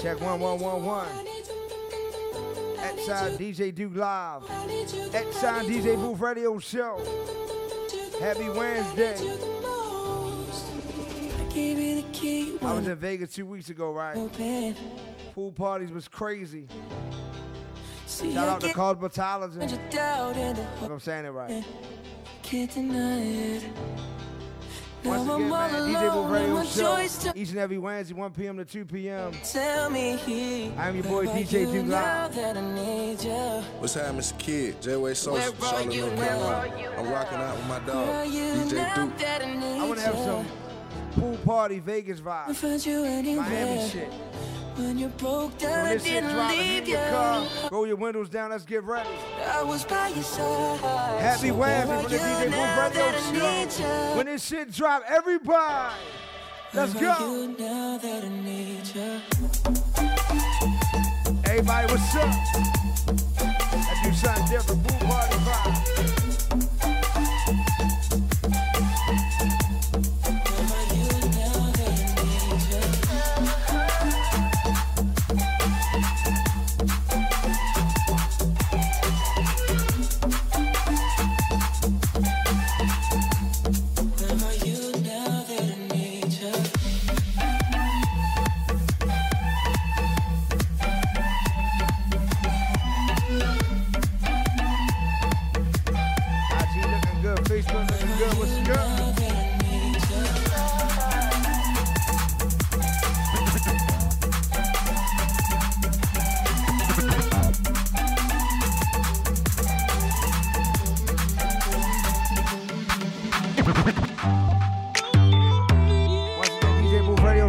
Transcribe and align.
Check 0.00 0.20
one 0.20 0.38
one 0.38 0.58
one 0.58 0.84
one. 0.84 1.08
Side 3.06 3.38
DJ 3.38 3.74
Duke 3.74 3.96
Live. 3.96 4.44
Side 5.32 5.66
DJ 5.66 5.96
Booth 5.96 6.20
Radio 6.20 6.58
Show. 6.58 7.00
Happy 8.20 8.48
Wednesday. 8.50 9.16
I 12.62 12.74
was 12.74 12.86
in 12.86 12.96
Vegas 12.96 13.34
two 13.34 13.46
weeks 13.46 13.70
ago, 13.70 13.92
right? 13.92 14.14
Pool 15.34 15.52
parties 15.52 15.90
was 15.90 16.06
crazy. 16.06 16.66
Shout 18.06 18.36
out 18.36 18.60
to 18.60 18.68
Cosmetology. 18.68 19.62
If 19.62 20.82
I'm 20.82 21.00
saying 21.00 21.24
it 21.24 21.30
right. 21.30 21.64
Can't 22.42 22.72
deny 22.72 23.20
it. 23.22 23.62
Once 25.04 25.26
Now 25.26 25.34
again, 25.36 25.46
I'm 25.46 25.52
all 25.52 25.68
man, 25.68 25.94
DJ 25.94 26.12
Booth 26.12 26.30
Radio 26.30 26.64
Show. 26.64 27.32
Each 27.34 27.50
and 27.50 27.58
every 27.58 27.78
Wednesday, 27.78 28.14
1 28.14 28.30
p.m. 28.32 28.56
to 28.58 28.64
2 28.64 28.84
p.m. 28.84 29.32
Tell 29.44 29.90
me 29.90 30.72
I'm 30.78 30.94
your 30.94 31.04
boy 31.04 31.26
where 31.26 31.34
DJ 31.34 31.60
you 31.62 31.66
Duke 31.82 31.86
Live. 31.88 32.34
that 32.36 32.56
I 32.56 32.74
need 32.74 33.22
you. 33.24 33.30
What's 33.80 33.94
happening, 33.94 34.20
Mr. 34.20 34.38
Kid? 34.38 34.80
J-Way 34.80 35.14
Social, 35.14 35.34
Where 35.34 35.48
are 35.68 35.70
Charlotte, 35.72 35.92
you 35.94 36.00
North? 36.06 36.18
Carolina. 36.20 36.92
I'm 36.98 37.10
rocking 37.10 37.38
out 37.38 37.56
with 37.56 37.66
my 37.66 37.78
Where 37.78 37.86
dog, 37.86 38.08
are 38.08 38.24
you 38.26 38.42
DJ 38.54 38.72
now 38.74 39.06
Duke. 39.06 39.18
that 39.18 39.42
I 39.44 39.54
need 39.54 39.80
I 39.80 39.86
want 39.86 39.98
to 39.98 40.06
have 40.06 40.14
some 40.16 40.46
pool 41.20 41.36
party 41.38 41.80
Vegas 41.80 42.20
I 42.20 42.22
vibes. 42.22 42.54
found 42.56 42.86
you 42.86 43.04
anywhere. 43.04 43.44
Miami 43.48 43.88
shit. 43.88 44.12
When 44.76 44.98
you 44.98 45.08
broke 45.08 45.58
down, 45.58 45.86
I 45.86 45.96
didn't 45.96 46.48
leave 46.48 46.88
you. 46.88 46.94
your 46.94 47.10
car, 47.10 47.46
roll 47.70 47.86
your 47.86 47.96
windows 47.96 48.30
down, 48.30 48.50
let's 48.50 48.64
get 48.64 48.82
ready. 48.84 49.08
I 49.46 49.62
was 49.62 49.84
by 49.84 50.08
your 50.08 50.22
side. 50.22 50.80
Happy 51.20 51.48
So 51.48 51.54
where 51.54 51.86
Wednesday 51.86 52.18
from 52.18 52.46
the 52.46 52.46
DJ 52.46 52.50
now 52.50 52.88
Booth 52.88 52.94
that 52.94 53.14
I 53.14 53.32
Radio 53.32 53.68
Show. 53.70 54.16
When 54.16 54.26
this 54.26 54.44
shit 54.46 54.72
drop, 54.72 55.02
everybody, 55.06 55.94
let's 56.72 56.94
Where 56.94 57.16
go. 57.18 57.34
you 57.42 57.48
now 57.58 57.98
that 57.98 58.24
I 58.24 58.28
need 58.28 58.86
you? 58.94 59.20
Everybody, 61.44 61.86
what's 61.92 62.16
up? 62.16 62.34
I 63.74 64.00
do 64.04 64.12
something 64.14 64.46
different, 64.48 64.88
pool 64.88 65.01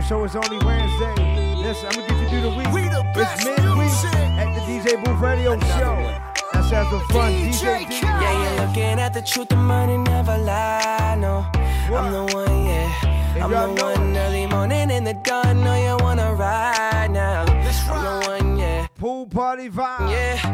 Show 0.08 0.26
is 0.26 0.36
only 0.36 0.58
Wednesday. 0.66 1.56
Listen, 1.56 1.88
I'm 1.88 1.96
gonna 1.96 2.08
get 2.08 2.20
you 2.20 2.28
through 2.28 2.42
the 2.42 2.50
week. 2.50 2.68
it's 3.16 3.46
midweek 3.46 4.14
at 4.38 4.54
the 4.54 4.62
DJ 4.68 5.02
Booth 5.02 5.20
Radio 5.22 5.58
Show. 5.60 6.20
Let's 6.54 6.70
have 6.72 6.88
some 6.88 7.08
fun. 7.08 7.32
DJ, 7.32 7.88
D. 7.88 8.00
Yeah, 8.02 8.44
you're 8.44 8.68
looking 8.68 9.00
at 9.00 9.14
the 9.14 9.22
truth, 9.22 9.48
the 9.48 9.56
money 9.56 9.98
never 9.98 10.38
lie. 10.38 11.16
No, 11.18 11.46
I'm 11.96 12.12
the 12.12 12.36
one, 12.36 12.66
yeah. 12.66 13.14
I'm 13.42 13.50
the 13.50 13.68
know 13.68 13.84
one 13.84 14.18
early 14.18 14.46
morning 14.46 14.92
in 14.92 15.06
the 15.06 15.14
dawn. 15.14 15.64
Know 15.64 15.76
you 15.76 16.04
wanna 16.04 16.34
ride 16.34 17.12
now. 17.12 17.46
I'm 17.46 18.04
the 18.04 18.28
one, 18.28 18.58
yeah. 18.58 18.88
Pool 19.00 19.26
party 19.28 19.70
vibe. 19.70 20.12
Yeah, 20.12 20.53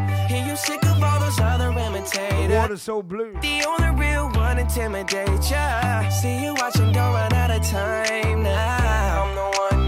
sick 0.65 0.83
of 0.85 1.01
all 1.03 1.19
those 1.19 1.39
other 1.39 1.69
imitators. 1.69 2.51
Water 2.51 2.77
so 2.77 3.01
blue. 3.01 3.33
The 3.41 3.63
only 3.71 3.91
real 4.03 4.29
one 4.31 4.59
intimidate 4.59 5.49
ya. 5.49 6.09
See 6.09 6.43
you 6.43 6.53
watching, 6.55 6.91
don't 6.91 7.13
run 7.13 7.33
out 7.33 7.51
of 7.51 7.61
time 7.63 8.43
now. 8.43 9.23
I'm 9.23 9.35
the 9.35 9.47
one, 9.65 9.78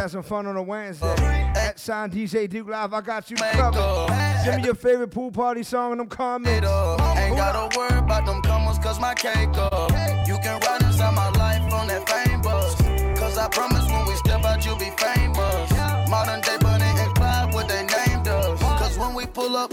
have 0.00 0.10
some 0.10 0.22
fun 0.22 0.46
on 0.46 0.56
a 0.56 0.62
Wednesday. 0.62 1.14
At 1.54 1.78
sign 1.78 2.10
DJ 2.10 2.48
Duke 2.48 2.68
Live, 2.68 2.94
I 2.94 3.02
got 3.02 3.30
you 3.30 3.36
covered. 3.36 4.08
Send 4.42 4.62
me 4.62 4.64
your 4.64 4.74
favorite 4.74 5.08
pool 5.08 5.30
party 5.30 5.62
song 5.62 5.92
in 5.92 5.98
them 5.98 6.06
comments. 6.06 6.66
Ain't 6.66 7.36
gotta 7.36 7.76
worry 7.76 7.98
about 7.98 8.24
them 8.24 8.40
comers 8.40 8.78
cause 8.78 8.98
my 8.98 9.14
cake 9.14 9.50
up. 9.58 9.90
You 10.26 10.38
can 10.38 10.58
ride 10.60 10.82
inside 10.82 11.14
my 11.14 11.28
life 11.32 11.70
on 11.74 11.88
that 11.88 12.08
fame 12.08 12.40
bus. 12.40 12.74
Cause 13.18 13.36
I 13.36 13.48
promise 13.48 13.86
when 13.90 14.06
we 14.06 14.14
step 14.14 14.42
out, 14.42 14.64
you'll 14.64 14.78
be 14.78 14.90
famous. 14.96 15.70
Modern 16.08 16.40
day 16.40 16.56
Bonnie 16.60 16.84
and 16.84 17.14
Clyde, 17.14 17.52
what 17.52 17.68
they 17.68 17.82
named 17.82 18.26
us. 18.26 18.58
Cause 18.60 18.98
when 18.98 19.12
we 19.12 19.26
pull 19.26 19.54
up, 19.54 19.70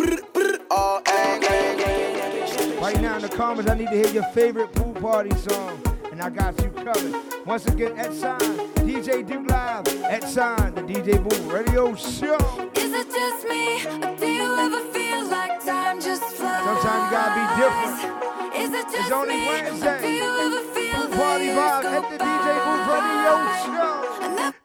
all 0.70 1.02
ang, 1.08 1.44
ang, 1.46 1.80
ang. 1.80 2.82
Right 2.82 3.00
now 3.00 3.16
in 3.16 3.22
the 3.22 3.30
comments, 3.30 3.72
I 3.72 3.76
need 3.76 3.90
to 3.90 3.96
hear 3.96 4.08
your 4.08 4.30
favorite 4.34 4.74
pool 4.74 4.94
party 4.94 5.34
song. 5.38 5.97
And 6.18 6.26
I 6.26 6.30
got 6.32 6.60
you 6.64 6.70
covered. 6.72 7.46
Once 7.46 7.68
again, 7.68 7.96
at 7.96 8.12
sign 8.12 8.40
DJ 8.88 9.24
Duke 9.24 9.48
Live. 9.52 9.88
At 10.06 10.24
sign 10.24 10.74
the 10.74 10.82
DJ 10.82 11.22
Booth 11.22 11.46
Radio 11.46 11.94
Show. 11.94 12.38
Is 12.74 12.92
it 12.92 13.08
just 13.12 13.48
me, 13.48 13.86
or 13.86 14.16
do 14.18 14.26
you 14.26 14.58
ever 14.58 14.80
feel 14.92 15.28
like 15.30 15.64
time 15.64 16.02
just 16.02 16.24
flies? 16.24 16.64
Sometimes 16.66 17.04
you 17.06 17.12
gotta 17.14 17.36
be 17.38 17.46
different. 17.62 18.56
Is 18.56 18.74
it 18.74 18.86
just 18.86 18.98
It's 18.98 19.12
only 19.12 19.36
me, 19.36 19.48
or 19.48 19.62
do 19.62 19.70
Wednesday. 19.70 20.16
you 20.18 20.24
ever 20.24 20.62
feel 20.74 21.08
party 21.20 21.50
vibe 21.50 21.86
at 21.86 22.10
the 22.10 22.18
DJ 22.18 22.48
Booth 22.66 22.88
Radio? 22.90 23.34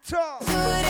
Show. 0.09 0.41
Talk. 0.41 0.82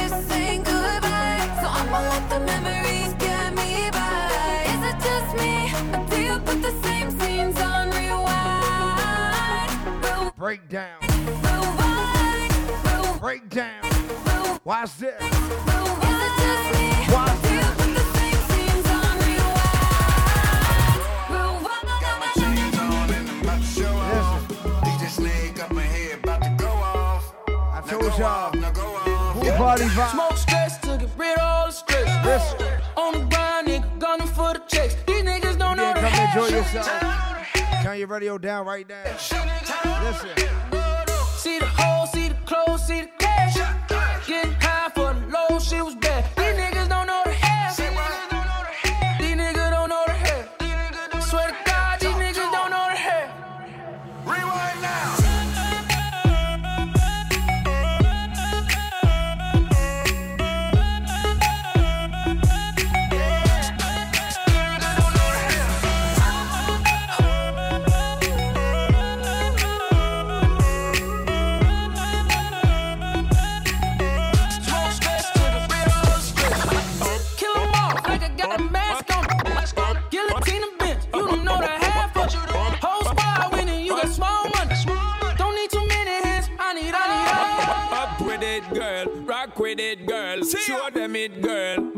About 26.22 26.42
to 26.44 26.56
go 26.58 26.68
off. 26.68 27.34
I 27.48 27.80
Now 27.80 27.82
told 27.88 28.02
go 28.02 28.18
y'all. 28.18 28.26
off, 28.26 28.56
now 28.56 28.72
go 28.72 28.82
off. 28.82 29.34
Pool 29.36 29.52
party 29.54 29.84
vibe. 29.86 30.12
Smoke 30.12 30.36
stress 30.38 30.78
to 30.80 30.98
get 30.98 31.10
rid 31.18 31.38
of 31.38 31.42
all 31.42 31.66
the 31.68 31.72
stress. 31.72 32.26
Listen. 32.26 32.82
On 32.98 33.14
the 33.14 33.26
grind, 33.34 33.68
nigga, 33.70 33.98
gunning 33.98 34.28
for 34.28 34.54
the 34.56 34.60
checks. 34.68 34.96
These 35.08 35.24
niggas 35.24 35.58
don't 35.58 35.78
know 35.78 35.84
Yeah, 35.84 35.94
the 35.94 36.02
come 36.02 36.44
enjoy 36.44 36.58
yourself. 36.58 36.88
Turn 37.82 37.98
your 37.98 38.08
radio 38.08 38.38
down 38.38 38.66
right 38.66 38.86
now. 38.90 39.93
See 40.04 41.60
the 41.60 41.66
hole, 41.66 42.06
see 42.08 42.28
the 42.28 42.36
clothes, 42.46 42.86
see 42.86 43.02
the 43.02 43.10
cash. 43.20 43.56
Getting 44.28 44.52
high 44.60 44.90
for 44.90 45.14
the 45.14 45.22
low, 45.32 45.60
shit 45.60 45.84
was 45.84 45.96
bad. 45.96 46.43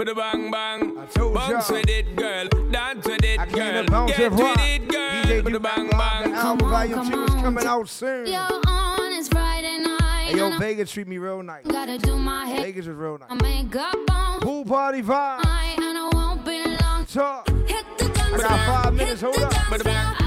With 0.05 0.17
a 0.17 0.21
bang 0.21 0.51
bang. 0.51 0.95
Bounce 1.33 1.69
with 1.69 1.89
it, 1.89 2.15
girl. 2.15 2.47
Dance 2.71 3.05
with 3.05 3.23
it, 3.23 3.37
girl. 3.51 4.07
Get 4.07 4.31
with 4.31 4.59
it, 4.59 4.87
girl. 4.87 5.43
With 5.43 5.55
a 5.55 5.59
bang 5.59 5.89
bang. 5.89 6.33
Album 6.33 6.69
volume 6.69 7.11
two 7.11 7.23
is 7.23 7.33
coming 7.35 7.65
out 7.65 7.89
soon. 7.89 8.27
Yo, 8.27 8.39
on 8.67 9.11
is 9.13 9.27
Friday 9.29 9.79
night. 9.79 10.27
Hey, 10.27 10.37
yo, 10.37 10.57
Vegas 10.59 10.91
treat 10.91 11.07
me 11.07 11.17
real 11.17 11.41
nice. 11.41 11.65
Gotta 11.65 11.97
do 11.97 12.17
my 12.17 12.45
hair. 12.45 12.61
Vegas 12.61 12.87
is 12.87 12.95
real 12.95 13.17
nice. 13.17 13.29
I 13.31 13.35
makeup 13.41 13.95
on. 14.11 14.41
Pool 14.41 14.65
party 14.65 15.01
vibe. 15.01 15.39
I, 15.43 15.75
and 15.77 15.97
I 15.97 16.09
won't 16.13 16.45
be 16.45 16.63
long. 16.81 17.05
Talk. 17.05 17.47
Hit 17.67 17.85
the 17.97 18.09
guns 18.09 18.43
I 18.43 18.47
got 18.47 18.83
five 18.83 18.93
minutes. 18.93 19.21
Hold 19.21 19.37
up. 19.39 20.24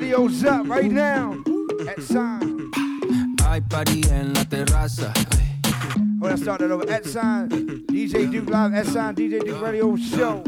Radio's 0.00 0.44
up 0.44 0.68
right 0.68 0.92
now. 0.92 1.42
At 1.88 2.00
sign. 2.00 2.70
Hay 3.42 3.60
party 3.68 4.00
en 4.12 4.32
la 4.32 4.44
terraza. 4.44 5.12
When 6.20 6.32
I 6.32 6.36
started 6.36 6.70
over 6.70 6.88
at 6.88 7.04
sign, 7.04 7.48
DJ 7.88 8.30
Duke 8.30 8.48
Live, 8.48 8.74
at 8.74 8.86
sign, 8.86 9.16
DJ 9.16 9.44
Duke 9.44 9.60
Radio 9.60 9.96
Show. 9.96 10.44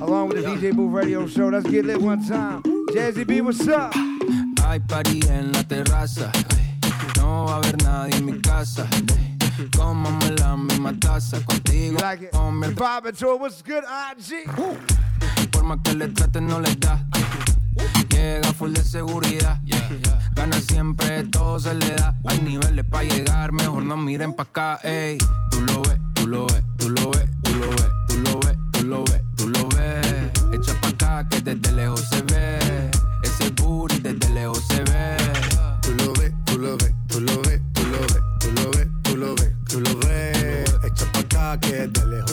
Along 0.00 0.28
with 0.30 0.42
the 0.42 0.48
DJ 0.48 0.74
Booth 0.74 0.94
Radio 0.94 1.26
Show. 1.26 1.48
Let's 1.48 1.68
get 1.68 1.84
lit 1.84 2.00
one 2.00 2.26
time. 2.26 2.62
Jazzy 2.94 3.26
B, 3.26 3.42
what's 3.42 3.68
up? 3.68 3.92
Hay 4.64 4.78
party 4.88 5.20
en 5.28 5.52
la 5.52 5.62
terraza. 5.64 6.32
No 7.18 7.44
va 7.44 7.56
a 7.56 7.58
haber 7.58 7.76
nadie 7.82 8.16
en 8.16 8.24
mi 8.24 8.40
casa. 8.40 8.88
Cómame 9.76 10.38
la 10.38 10.56
misma 10.56 10.98
taza 10.98 11.38
contigo. 11.44 12.00
like 12.00 12.22
it? 12.22 12.30
Come 12.32 12.64
You 12.64 12.74
vibing 12.74 13.18
to 13.18 13.34
it? 13.34 13.40
What's 13.40 13.60
good, 13.60 13.84
IG? 13.84 14.46
Por 15.50 15.64
más 15.64 15.80
que 15.84 15.92
le 15.92 16.08
traten, 16.08 16.46
no 16.46 16.60
le 16.60 16.74
da. 16.76 16.98
Llega 18.12 18.52
full 18.52 18.72
de 18.72 18.84
seguridad. 18.84 19.60
Gana 20.34 20.60
siempre, 20.60 21.24
todo 21.24 21.58
se 21.58 21.74
le 21.74 21.94
da. 21.94 22.14
Hay 22.26 22.40
niveles 22.40 22.84
para 22.84 23.04
llegar, 23.04 23.52
mejor 23.52 23.82
no 23.82 23.96
miren 23.96 24.34
pa' 24.34 24.44
acá, 24.44 24.80
ey. 24.82 25.18
Tú 25.50 25.60
lo 25.62 25.82
ves, 25.82 25.98
tú 26.14 26.26
lo 26.28 26.46
ves, 26.46 26.62
tú 26.78 26.88
lo 26.90 27.10
ves, 27.10 27.28
tú 27.42 27.54
lo 27.54 27.68
ves, 27.70 27.90
tú 28.08 28.16
lo 28.18 28.40
ves, 28.40 28.56
tú 28.72 28.82
lo 28.84 29.04
ves, 29.04 29.22
tú 29.36 29.48
lo 29.48 29.68
ves. 29.68 30.30
Echa 30.52 30.80
pa' 30.80 30.88
acá 30.88 31.28
que 31.28 31.40
desde 31.40 31.72
lejos 31.72 32.00
se 32.08 32.22
ve. 32.22 32.90
Ese 33.22 33.50
booty 33.50 33.98
desde 34.00 34.28
lejos 34.30 34.62
se 34.68 34.82
ve. 34.84 35.16
Tú 35.82 35.94
lo 35.94 36.12
ves, 36.14 36.32
tú 36.44 36.58
lo 36.58 36.76
ves, 36.76 36.94
tú 37.08 37.20
lo 37.20 37.42
ves, 37.42 37.60
tú 37.74 37.82
lo 37.86 38.00
ves, 38.00 38.22
tú 38.38 38.50
lo 38.52 38.70
ves, 38.70 38.88
tú 39.02 39.16
lo 39.16 39.34
ves, 39.34 39.52
tú 39.68 39.80
lo 39.80 39.96
ves. 40.06 40.74
Echa 40.84 41.12
pa' 41.12 41.20
acá 41.20 41.60
que 41.60 41.88
de 41.88 42.06
lejos 42.06 42.31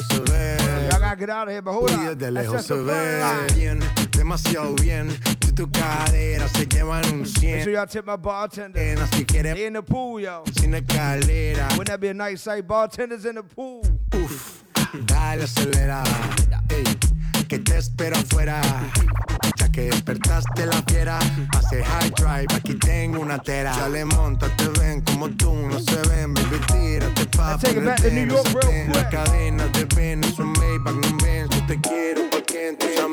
gotta 1.10 1.20
get 1.20 1.30
out 1.30 1.48
of 1.48 1.54
here, 1.54 1.62
but 1.62 1.74
hold 1.74 1.90
Y 1.90 1.94
on. 1.96 2.18
desde 2.18 2.32
lejos 2.32 2.66
se 2.66 2.74
ve 2.76 3.48
bien, 3.56 3.80
demasiado 4.12 4.76
bien. 4.76 5.10
Y 5.48 5.52
tu 5.54 5.68
cadera 5.72 6.48
se 6.50 6.66
llevan 6.68 7.04
un 7.12 7.20
Make 7.22 7.64
sure 7.64 7.64
100. 7.64 7.74
y'all 7.74 7.88
tip 7.88 8.06
my 8.06 8.16
bartender. 8.16 8.98
Si 9.16 9.26
quieres 9.26 9.58
in 9.58 9.74
the 9.74 9.82
pool, 9.82 10.22
yo. 10.22 10.44
sin 10.56 10.74
escalera, 10.74 11.68
Wouldn't 11.78 11.88
that 11.88 12.00
be 12.00 12.10
a 12.10 12.14
nice 12.14 12.42
sight? 12.44 12.68
Bartenders 12.68 13.26
in 13.26 13.36
the 13.36 13.44
pool. 13.44 13.82
Uf, 14.14 14.64
dale 15.06 15.44
acelera, 15.44 16.04
ey, 16.70 16.84
que 17.48 17.60
te 17.60 17.78
espero 17.78 18.16
afuera. 18.18 18.62
Ya 19.58 19.70
que 19.72 19.90
despertaste 19.90 20.66
la 20.66 20.82
fiera, 20.88 21.20
hace 21.58 21.84
high 21.84 22.12
drive, 22.12 22.48
aquí 22.56 22.76
tengo 22.76 23.20
una 23.20 23.40
tera. 23.40 23.76
Dale, 23.76 24.06
monta, 24.06 24.48
te 24.56 24.68
ven 24.80 25.02
como 25.02 25.30
tú, 25.32 25.49
take 27.60 27.76
it 27.76 27.86
back 27.86 28.00
to 28.00 28.10
New 28.10 28.26
York 28.26 28.48
yo 31.52 31.66
te 31.68 31.80
quiero 31.82 32.30
pa' 32.30 32.42
que 32.42 32.70
entres 32.70 33.00
a 33.00 33.08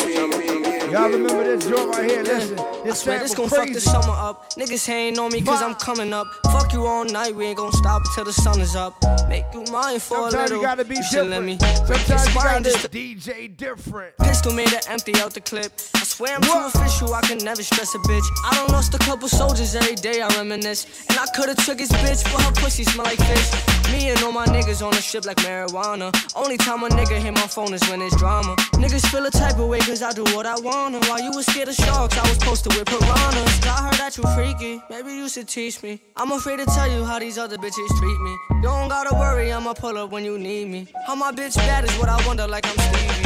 Y'all 0.97 1.11
remember 1.11 1.45
this 1.45 1.69
joint 1.69 1.95
right 1.95 2.11
here? 2.11 2.23
Listen, 2.23 2.59
I 2.59 2.81
this 2.85 3.01
swear 3.01 3.19
this 3.19 3.35
gon' 3.35 3.51
fuck 3.51 3.69
the 3.71 3.81
summer 3.83 4.15
up. 4.15 4.51
Niggas 4.55 4.87
hating 4.87 5.19
on 5.19 5.31
me 5.31 5.43
cause 5.43 5.61
I'm 5.61 5.75
coming 5.75 6.15
up. 6.15 6.27
Fuck 6.45 6.73
you 6.73 6.87
all 6.87 7.05
night, 7.05 7.35
we 7.35 7.45
ain't 7.45 7.59
gon' 7.59 7.71
stop 7.73 8.01
until 8.07 8.25
the 8.25 8.33
sun 8.33 8.63
is 8.63 8.75
up. 8.75 8.97
Make 9.29 9.45
you 9.53 9.63
mine 9.71 10.01
for 10.01 10.31
Sometimes 10.31 10.33
a 10.33 10.39
little. 10.39 10.57
you 10.57 10.63
gotta 10.63 10.87
be 10.87 11.03
should 11.03 11.27
let 11.27 11.43
me. 11.43 11.57
different. 11.57 12.01
Sometimes 12.01 12.29
you 12.29 12.35
gotta 12.41 12.65
just 12.65 12.91
DJ 12.91 13.55
different. 13.55 14.17
Pistol 14.17 14.55
made 14.55 14.71
her 14.71 14.81
empty 14.89 15.13
out 15.17 15.35
the 15.35 15.43
clip. 15.43 15.71
I 15.97 16.05
swear 16.05 16.37
I'm 16.37 16.41
too 16.41 16.79
official, 16.81 17.13
I 17.13 17.21
can 17.21 17.45
never 17.45 17.63
stress 17.63 17.95
a 17.95 17.99
bitch. 17.99 18.25
I 18.47 18.55
don't 18.55 18.71
lost 18.71 18.95
a 18.95 18.99
couple 18.99 19.29
soldiers 19.29 19.75
every 19.75 19.97
day, 19.97 20.23
I 20.23 20.29
reminisce. 20.29 21.05
And 21.11 21.19
I 21.19 21.27
could've 21.35 21.59
took 21.63 21.79
his 21.79 21.91
bitch, 21.91 22.25
but 22.33 22.41
her 22.41 22.53
pussy 22.53 22.85
smell 22.85 23.05
like 23.05 23.19
fish. 23.19 23.77
Me 23.93 24.09
and 24.09 24.23
all 24.23 24.33
my 24.33 24.47
niggas 24.47 24.85
on 24.85 24.93
the 24.93 25.03
ship 25.03 25.27
like 25.27 25.37
marijuana. 25.39 26.11
Only 26.35 26.57
time 26.57 26.83
a 26.83 26.89
nigga 26.89 27.19
hit 27.19 27.35
my 27.35 27.47
phone 27.47 27.75
is 27.75 27.87
when 27.91 28.01
it's 28.01 28.17
drama. 28.17 28.57
Niggas 28.81 29.07
feel 29.11 29.25
a 29.27 29.31
type 29.31 29.59
of 29.59 29.69
way 29.69 29.79
cause 29.81 30.03
I 30.03 30.13
do 30.13 30.25
what 30.35 30.47
I 30.47 30.57
wanna. 30.93 31.07
While 31.09 31.21
you 31.21 31.31
was 31.33 31.47
scared 31.47 31.69
of 31.69 31.75
sharks, 31.75 32.17
I 32.17 32.29
was 32.29 32.39
posted 32.39 32.73
with 32.75 32.87
piranhas. 32.87 33.67
I 33.67 33.85
heard 33.85 33.95
that 33.95 34.17
you 34.17 34.25
freaky, 34.35 34.81
maybe 34.91 35.13
you 35.13 35.29
should 35.29 35.49
teach 35.49 35.83
me. 35.83 36.01
I'm 36.17 36.33
afraid 36.33 36.59
to 36.59 36.67
tell 36.67 36.89
you 36.91 37.05
how 37.05 37.19
these 37.19 37.39
other 37.39 37.57
bitches 37.57 37.89
treat 37.99 38.21
me. 38.21 38.37
You 38.51 38.63
don't 38.63 38.89
gotta 38.89 39.15
worry, 39.15 39.53
I'ma 39.53 39.75
pull 39.75 39.99
up 39.99 40.11
when 40.11 40.25
you 40.25 40.39
need 40.39 40.69
me. 40.69 40.87
How 41.07 41.15
my 41.15 41.33
bitch 41.33 41.57
bad 41.57 41.85
is 41.85 41.93
what 41.99 42.09
I 42.09 42.25
wonder 42.27 42.47
like 42.47 42.67
I'm 42.67 42.79
Stevie. 42.79 43.26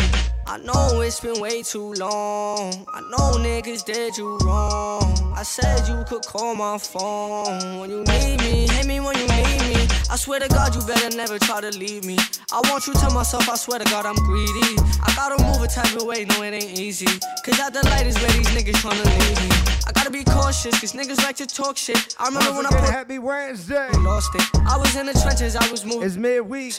I 0.51 0.57
know 0.57 1.01
it's 1.01 1.21
been 1.21 1.41
way 1.41 1.63
too 1.63 1.93
long. 1.93 2.85
I 2.93 3.01
know 3.03 3.39
niggas 3.39 3.85
did 3.85 4.19
you 4.19 4.37
wrong. 4.39 5.33
I 5.37 5.45
said 5.45 5.87
you 5.87 6.03
could 6.09 6.27
call 6.27 6.57
my 6.57 6.77
phone 6.77 7.79
when 7.79 7.89
you 7.89 8.03
need 8.03 8.41
me. 8.41 8.67
Hit 8.67 8.85
me 8.85 8.99
when 8.99 9.17
you 9.17 9.29
need 9.29 9.61
me. 9.73 9.87
I 10.11 10.17
swear 10.17 10.41
to 10.41 10.49
God, 10.49 10.75
you 10.75 10.83
better 10.85 11.17
never 11.17 11.39
try 11.39 11.61
to 11.61 11.71
leave 11.79 12.05
me. 12.05 12.19
I 12.51 12.61
want 12.69 12.89
you 12.89 12.95
to 12.95 13.11
myself, 13.11 13.49
I 13.49 13.55
swear 13.55 13.79
to 13.79 13.85
God, 13.85 14.07
I'm 14.07 14.17
greedy. 14.17 14.75
I 15.01 15.13
gotta 15.15 15.41
move 15.41 15.63
a 15.63 15.69
type 15.69 15.95
of 15.95 16.03
way, 16.03 16.25
no, 16.25 16.43
it 16.43 16.53
ain't 16.53 16.81
easy. 16.81 17.07
Cause 17.45 17.61
at 17.61 17.73
the 17.73 17.87
light 17.87 18.09
is 18.09 18.17
where 18.19 18.33
these 18.33 18.49
niggas 18.49 18.83
tryna 18.83 19.07
leave 19.07 19.49
me. 19.49 19.57
I 19.87 19.93
gotta 19.93 20.11
be 20.11 20.25
cautious, 20.25 20.81
cause 20.81 20.95
niggas 20.95 21.23
like 21.23 21.37
to 21.37 21.47
talk 21.47 21.77
shit. 21.77 22.17
I 22.19 22.27
remember 22.27 22.55
when 22.55 22.67
I 22.67 22.71
put 22.71 22.91
Happy 22.91 23.21
Wednesday. 23.21 23.89
lost 23.99 24.35
it. 24.35 24.43
I 24.67 24.77
was 24.77 24.97
in 24.97 25.07
the 25.07 25.13
trenches, 25.13 25.55
I 25.55 25.71
was 25.71 25.85
moving. 25.85 26.03
It's 26.03 26.17
midweek. 26.17 26.75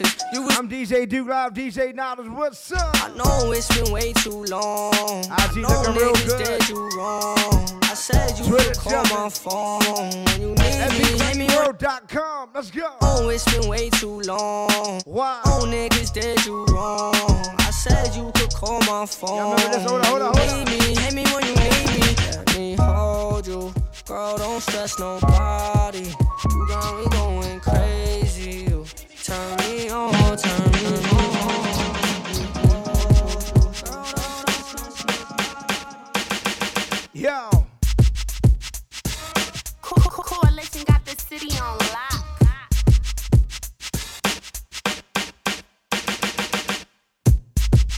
I'm 0.61 0.69
DJ 0.69 1.09
Duke 1.09 1.27
Live, 1.27 1.53
DJ 1.53 1.91
Niledge. 1.91 2.31
What's 2.31 2.71
up? 2.71 2.91
I 2.93 3.11
know 3.15 3.51
it's 3.51 3.60
been 3.67 3.91
way 3.91 4.13
too 4.13 4.43
long. 4.45 4.91
Ah, 5.29 5.49
IG 5.51 5.61
know 5.61 5.67
looking 5.67 5.95
real 5.95 6.13
good. 6.25 6.69
you 6.69 6.89
wrong. 6.97 7.35
I 7.83 7.93
said 7.93 8.37
you 8.39 8.45
Twitter 8.45 8.69
could 8.69 8.77
call 8.77 9.03
my 9.03 9.29
phone 9.29 9.79
when 10.25 10.41
you 10.41 10.49
need 10.49 10.57
me. 10.57 11.23
Hit 11.23 11.37
me 11.37 11.45
when 11.45 11.75
FBCworld.com. 11.75 12.49
Let's 12.55 12.71
go. 12.71 12.89
Oh, 13.01 13.29
it's 13.29 13.45
been 13.53 13.69
way 13.69 13.89
too 13.89 14.21
long. 14.21 15.01
Wow. 15.05 15.41
Oh, 15.45 15.65
niggas 15.67 16.13
did 16.13 16.45
you 16.45 16.65
wrong. 16.65 17.13
I 17.59 17.71
said 17.71 18.15
you 18.15 18.31
could 18.35 18.53
call 18.53 18.79
my 18.81 19.05
phone. 19.05 19.51
remember 19.51 19.77
this? 19.77 19.89
Hold 19.89 20.01
on, 20.01 20.05
hold 20.05 20.21
on, 20.21 20.37
hold 20.37 20.67
need 20.67 20.79
me. 20.79 20.95
Hit 20.95 21.13
me 21.13 21.23
when 21.33 21.45
you 21.45 21.55
need 21.55 21.89
me. 21.99 22.15
Let 22.35 22.57
me 22.57 22.75
hold 22.75 23.47
you. 23.47 23.73
Girl, 24.05 24.37
don't 24.37 24.61
stress 24.61 24.99
nobody. 24.99 25.99
You 26.49 26.67
got 26.67 26.97
me 26.97 27.05
going 27.11 27.59
crazy. 27.59 28.65
You 28.69 28.85
turn 29.23 29.57
me 29.57 29.89
on, 29.89 30.37
turn 30.37 30.71
me 30.71 31.05
on. 31.05 31.10
Yo. 37.21 37.51
Coalition 39.83 40.83
got 40.87 41.05
the 41.05 41.15
city 41.15 41.55
on 41.59 41.77
lock. 41.77 42.25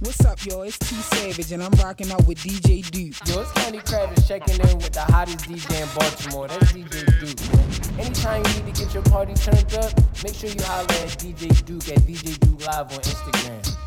What's 0.02 0.26
up, 0.26 0.46
yo? 0.46 0.64
It's 0.64 0.78
T 0.78 0.96
Savage, 0.96 1.54
and 1.54 1.64
I'm 1.64 1.72
rocking 1.82 2.12
out 2.12 2.28
with 2.28 2.40
DJ 2.40 2.84
Duke. 2.92 3.16
Yo, 3.30 3.44
it's 3.44 3.52
Candy 3.54 3.80
Kravitz 3.80 4.28
checking 4.28 4.60
in 4.60 4.78
with 4.80 4.92
the 4.92 5.00
hottest 5.00 5.46
DJ 5.46 5.82
in 5.82 5.88
Baltimore. 5.98 6.50
That's 6.50 6.74
DJ 6.74 7.06
Duke. 7.22 7.98
Anytime 7.98 8.44
you 8.44 8.64
need 8.64 8.76
to 8.76 8.84
get 8.84 8.94
your 8.94 9.04
party 9.04 9.36
turned 9.36 9.74
up, 9.76 9.94
make 10.22 10.36
sure 10.36 10.50
you 10.50 10.62
holler 10.64 10.84
at 10.84 11.18
DJ 11.18 11.64
Duke 11.64 11.88
at 11.88 12.00
DJ 12.00 12.38
Duke 12.42 12.68
Live 12.68 12.92
on 12.92 13.00
Instagram. 13.00 13.83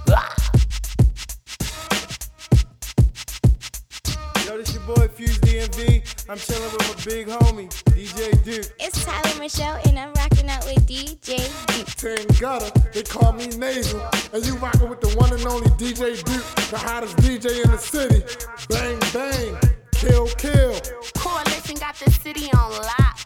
Boy 4.87 5.09
Fuse 5.09 5.39
DMV. 5.39 6.31
I'm 6.31 6.39
chilling 6.39 6.73
with 6.73 6.89
my 6.89 7.05
big 7.05 7.27
homie, 7.27 7.69
DJ 7.91 8.43
Duke. 8.45 8.73
It's 8.79 9.05
Tyler 9.05 9.41
Michelle, 9.41 9.81
and 9.87 9.99
I'm 9.99 10.13
rocking 10.15 10.49
out 10.49 10.65
with 10.65 10.87
DJ 10.87 11.51
Duke. 11.67 11.87
Tearing 11.97 12.27
gutter, 12.39 12.71
they 12.93 13.03
call 13.03 13.33
me 13.33 13.49
Nasal. 13.49 14.01
And 14.33 14.47
you 14.47 14.57
rocking 14.57 14.89
with 14.89 15.01
the 15.01 15.09
one 15.17 15.33
and 15.33 15.45
only 15.47 15.69
DJ 15.71 16.23
Duke, 16.23 16.71
the 16.71 16.79
hottest 16.79 17.17
DJ 17.17 17.65
in 17.65 17.71
the 17.71 17.79
city. 17.79 18.23
Bang, 18.69 18.99
bang, 19.13 19.59
kill, 19.93 20.29
kill. 20.39 20.81
Coalition 21.17 21.77
got 21.77 21.97
the 21.97 22.11
city 22.11 22.49
on 22.53 22.71
lock. 22.71 23.26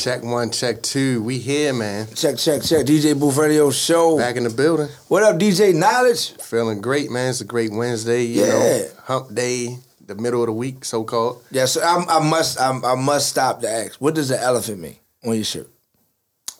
Check 0.00 0.22
one, 0.22 0.50
check 0.50 0.82
two. 0.82 1.22
We 1.22 1.36
here, 1.38 1.74
man. 1.74 2.06
Check, 2.14 2.38
check, 2.38 2.62
check. 2.62 2.86
DJ 2.86 3.18
Booth 3.20 3.36
Radio 3.36 3.70
Show. 3.70 4.16
Back 4.16 4.36
in 4.36 4.44
the 4.44 4.48
building. 4.50 4.88
What 5.08 5.22
up, 5.22 5.36
DJ 5.38 5.74
Niledge? 5.74 6.40
Feeling 6.40 6.80
great, 6.80 7.10
man. 7.10 7.28
It's 7.28 7.42
a 7.42 7.44
great 7.44 7.70
Wednesday. 7.70 8.22
You 8.24 8.40
Yeah. 8.40 8.48
know, 8.48 8.84
hump 9.04 9.34
day, 9.34 9.76
the 10.06 10.14
middle 10.14 10.40
of 10.40 10.46
the 10.46 10.54
week, 10.54 10.86
so 10.86 11.04
called. 11.04 11.42
Yes, 11.50 11.76
yeah, 11.76 12.02
so 12.02 12.08
I, 12.08 12.26
must. 12.26 12.58
I, 12.58 12.70
I 12.82 12.94
must 12.94 13.28
stop 13.28 13.60
to 13.60 13.68
ask. 13.68 14.00
What 14.00 14.14
does 14.14 14.30
the 14.30 14.40
elephant 14.40 14.78
mean 14.80 14.96
on 15.22 15.34
your 15.34 15.44
shirt? 15.44 15.68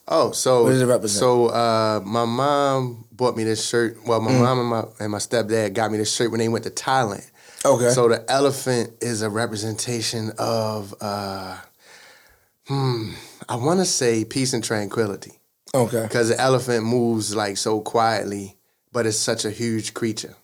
Oh, 0.06 0.32
so 0.32 0.64
What 0.64 0.70
does 0.72 0.82
it 0.82 0.86
represent? 0.86 1.18
So 1.20 1.46
uh, 1.46 2.02
my 2.04 2.26
mom 2.26 3.06
bought 3.10 3.38
me 3.38 3.44
this 3.44 3.66
shirt. 3.66 3.96
Well, 4.06 4.20
my 4.20 4.32
Mm. 4.32 4.38
mom 4.42 4.58
and 4.58 4.68
my 4.68 4.84
and 5.00 5.12
my 5.12 5.18
stepdad 5.18 5.72
got 5.72 5.90
me 5.90 5.96
this 5.96 6.14
shirt 6.14 6.30
when 6.30 6.40
they 6.40 6.48
went 6.48 6.64
to 6.64 6.70
Thailand. 6.70 7.24
Okay. 7.64 7.88
So 7.88 8.06
the 8.10 8.22
elephant 8.30 8.90
is 9.00 9.22
a 9.22 9.30
representation 9.30 10.32
of, 10.38 10.94
uh, 11.00 11.56
hmm, 12.66 13.12
I 13.50 13.56
want 13.56 13.80
to 13.80 13.84
say 13.84 14.24
peace 14.24 14.52
and 14.54 14.62
tranquility. 14.64 15.32
Okay. 15.74 16.02
Because 16.02 16.28
the 16.28 16.40
elephant 16.40 16.84
moves 16.86 17.34
like 17.36 17.56
so 17.56 17.80
quietly, 17.80 18.56
but 18.92 19.06
it's 19.06 19.16
such 19.18 19.44
a 19.44 19.50
huge 19.50 19.92
creature. 19.92 20.34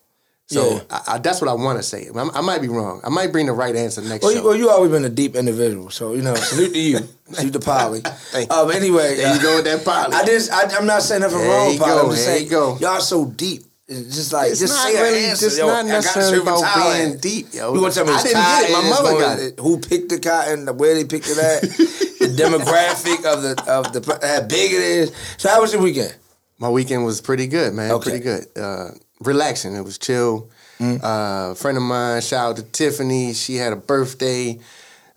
So 0.49 0.75
Yeah. 0.75 0.81
I, 0.91 1.03
I, 1.15 1.19
that's 1.19 1.41
what 1.41 1.49
I 1.49 1.55
want 1.55 1.79
to 1.79 1.83
say. 1.83 2.09
I, 2.15 2.29
I 2.35 2.41
might 2.41 2.61
be 2.61 2.69
wrong. 2.69 3.01
I 3.05 3.09
might 3.09 3.33
bring 3.33 3.47
the 3.47 3.53
right 3.53 3.75
answer 3.75 4.01
next 4.03 4.23
Well, 4.23 4.33
show. 4.33 4.39
you, 4.39 4.45
well, 4.45 4.55
you 4.57 4.71
always 4.71 4.91
been 4.93 5.05
a 5.05 5.09
deep 5.09 5.35
individual, 5.35 5.91
so 5.91 6.13
you 6.15 6.23
know. 6.23 6.35
Salute 6.37 6.73
to 6.75 6.79
you. 6.79 6.99
salute 7.33 7.53
to 7.55 7.61
Polly. 7.61 8.03
Um, 8.51 8.71
anyway, 8.71 9.17
There 9.17 9.35
you 9.35 9.41
go 9.43 9.57
with 9.57 9.65
that 9.65 9.85
Polly. 9.85 10.15
I 10.15 10.25
just, 10.25 10.53
I, 10.53 10.77
I'm 10.77 10.87
not 10.87 11.03
saying 11.03 11.23
nothing 11.23 11.39
There 11.39 11.49
wrong, 11.49 11.79
Polly. 11.79 11.91
go, 11.91 12.03
I'm 12.05 12.11
just 12.11 12.27
there 12.27 12.35
saying, 12.37 12.45
you 12.45 12.51
go. 12.51 12.77
y'all 12.79 13.01
so 13.01 13.25
deep. 13.25 13.63
It's 13.89 14.15
just 14.17 14.33
like, 14.33 14.51
It's 14.51 14.61
just 14.61 14.81
say 14.83 14.95
really- 15.01 15.25
an 15.25 15.31
answer. 15.31 15.47
it's 15.47 15.59
yo. 15.59 15.67
not 15.69 15.87
necessarily 15.87 16.39
about 16.39 16.75
being 16.77 17.19
deep, 17.19 17.55
yo. 17.55 17.73
You 17.75 17.81
want 17.81 17.95
to 17.95 18.01
tell 18.05 18.07
me 18.07 18.15
I 18.15 18.23
didn't 18.23 18.43
get 18.43 18.71
it. 18.71 18.73
My 18.73 18.89
mother 18.91 19.13
got 19.19 19.39
it. 19.41 19.59
Who 19.61 19.79
picked 19.81 20.09
the 20.11 20.19
cotton? 20.21 20.67
Where 20.77 20.95
they 20.95 21.05
picked 21.05 21.29
it 21.29 21.39
at? 21.39 21.63
demographic 22.37 23.25
of 23.25 23.43
the 23.43 23.65
of 23.69 23.93
the 23.93 24.19
how 24.23 24.43
big 24.43 24.73
it 24.73 24.81
is. 24.81 25.13
So 25.39 25.49
how 25.49 25.61
was 25.61 25.73
your 25.73 25.83
weekend? 25.83 26.15
My 26.59 26.71
weekend 26.71 27.05
was 27.05 27.21
pretty 27.21 27.47
good, 27.47 27.75
man. 27.75 27.91
Okay. 27.93 28.11
Pretty 28.11 28.25
good. 28.25 28.47
Uh, 28.57 28.91
relaxing. 29.21 29.75
It 29.75 29.83
was 29.83 29.99
chill. 29.99 30.51
Mm. 30.79 31.03
Uh, 31.03 31.53
a 31.53 31.55
friend 31.55 31.77
of 31.77 31.83
mine, 31.83 32.21
shout 32.23 32.51
out 32.51 32.57
to 32.57 32.63
Tiffany. 32.63 33.33
She 33.33 33.57
had 33.57 33.73
a 33.73 33.77
birthday. 33.77 34.59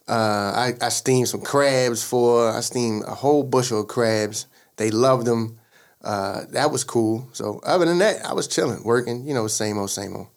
Uh, 0.08 0.72
I, 0.72 0.74
I 0.82 0.90
steamed 0.90 1.28
some 1.28 1.42
crabs 1.42 2.04
for 2.04 2.52
her. 2.52 2.58
I 2.58 2.62
steamed 2.62 3.04
a 3.04 3.14
whole 3.14 3.44
bushel 3.44 3.82
of 3.82 3.88
crabs. 3.88 4.48
They 4.78 4.90
loved 4.90 5.26
them. 5.26 5.60
Uh, 6.02 6.46
that 6.52 6.72
was 6.72 6.84
cool. 6.84 7.30
So 7.34 7.60
other 7.64 7.86
than 7.86 8.00
that, 8.00 8.26
I 8.26 8.34
was 8.34 8.48
chilling, 8.48 8.84
working. 8.84 9.28
You 9.28 9.34
know, 9.34 9.48
same 9.48 9.78
old, 9.78 9.92
same 9.92 10.16
old. 10.16 10.28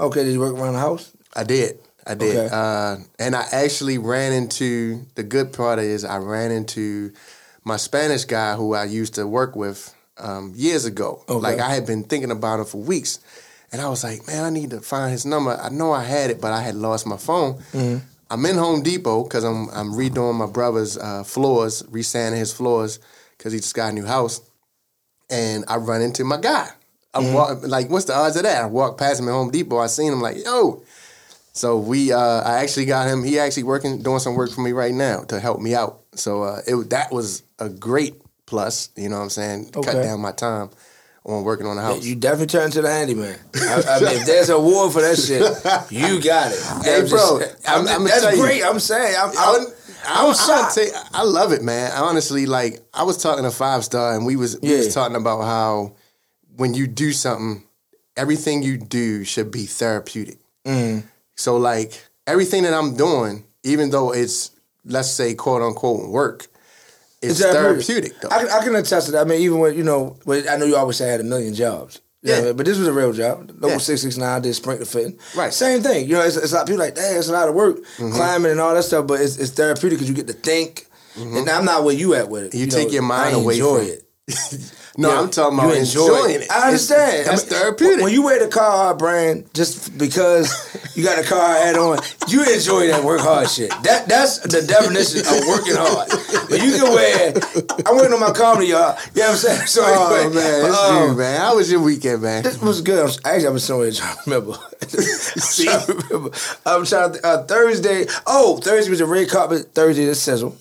Okay, 0.00 0.24
did 0.24 0.32
you 0.32 0.40
work 0.40 0.54
around 0.54 0.72
the 0.72 0.80
house? 0.80 1.12
I 1.34 1.44
did. 1.44 1.78
I 2.06 2.14
did. 2.14 2.36
Okay. 2.36 2.48
Uh, 2.54 2.96
and 3.18 3.36
I 3.36 3.46
actually 3.52 3.98
ran 3.98 4.32
into 4.32 5.04
the 5.14 5.22
good 5.22 5.52
part 5.52 5.78
is 5.78 6.04
I 6.04 6.18
ran 6.18 6.50
into 6.50 7.12
my 7.64 7.76
Spanish 7.76 8.24
guy 8.24 8.54
who 8.56 8.74
I 8.74 8.84
used 8.84 9.14
to 9.14 9.26
work 9.26 9.54
with 9.54 9.94
um, 10.18 10.52
years 10.56 10.84
ago. 10.84 11.24
Okay. 11.28 11.38
Like 11.40 11.58
I 11.60 11.72
had 11.74 11.86
been 11.86 12.04
thinking 12.04 12.30
about 12.30 12.58
him 12.60 12.66
for 12.66 12.82
weeks. 12.82 13.20
And 13.72 13.80
I 13.80 13.88
was 13.88 14.04
like, 14.04 14.26
man, 14.26 14.44
I 14.44 14.50
need 14.50 14.70
to 14.70 14.80
find 14.80 15.10
his 15.12 15.24
number. 15.24 15.52
I 15.58 15.68
know 15.70 15.92
I 15.92 16.02
had 16.04 16.30
it, 16.30 16.40
but 16.40 16.52
I 16.52 16.60
had 16.60 16.74
lost 16.74 17.06
my 17.06 17.16
phone. 17.16 17.54
Mm-hmm. 17.72 17.98
I'm 18.30 18.46
in 18.46 18.56
Home 18.56 18.82
Depot 18.82 19.22
because 19.24 19.44
I'm 19.44 19.68
I'm 19.70 19.92
redoing 19.92 20.34
my 20.34 20.46
brother's 20.46 20.98
uh, 20.98 21.22
floors, 21.24 21.82
resanding 21.88 22.38
his 22.40 22.52
floors 22.52 22.98
because 23.38 23.52
he 23.52 23.60
just 23.60 23.74
got 23.74 23.90
a 23.90 23.94
new 23.94 24.04
house. 24.06 24.40
And 25.30 25.64
I 25.68 25.76
run 25.76 26.02
into 26.02 26.24
my 26.24 26.36
guy. 26.38 26.68
I 27.14 27.20
Mm-hmm. 27.20 27.34
walk 27.34 27.58
like, 27.66 27.90
what's 27.90 28.06
the 28.06 28.14
odds 28.16 28.36
of 28.36 28.42
that? 28.44 28.62
I 28.62 28.66
walk 28.66 28.98
past 28.98 29.20
him 29.20 29.28
at 29.28 29.32
Home 29.32 29.50
Depot. 29.50 29.78
I 29.78 29.86
seen 29.86 30.12
him 30.12 30.20
like, 30.20 30.42
yo. 30.44 30.82
So 31.52 31.78
we, 31.78 32.12
uh, 32.12 32.18
I 32.18 32.62
actually 32.62 32.86
got 32.86 33.08
him. 33.08 33.22
He 33.24 33.38
actually 33.38 33.64
working, 33.64 34.02
doing 34.02 34.18
some 34.20 34.34
work 34.34 34.50
for 34.50 34.62
me 34.62 34.72
right 34.72 34.94
now 34.94 35.22
to 35.24 35.38
help 35.38 35.60
me 35.60 35.74
out. 35.74 36.00
So 36.14 36.42
uh, 36.42 36.60
it 36.66 36.90
that 36.90 37.12
was 37.12 37.42
a 37.58 37.68
great 37.68 38.14
plus. 38.46 38.88
You 38.96 39.08
know 39.10 39.18
what 39.18 39.24
I'm 39.24 39.30
saying? 39.30 39.70
To 39.72 39.82
Cut 39.82 40.02
down 40.02 40.20
my 40.20 40.32
time 40.32 40.70
on 41.24 41.44
working 41.44 41.66
on 41.66 41.76
the 41.76 41.82
house. 41.82 42.04
You 42.04 42.16
definitely 42.16 42.46
turn 42.46 42.70
to 42.72 42.82
the 42.82 42.90
handyman. 42.90 43.38
I, 43.54 43.82
I 43.86 44.00
mean, 44.00 44.20
if 44.20 44.26
there's 44.26 44.48
a 44.48 44.54
award 44.54 44.92
for 44.92 45.02
that 45.02 45.16
shit, 45.18 45.42
you 45.92 46.20
got 46.22 46.52
it. 46.52 46.84
Hey, 46.84 47.00
I'm 47.02 47.08
bro, 47.08 47.38
just- 47.40 47.68
I'm- 47.68 47.86
I'm- 47.86 47.88
I'ma 47.88 48.04
that's 48.08 48.22
tell 48.22 48.34
you. 48.36 48.42
great. 48.42 48.64
I'm 48.64 48.80
saying, 48.80 49.14
I'm, 49.18 49.28
I 49.30 49.56
I'm, 49.58 49.66
I, 50.06 50.20
I'm 50.22 50.26
was 50.28 50.44
trying 50.46 50.72
to 50.74 50.92
shocked. 50.92 51.10
I 51.14 51.22
love 51.22 51.52
it, 51.52 51.62
man. 51.62 51.92
I 51.92 52.00
honestly 52.00 52.46
like. 52.46 52.80
I 52.94 53.02
was 53.04 53.18
talking 53.22 53.44
to 53.44 53.50
Five 53.50 53.84
Star, 53.84 54.14
and 54.16 54.24
we 54.26 54.36
was 54.36 54.58
we 54.60 54.70
Yeah. 54.70 54.78
was 54.78 54.94
talking 54.94 55.16
about 55.16 55.42
how 55.42 55.96
when 56.56 56.72
you 56.74 56.86
do 56.86 57.12
something, 57.12 57.62
everything 58.16 58.62
you 58.62 58.78
do 58.78 59.22
should 59.24 59.50
be 59.52 59.66
therapeutic. 59.66 60.38
Mm. 60.66 61.04
So 61.36 61.56
like 61.56 62.02
everything 62.26 62.62
that 62.64 62.74
I'm 62.74 62.96
doing, 62.96 63.44
even 63.64 63.90
though 63.90 64.12
it's 64.12 64.50
let's 64.84 65.10
say 65.10 65.34
quote 65.34 65.62
unquote 65.62 66.08
work, 66.08 66.46
it's, 67.20 67.40
therapeutic. 67.40 68.20
though. 68.20 68.28
I, 68.30 68.58
I 68.58 68.64
can 68.64 68.74
attest 68.74 69.06
to 69.06 69.12
that. 69.12 69.26
I 69.26 69.28
mean, 69.28 69.40
even 69.42 69.58
when 69.58 69.74
you 69.76 69.84
know, 69.84 70.16
when, 70.24 70.48
I 70.48 70.56
know 70.56 70.64
you 70.66 70.76
always 70.76 70.96
say 70.96 71.08
I 71.08 71.12
had 71.12 71.20
a 71.20 71.24
million 71.24 71.54
jobs. 71.54 72.00
Yeah, 72.24 72.52
but 72.52 72.66
this 72.66 72.78
was 72.78 72.86
a 72.86 72.92
real 72.92 73.12
job. 73.12 73.50
Local 73.54 73.70
Yeah. 73.70 73.78
six 73.78 74.02
six 74.02 74.16
nine 74.16 74.42
did 74.42 74.54
sprinkler 74.54 74.86
fitting. 74.86 75.18
Right. 75.36 75.52
Same 75.52 75.82
thing. 75.82 76.06
You 76.08 76.14
know, 76.14 76.22
it's, 76.22 76.36
it's 76.36 76.52
a 76.52 76.54
lot 76.54 76.62
of 76.62 76.68
people 76.68 76.78
like, 76.84 76.94
damn, 76.94 77.16
it's 77.16 77.28
a 77.28 77.32
lot 77.32 77.48
of 77.48 77.54
work, 77.56 77.78
Mm-hmm. 77.96 78.12
climbing 78.12 78.52
and 78.52 78.60
all 78.60 78.72
that 78.74 78.84
stuff. 78.84 79.08
But 79.08 79.20
it's, 79.20 79.38
it's 79.38 79.50
therapeutic 79.50 79.98
because 79.98 80.08
you 80.08 80.14
get 80.14 80.28
to 80.28 80.32
think. 80.32 80.86
And 81.16 81.48
I'm 81.50 81.64
not 81.64 81.82
where 81.84 81.94
you 81.94 82.14
at 82.14 82.28
with 82.28 82.44
it. 82.44 82.48
Mm-hmm. 82.52 82.58
You 82.58 82.66
know, 82.66 82.76
take 82.76 82.92
your 82.92 83.02
mind 83.02 83.34
away 83.34 83.54
enjoy 83.54 83.78
from 83.86 83.88
it. 83.88 84.72
no, 84.98 85.08
Yeah, 85.08 85.20
I'm 85.20 85.30
talking 85.30 85.58
about 85.58 85.68
you 85.68 85.80
enjoy 85.80 86.02
enjoying 86.02 86.42
it. 86.42 86.50
I 86.50 86.66
understand. 86.66 87.20
It's, 87.20 87.28
that's 87.28 87.42
I 87.42 87.54
mean, 87.54 87.62
therapeutic. 87.62 88.04
When 88.04 88.12
you 88.12 88.22
wear 88.24 88.38
the 88.38 88.54
Carhartt 88.54 88.98
brand, 88.98 89.52
just 89.54 89.96
because 89.96 90.52
you 90.96 91.02
got 91.02 91.18
a 91.18 91.26
car 91.26 91.54
hat 91.54 91.76
on, 91.76 91.98
you 92.28 92.42
enjoy 92.44 92.88
that 92.88 93.02
work 93.02 93.20
hard 93.20 93.48
shit. 93.48 93.70
That 93.82 94.06
that's 94.06 94.40
the 94.40 94.60
definition 94.62 95.20
of 95.20 95.48
working 95.48 95.76
hard. 95.76 96.08
But 96.50 96.62
you 96.62 96.72
can 96.72 96.92
wear. 96.92 97.32
I'm 97.86 97.96
working 97.96 98.12
on 98.12 98.20
my 98.20 98.32
comedy, 98.32 98.68
y'all. 98.68 98.98
You 99.14 99.22
know 99.22 99.28
what 99.28 99.30
I'm 99.30 99.36
saying? 99.36 99.66
So 99.66 99.82
oh 99.84 100.14
anyway, 100.14 100.34
man, 100.34 100.66
it's 100.66 100.78
um, 100.78 101.16
man. 101.16 101.40
How 101.40 101.56
was 101.56 101.72
your 101.72 101.82
weekend, 101.82 102.22
man? 102.22 102.42
This 102.42 102.60
was 102.60 102.82
good. 102.82 102.98
I'm, 102.98 103.10
actually, 103.24 103.46
I'm 103.46 103.58
somewhere 103.58 103.90
trying 103.92 104.16
to 104.16 104.22
remember. 104.26 104.58
See, 104.88 105.64
trying 105.64 105.86
to 105.86 105.94
remember. 105.94 106.36
I'm 106.66 106.84
trying 106.84 107.12
to, 107.14 107.26
uh, 107.26 107.44
Thursday. 107.44 108.06
Oh, 108.26 108.58
Thursday 108.58 108.90
was 108.90 109.00
a 109.00 109.06
red 109.06 109.30
carpet. 109.30 109.74
Thursday, 109.74 110.04
this 110.04 110.22
sizzle. 110.22 110.56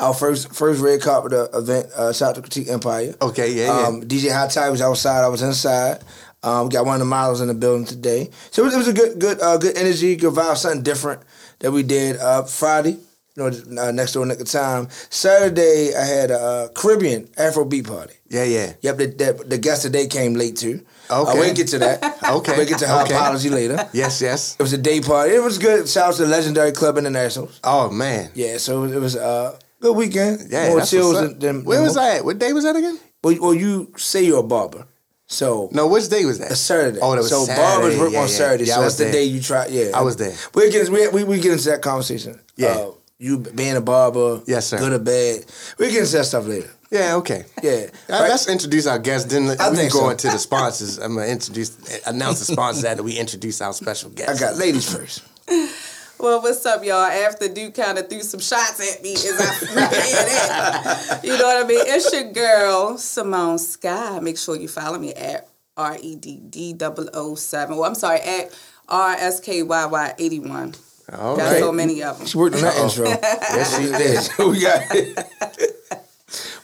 Our 0.00 0.14
first 0.14 0.54
first 0.54 0.80
red 0.80 1.00
carpet 1.02 1.32
uh, 1.32 1.48
event. 1.52 1.86
Uh, 1.94 2.12
shout 2.12 2.30
out 2.30 2.34
to 2.36 2.40
Critique 2.42 2.68
Empire. 2.68 3.14
Okay, 3.20 3.52
yeah, 3.52 3.66
yeah. 3.66 3.86
Um, 3.86 4.02
DJ 4.02 4.32
Hot 4.32 4.50
Tie 4.50 4.70
was 4.70 4.80
outside. 4.80 5.22
I 5.24 5.28
was 5.28 5.42
inside. 5.42 6.00
Um, 6.42 6.68
we 6.68 6.72
got 6.72 6.86
one 6.86 6.94
of 6.94 7.00
the 7.00 7.04
models 7.04 7.42
in 7.42 7.48
the 7.48 7.54
building 7.54 7.84
today. 7.84 8.30
So 8.50 8.62
it 8.62 8.64
was, 8.66 8.74
it 8.74 8.78
was 8.78 8.88
a 8.88 8.92
good 8.94 9.18
good 9.18 9.40
uh, 9.42 9.58
good 9.58 9.76
energy, 9.76 10.16
good 10.16 10.32
vibe, 10.32 10.56
something 10.56 10.82
different 10.82 11.20
that 11.58 11.70
we 11.70 11.82
did. 11.82 12.16
Uh, 12.16 12.44
Friday, 12.44 12.92
you 12.92 13.00
know, 13.36 13.82
uh, 13.82 13.90
next 13.92 14.14
door 14.14 14.24
nick 14.24 14.40
of 14.40 14.48
time. 14.48 14.88
Saturday, 15.10 15.94
I 15.94 16.02
had 16.04 16.30
a 16.30 16.40
uh, 16.40 16.68
Caribbean 16.68 17.26
Afrobeat 17.36 17.86
party. 17.86 18.14
Yeah, 18.28 18.44
yeah. 18.44 18.72
Yep, 18.80 18.96
the, 18.96 19.06
the, 19.06 19.44
the 19.48 19.58
guest 19.58 19.82
today 19.82 20.06
came 20.06 20.32
late 20.32 20.56
too. 20.56 20.80
Okay. 21.10 21.30
Uh, 21.30 21.34
we'll 21.34 21.54
get 21.54 21.68
to 21.68 21.78
that. 21.80 22.16
Okay. 22.30 22.56
We'll 22.56 22.66
get 22.66 22.78
to 22.78 22.86
her 22.86 23.02
Okay. 23.02 23.14
apology 23.14 23.50
later. 23.50 23.88
Yes, 23.92 24.22
yes. 24.22 24.54
It 24.58 24.62
was 24.62 24.72
a 24.72 24.78
day 24.78 25.00
party. 25.00 25.34
It 25.34 25.42
was 25.42 25.58
good. 25.58 25.88
Shout 25.88 26.08
out 26.10 26.14
to 26.14 26.22
the 26.22 26.28
Legendary 26.28 26.70
Club 26.72 26.96
Internationals. 26.96 27.58
Oh 27.64 27.90
man. 27.90 28.30
Yeah, 28.34 28.56
so 28.58 28.84
it 28.84 28.98
was 29.00 29.16
uh, 29.16 29.58
good 29.80 29.96
weekend. 29.96 30.50
Yeah, 30.50 30.68
More 30.68 30.80
chills 30.82 31.20
than, 31.20 31.38
than 31.38 31.64
Where 31.64 31.78
than 31.78 31.84
was 31.86 31.96
more- 31.96 32.04
I 32.04 32.16
at? 32.16 32.24
What 32.24 32.38
day 32.38 32.52
was 32.52 32.64
that 32.64 32.76
again? 32.76 32.98
Well, 33.22 33.36
well, 33.40 33.54
you 33.54 33.92
say 33.96 34.24
you're 34.24 34.40
a 34.40 34.42
barber. 34.42 34.86
So 35.26 35.68
No, 35.72 35.86
which 35.86 36.08
day 36.08 36.24
was 36.24 36.38
that? 36.40 36.50
a 36.50 36.56
Saturday. 36.56 36.98
Oh, 37.00 37.12
that 37.12 37.18
was 37.18 37.28
so 37.28 37.44
Saturday. 37.44 37.62
barbers 37.62 37.98
work 37.98 38.12
Yeah, 38.12 38.18
on 38.20 38.28
yeah. 38.28 38.34
Saturday. 38.34 38.64
Yeah, 38.64 38.74
so 38.74 38.80
that's 38.80 38.98
was 38.98 39.06
the 39.06 39.12
day 39.12 39.24
you 39.24 39.40
try. 39.40 39.66
Yeah, 39.66 39.90
I 39.94 40.02
was 40.02 40.16
there. 40.16 40.34
We 40.54 40.70
get 40.70 40.88
we, 40.88 41.06
we, 41.08 41.24
we 41.24 41.38
get 41.40 41.52
into 41.52 41.68
that 41.70 41.82
conversation. 41.82 42.40
Yeah. 42.56 42.68
Uh, 42.68 42.90
you 43.18 43.38
being 43.38 43.76
a 43.76 43.80
barber. 43.80 44.40
Yes, 44.46 44.66
sir. 44.66 44.78
Good 44.78 44.92
or 44.94 44.98
bad. 44.98 45.44
We 45.78 45.88
get 45.90 46.00
into 46.00 46.12
that 46.16 46.24
stuff 46.24 46.46
later. 46.46 46.70
Yeah, 46.90 47.14
okay. 47.16 47.44
Yeah. 47.62 47.86
Uh, 48.08 48.26
Let's 48.28 48.48
introduce 48.48 48.86
our 48.88 48.98
guests. 48.98 49.30
Then 49.30 49.44
we 49.44 49.52
I 49.52 49.56
can 49.56 49.76
think 49.76 49.92
go 49.92 50.00
so. 50.00 50.08
into 50.08 50.28
the 50.30 50.38
sponsors. 50.48 50.98
I'm 50.98 51.14
gonna 51.14 51.26
introduce, 51.28 52.00
announce 52.06 52.40
the 52.40 52.46
sponsors 52.52 52.82
after 52.84 53.02
we 53.04 53.16
introduce 53.16 53.60
our 53.60 53.72
special 53.72 54.10
guest. 54.10 54.30
I 54.42 54.46
got 54.46 54.56
ladies 54.56 54.92
first. 54.92 55.22
Well, 56.20 56.42
what's 56.42 56.66
up, 56.66 56.84
y'all? 56.84 56.96
After 57.06 57.48
Duke 57.48 57.74
kind 57.74 57.96
of 57.96 58.10
threw 58.10 58.20
some 58.20 58.40
shots 58.40 58.78
at 58.94 59.02
me 59.02 59.14
as 59.14 59.40
I 59.40 59.54
prepared 59.56 61.22
it. 61.22 61.24
You 61.24 61.38
know 61.38 61.44
what 61.44 61.64
I 61.64 61.66
mean? 61.66 61.80
It's 61.86 62.12
your 62.12 62.30
girl, 62.30 62.98
Simone 62.98 63.56
Skyye. 63.56 64.20
Make 64.22 64.36
sure 64.36 64.54
you 64.56 64.68
follow 64.68 64.98
me 64.98 65.14
at 65.14 65.48
R 65.78 65.96
E 65.98 66.16
D 66.16 66.36
D 66.36 66.76
007. 66.78 67.74
Well, 67.74 67.86
I'm 67.86 67.94
sorry, 67.94 68.20
at 68.20 68.54
R 68.86 69.12
S 69.12 69.40
K 69.40 69.62
Y 69.62 69.86
Y 69.86 70.14
81. 70.18 70.74
All 71.12 71.36
Got 71.38 71.42
right. 71.52 71.58
so 71.58 71.72
many 71.72 72.02
of 72.02 72.18
them. 72.18 72.26
She 72.26 72.36
worked 72.36 72.56
on 72.56 72.62
that 72.62 72.76
intro. 72.76 73.06
Yes, 73.08 73.76
she 73.78 73.86
did. 73.86 74.48
we 74.50 74.60
got 74.60 74.94
it. 74.94 75.18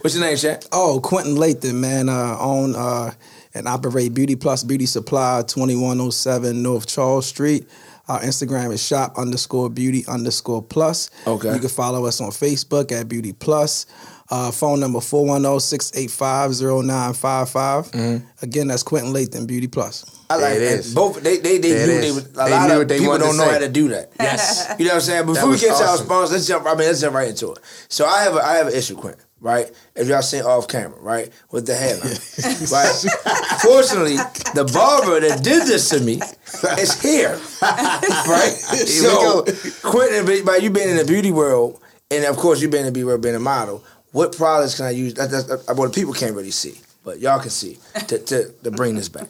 What's 0.03 0.15
your 0.15 0.25
name, 0.25 0.37
Chat? 0.37 0.69
Oh, 0.71 1.01
Quientin 1.03 1.37
Lathan, 1.39 1.77
man, 1.77 2.11
uh, 2.11 2.37
own 2.39 2.77
uh, 2.77 3.13
and 3.55 3.67
operate 3.67 4.13
Beauty 4.13 4.37
Plus 4.37 4.63
Beauty 4.63 4.85
Supply, 4.85 5.43
2107 5.47 6.63
North 6.63 6.87
Charles 6.87 7.27
Street. 7.27 7.67
Our 8.09 8.21
Instagram 8.21 8.73
is 8.73 8.83
shop 8.85 9.17
underscore 9.19 9.69
beauty 9.71 10.05
underscore 10.07 10.63
plus. 10.63 11.11
Okay. 11.27 11.53
You 11.55 11.61
can 11.61 11.69
follow 11.69 12.07
us 12.07 12.21
on 12.21 12.31
Facebook 12.31 12.93
at 12.93 13.09
Beauty 13.09 13.33
Plus. 13.33 13.87
Uh, 14.29 14.51
phone 14.51 14.81
number 14.81 14.99
410-685-0955. 14.99 17.91
Mm-hmm. 17.93 18.27
Again, 18.43 18.67
that's 18.69 18.83
Quientin 18.83 19.13
Lathan, 19.13 19.47
Beauty 19.47 19.69
Plus. 19.69 20.05
I 20.29 20.35
like 20.37 20.59
There 20.59 20.79
it 20.81 20.93
Both 20.95 21.23
they 21.23 21.37
they, 21.39 21.59
they 21.59 21.71
There 21.71 21.87
knew 21.87 21.93
it 21.95 22.01
they 22.01 22.07
is. 22.09 22.15
would, 22.15 22.25
a 22.25 22.29
They 22.45 22.51
lot 22.51 22.69
knew 22.69 22.81
of 22.81 22.89
they 22.89 22.99
people 22.99 23.19
don't 23.19 23.37
know 23.37 23.49
how 23.49 23.59
to 23.59 23.69
do 23.69 23.89
that. 23.89 24.11
Yes. 24.19 24.75
You 24.79 24.87
know 24.87 24.91
what 24.91 24.95
I'm 24.97 25.01
saying? 25.03 25.27
That 25.27 25.33
Before 25.33 25.47
we 25.47 25.53
was 25.53 25.61
get 25.61 25.77
to 25.77 25.85
our 25.85 25.91
awesome. 25.95 26.07
sponsors, 26.07 26.33
let's 26.33 26.47
jump 26.49 26.67
I 26.67 26.71
mean 26.75 26.89
let's 26.89 27.01
jump 27.01 27.15
right 27.15 27.29
into 27.29 27.53
it. 27.53 27.59
So 27.89 28.07
I 28.07 28.23
have 28.25 28.35
a 28.35 28.43
I 28.45 28.55
have 28.55 28.67
an 28.67 28.75
issue, 28.75 28.97
Quientin, 28.97 29.25
right? 29.41 29.71
If 29.95 30.09
y'all 30.09 30.23
seen 30.23 30.43
off 30.43 30.69
camera, 30.69 30.99
right? 31.01 31.31
With 31.51 31.67
the 31.67 31.75
hairline. 31.75 32.03
right? 32.73 33.61
Fortunately, 33.63 34.17
the 34.55 34.69
barber 34.73 35.21
that 35.21 35.43
did 35.43 35.67
this 35.67 35.89
to 35.91 36.01
me 36.01 36.21
is 36.79 37.01
here. 37.01 37.39
right? 37.63 38.55
Here 38.71 38.81
we 38.81 38.87
so 38.87 39.43
go. 39.45 39.53
Quientin, 39.91 40.27
be- 40.27 40.43
by 40.43 40.57
you 40.57 40.71
being 40.71 40.89
in 40.91 40.97
the 40.97 41.05
beauty 41.05 41.31
world, 41.33 41.81
and 42.11 42.25
of 42.25 42.37
course 42.37 42.61
you 42.61 42.69
being 42.69 42.83
in 42.83 42.87
the 42.87 42.93
beauty 42.93 43.07
world 43.07 43.23
being 43.23 43.35
a 43.35 43.41
model, 43.41 43.85
what 44.13 44.37
products 44.37 44.77
can 44.77 44.87
I 44.87 44.91
use? 44.91 45.15
That, 45.15 45.31
that's, 45.31 45.51
uh, 45.51 45.59
well, 45.77 45.89
the 45.89 45.95
people 45.95 46.15
can't 46.15 46.35
really 46.35 46.51
see, 46.51 46.81
but 47.05 47.19
y'all 47.21 47.41
can 47.41 47.51
see 47.51 47.79
to, 48.09 48.19
to, 48.19 48.53
to 48.65 48.71
bring 48.71 48.95
this 48.95 49.09
back. 49.09 49.29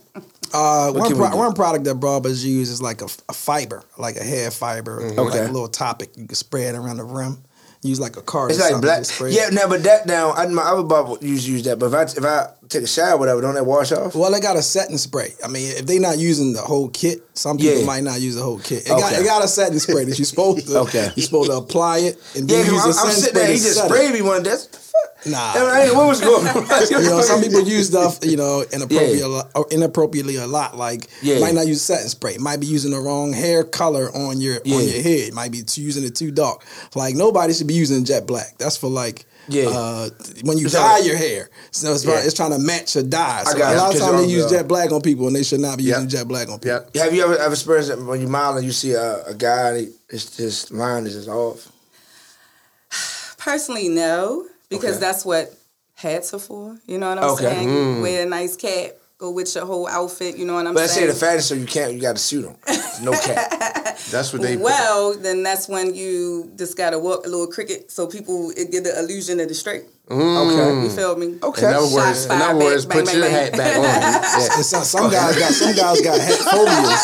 Uh, 0.55 0.93
one, 0.93 1.15
pro- 1.17 1.37
one 1.37 1.53
product 1.55 1.85
that 1.85 1.97
barbers 1.97 2.47
use 2.47 2.71
is 2.71 2.81
like 2.81 3.03
a, 3.03 3.07
a 3.29 3.33
fiber, 3.33 3.83
like 3.99 4.17
a 4.17 4.23
hair 4.23 4.51
fiber, 4.51 5.01
Mhm. 5.01 5.17
like 5.31 5.41
a 5.41 5.53
little 5.53 5.69
topic. 5.69 6.11
You 6.17 6.27
can 6.27 6.37
spray 6.37 6.65
it 6.65 6.77
around 6.77 6.99
the 6.99 7.05
rim. 7.05 7.39
Use 7.87 8.01
like 8.01 8.17
a 8.17 8.23
card. 8.23 8.51
It's 8.51 8.61
or 8.61 8.73
like 8.73 8.83
black. 8.83 9.05
spray. 9.05 9.33
Yeah, 9.33 9.49
now 9.51 9.69
but 9.69 9.83
that 9.85 10.07
down. 10.07 10.35
I, 10.37 10.47
my 10.47 10.63
other 10.63 10.83
barber 10.83 11.17
used 11.25 11.47
to 11.47 11.53
use 11.53 11.63
that, 11.65 11.79
but 11.79 11.87
if 11.87 11.95
I 11.95 12.03
if 12.03 12.25
I 12.25 12.51
take 12.69 12.83
a 12.83 12.87
shower, 12.87 13.17
whatever, 13.17 13.41
don't 13.41 13.55
that 13.55 13.65
wash 13.67 13.93
off? 13.93 14.15
Well, 14.15 14.31
they 14.31 14.41
got 14.41 14.57
a 14.57 14.63
setting 14.63 14.99
spray. 14.99 15.33
I 15.45 15.49
mean, 15.49 15.71
if 15.77 15.87
they 15.87 15.99
not 15.99 16.19
using 16.19 16.53
the 16.53 16.63
whole 16.63 16.89
kit, 16.89 17.23
some 17.35 17.59
people 17.59 17.79
Yeah. 17.81 17.87
might 17.87 18.03
not 18.05 18.21
use 18.21 18.35
the 18.35 18.43
whole 18.43 18.59
kit. 18.59 18.85
It, 18.87 18.89
got, 18.89 19.13
it 19.13 19.25
got 19.25 19.45
a 19.45 19.49
setting 19.49 19.79
spray 19.79 20.05
that 20.05 20.19
you're 20.19 20.27
supposed 20.27 20.67
to. 20.69 20.79
Okay. 20.87 21.11
You're 21.17 21.25
supposed 21.27 21.51
to 21.51 21.57
apply 21.57 21.99
it 21.99 22.19
and 22.35 22.51
Yeah, 22.51 22.59
then 22.63 22.73
use 22.73 22.83
'cause 22.83 22.95
the 22.97 23.01
I'm, 23.03 23.07
I'm 23.09 23.13
setting 23.15 23.23
sitting 23.23 23.35
spray 23.35 23.43
there. 23.43 23.53
He 23.53 23.59
just 23.59 23.79
it. 23.79 23.89
sprayed 23.89 24.13
me 24.15 24.23
one 24.23 24.43
day. 24.43 24.57
Nah. 25.27 25.53
I 25.57 25.83
ain't- 25.87 25.95
what 25.97 26.07
was 26.07 26.21
going 26.21 26.47
on? 26.47 26.57
you 26.91 26.99
know, 27.11 27.21
some 27.21 27.43
people 27.43 27.61
use 27.63 27.89
stuff, 27.89 28.19
you 28.23 28.37
know, 28.37 28.65
inappropriate, 28.73 29.19
Yeah. 29.19 29.63
inappropriately 29.71 30.37
a 30.37 30.47
lot. 30.47 30.77
Like, 30.77 31.09
Yeah. 31.23 31.41
might 31.41 31.55
not 31.55 31.67
use 31.67 31.83
setting 31.83 32.09
spray. 32.09 32.37
Might 32.39 32.61
be 32.61 32.67
using 32.67 32.93
the 32.93 33.01
wrong 33.01 33.33
hair 33.33 33.65
color 33.65 34.11
on 34.15 34.41
your 34.41 34.59
Yeah. 34.65 34.77
on 34.77 34.85
your 34.85 35.03
head. 35.03 35.33
Might 35.35 35.51
be 35.53 35.63
using 35.75 36.05
it 36.05 36.15
too 36.15 36.31
dark. 36.31 36.65
Like, 36.95 37.15
nobody 37.17 37.53
should 37.55 37.67
be 37.67 37.75
using 37.75 38.05
jet 38.05 38.27
black. 38.27 38.55
That's 38.59 38.77
for 38.77 38.89
like, 38.89 39.27
Yeah. 39.49 39.67
uh, 39.69 40.09
when 40.43 40.59
you 40.59 40.69
dye 40.69 40.99
your 40.99 41.17
hair. 41.17 41.51
So 41.71 41.93
it's, 41.93 42.05
Yeah. 42.05 42.19
it's 42.25 42.35
trying 42.35 42.51
to 42.53 42.59
match 42.59 42.95
your 42.97 43.05
dye. 43.05 43.45
I 43.47 43.57
got 43.57 43.75
a 43.75 43.79
lot 43.79 43.95
of 43.95 44.01
times 44.01 44.27
they 44.27 44.33
use 44.33 44.51
jet 44.51 44.67
black 44.67 44.91
on 44.93 45.01
people, 45.03 45.27
and 45.29 45.37
they 45.37 45.43
should 45.45 45.61
not 45.61 45.79
be 45.79 45.85
using 45.85 46.09
jet 46.09 46.27
black 46.27 46.49
on 46.49 46.59
people. 46.59 46.85
Have 46.95 47.15
you 47.15 47.23
ever 47.25 47.37
ever 47.39 47.53
experienced 47.53 47.91
it 47.91 47.99
when 48.03 48.21
you 48.21 48.29
model 48.29 48.59
and 48.59 48.67
you 48.67 48.73
see 48.73 48.93
a, 48.93 49.25
a 49.25 49.35
guy 49.35 49.87
it's 50.09 50.37
just 50.37 50.71
line 50.73 51.07
is 51.07 51.15
just 51.15 51.29
off? 51.29 51.71
Personally, 53.39 53.89
no, 53.89 54.47
because 54.69 54.97
Okay. 54.97 55.01
that's 55.01 55.25
what 55.25 55.53
hats 55.95 56.35
are 56.35 56.39
for. 56.39 56.77
You 56.87 56.99
know 56.99 57.09
what 57.11 57.19
I'm 57.19 57.31
Okay. 57.31 57.45
saying? 57.45 57.69
Mm. 57.69 58.03
Wear 58.03 58.27
a 58.27 58.29
nice 58.29 58.57
cap, 58.57 58.91
go 59.27 59.33
with 59.33 59.55
your 59.55 59.67
whole 59.67 59.87
outfit. 59.89 60.37
You 60.37 60.47
know 60.47 60.55
what 60.55 60.67
I'm 60.67 60.75
but 60.75 60.81
let's 60.81 60.95
say 60.95 61.07
the 61.07 61.13
fattest, 61.15 61.49
show 61.49 61.55
you 61.55 61.67
can't. 61.67 61.95
You 61.95 62.01
got 62.01 62.17
to 62.17 62.23
suit 62.23 62.47
on, 62.47 62.57
no 63.03 63.13
cap. 63.13 63.51
That's 64.11 64.33
what 64.33 64.43
they. 64.43 64.57
well, 64.57 65.17
then 65.17 65.43
that's 65.43 65.69
when 65.69 65.95
you 65.95 66.53
just 66.57 66.77
gotta 66.77 66.99
walk 66.99 67.25
a 67.27 67.29
little 67.29 67.47
cricket 67.47 67.91
so 67.91 68.07
people 68.07 68.51
it 68.51 68.71
get 68.71 68.85
the 68.85 68.97
illusion 69.01 69.41
of 69.41 69.49
the 69.49 69.55
straight. 69.55 69.85
Mm. 70.09 70.85
You 70.85 70.91
feel 70.91 71.17
me? 71.17 71.27
In 71.27 71.43
other 71.43 71.91
words, 71.93 72.27
in 72.27 72.31
other 72.31 72.59
words, 72.59 72.87
bang, 72.87 72.99
put 72.99 73.07
bang, 73.07 73.17
your 73.17 73.25
bang, 73.27 73.35
hat 73.35 73.53
back 73.57 73.77
on. 73.77 73.83
Yeah. 74.37 74.57
And 74.57 74.65
some, 74.65 74.85
some 74.85 75.11
guys 75.11 75.35
got 75.39 75.51
some 75.53 75.75
guys 75.75 76.01
got 76.03 76.21
hat 76.21 76.39
phobias. 76.39 77.03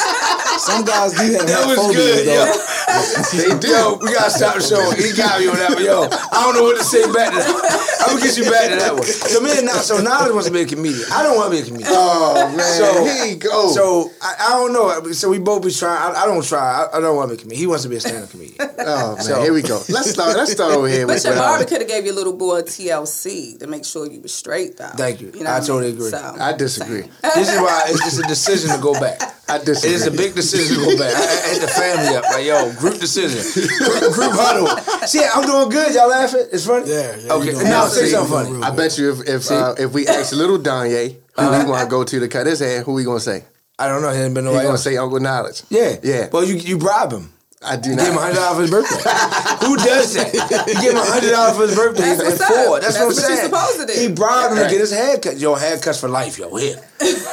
Some 0.62 0.84
guys 0.84 1.10
do 1.16 1.32
have 1.32 1.46
That 1.48 1.58
hat 1.58 1.66
was 1.66 1.78
phobias. 1.80 1.96
good, 1.96 2.26
though. 2.28 2.46
yo. 2.46 3.50
they 3.50 3.58
do. 3.58 3.68
Yo, 3.68 3.98
we 4.02 4.12
gotta 4.14 4.30
stop 4.30 4.54
the 4.54 4.60
show. 4.62 4.90
He 4.92 5.16
got 5.16 5.40
me 5.40 5.48
on 5.48 5.56
that 5.56 5.74
one. 5.74 5.82
Yo, 5.84 6.06
I 6.06 6.44
don't 6.44 6.54
know 6.54 6.62
what 6.62 6.76
to 6.78 6.84
say 6.84 7.02
back 7.10 7.32
to 7.32 7.38
that. 7.40 7.91
I'm 8.02 8.16
gonna 8.18 8.20
get 8.22 8.36
you 8.36 8.44
back 8.50 8.68
to 8.70 8.76
that 8.76 8.92
one. 8.94 9.02
So 9.04 9.40
me 9.40 9.56
and 9.56 9.66
now, 9.66 9.78
so 9.78 9.98
Niledge 10.02 10.32
wants 10.32 10.46
to 10.48 10.52
be 10.52 10.62
a 10.62 10.66
comedian. 10.66 11.06
I 11.12 11.22
don't 11.22 11.36
want 11.36 11.52
to 11.52 11.56
be 11.56 11.62
a 11.62 11.66
comedian. 11.66 11.88
Oh 11.92 12.52
man, 12.56 12.66
So 12.78 13.04
here 13.04 13.24
you 13.26 13.36
go. 13.36 13.70
So 13.72 14.10
I, 14.20 14.34
I 14.40 14.48
don't 14.50 14.72
know. 14.72 15.12
So 15.12 15.30
we 15.30 15.38
both 15.38 15.62
be 15.64 15.70
trying. 15.70 16.14
I, 16.14 16.22
I 16.22 16.26
don't 16.26 16.44
try. 16.44 16.58
I, 16.92 16.96
I 16.96 17.00
don't 17.00 17.16
want 17.16 17.30
to 17.30 17.36
be 17.36 17.40
a 17.40 17.42
comedian. 17.42 17.60
He 17.60 17.66
wants 17.66 17.82
to 17.84 17.88
be 17.88 17.96
a 17.96 18.00
stand-up 18.00 18.30
comedian. 18.30 18.56
oh 18.80 19.14
man, 19.16 19.22
So- 19.22 19.42
here 19.42 19.52
we 19.52 19.62
go. 19.62 19.80
Let's 19.88 20.10
start. 20.10 20.36
Let's 20.36 20.52
start 20.52 20.74
over 20.74 20.88
here 20.88 21.06
But 21.06 21.22
your 21.24 21.34
barber 21.34 21.64
uh, 21.64 21.66
could 21.68 21.80
have 21.80 21.88
gave 21.88 22.04
you 22.06 22.12
a 22.12 22.18
little 22.18 22.36
boy 22.36 22.62
TLC 22.62 23.58
to 23.60 23.66
make 23.66 23.84
sure 23.84 24.10
you 24.10 24.20
were 24.20 24.28
straight 24.28 24.76
though. 24.76 24.88
Thank 24.96 25.20
you. 25.20 25.30
You 25.34 25.44
know 25.44 25.52
I 25.54 25.60
totally 25.60 25.92
mean? 25.92 25.96
agree. 25.96 26.10
So, 26.10 26.36
I 26.40 26.52
disagree. 26.52 27.04
This 27.34 27.48
is 27.52 27.58
why 27.60 27.82
it's 27.86 28.02
just 28.04 28.18
a 28.18 28.26
decision 28.28 28.70
to 28.70 28.78
go 28.82 28.92
back. 28.98 29.20
I 29.48 29.58
disagree. 29.58 29.94
is 29.94 30.06
a 30.06 30.10
big 30.10 30.34
decision 30.34 30.78
to 30.78 30.84
go 30.86 30.96
back. 30.98 31.12
I, 31.14 31.20
I 31.20 31.52
hit 31.52 31.60
the 31.60 31.68
family 31.68 32.16
up. 32.16 32.24
Like, 32.24 32.46
yo, 32.46 32.72
group 32.78 32.98
decision. 33.00 33.42
Group, 33.52 34.14
group 34.14 34.32
huddle. 34.32 34.68
See, 35.06 35.20
I'm 35.22 35.44
doing 35.44 35.68
good. 35.68 35.94
Y'all 35.94 36.08
laughing? 36.08 36.46
It's 36.52 36.64
funny? 36.66 36.88
Yeah, 36.88 37.16
yeah. 37.16 37.32
Okay, 37.34 37.52
now 37.64 37.84
real 37.84 37.91
say 37.92 38.08
something 38.08 38.32
funny. 38.32 38.50
real 38.52 38.64
I 38.64 38.70
bet 38.76 38.98
you 38.98 39.12
if 39.12 39.28
if 39.28 39.50
uh, 39.50 39.74
if 39.78 39.92
we 39.92 40.06
ask 40.06 40.32
little 40.34 40.58
Danye 40.58 41.16
who 41.36 41.42
we 41.50 41.64
want 41.70 41.82
to 41.84 41.90
go 41.90 42.04
to 42.04 42.20
to 42.20 42.28
cut 42.28 42.46
his 42.46 42.60
hair, 42.60 42.82
who 42.82 42.92
we 42.92 43.04
gonna 43.04 43.20
say? 43.20 43.44
I 43.78 43.88
don't 43.88 44.02
know. 44.02 44.10
He 44.12 44.20
ain't 44.20 44.34
been 44.34 44.44
He 44.44 44.50
nobody 44.50 44.66
gonna 44.66 44.78
say 44.78 44.96
Uncle 44.96 45.18
Niledge. 45.18 45.64
Yeah. 45.70 45.96
Yeah. 46.02 46.28
Well, 46.32 46.44
you 46.44 46.54
you 46.56 46.78
bribe 46.78 47.12
him. 47.12 47.32
I 47.64 47.76
do 47.76 47.90
You 47.90 47.96
give 47.96 48.06
him 48.08 48.14
not. 48.14 48.22
hundred 48.24 48.40
dollars 48.42 48.56
for 48.56 48.62
his 48.62 48.70
birthday. 48.72 48.96
Who 49.66 49.76
does 49.76 50.14
that? 50.14 50.34
You 50.66 50.74
give 50.82 50.90
him 50.92 50.98
a 50.98 51.04
hundred 51.06 51.30
dollars 51.30 51.56
for 51.56 51.62
his 51.62 51.74
birthday 51.76 52.02
That's 52.02 52.18
what's 52.40 52.44
four. 52.66 52.80
That's, 52.80 52.98
That's 52.98 52.98
what 52.98 53.06
I'm 53.06 53.36
saying. 53.36 53.50
supposed 53.50 53.80
to 53.80 53.86
do. 53.86 54.00
He 54.00 54.08
bribed 54.12 54.56
him 54.58 54.64
to 54.64 54.68
get 54.70 54.80
his 54.80 54.90
haircut. 54.92 55.36
Yo, 55.38 55.54
haircuts 55.54 56.00
for 56.00 56.08
life, 56.08 56.38
yo. 56.38 56.54
Here, 56.56 56.74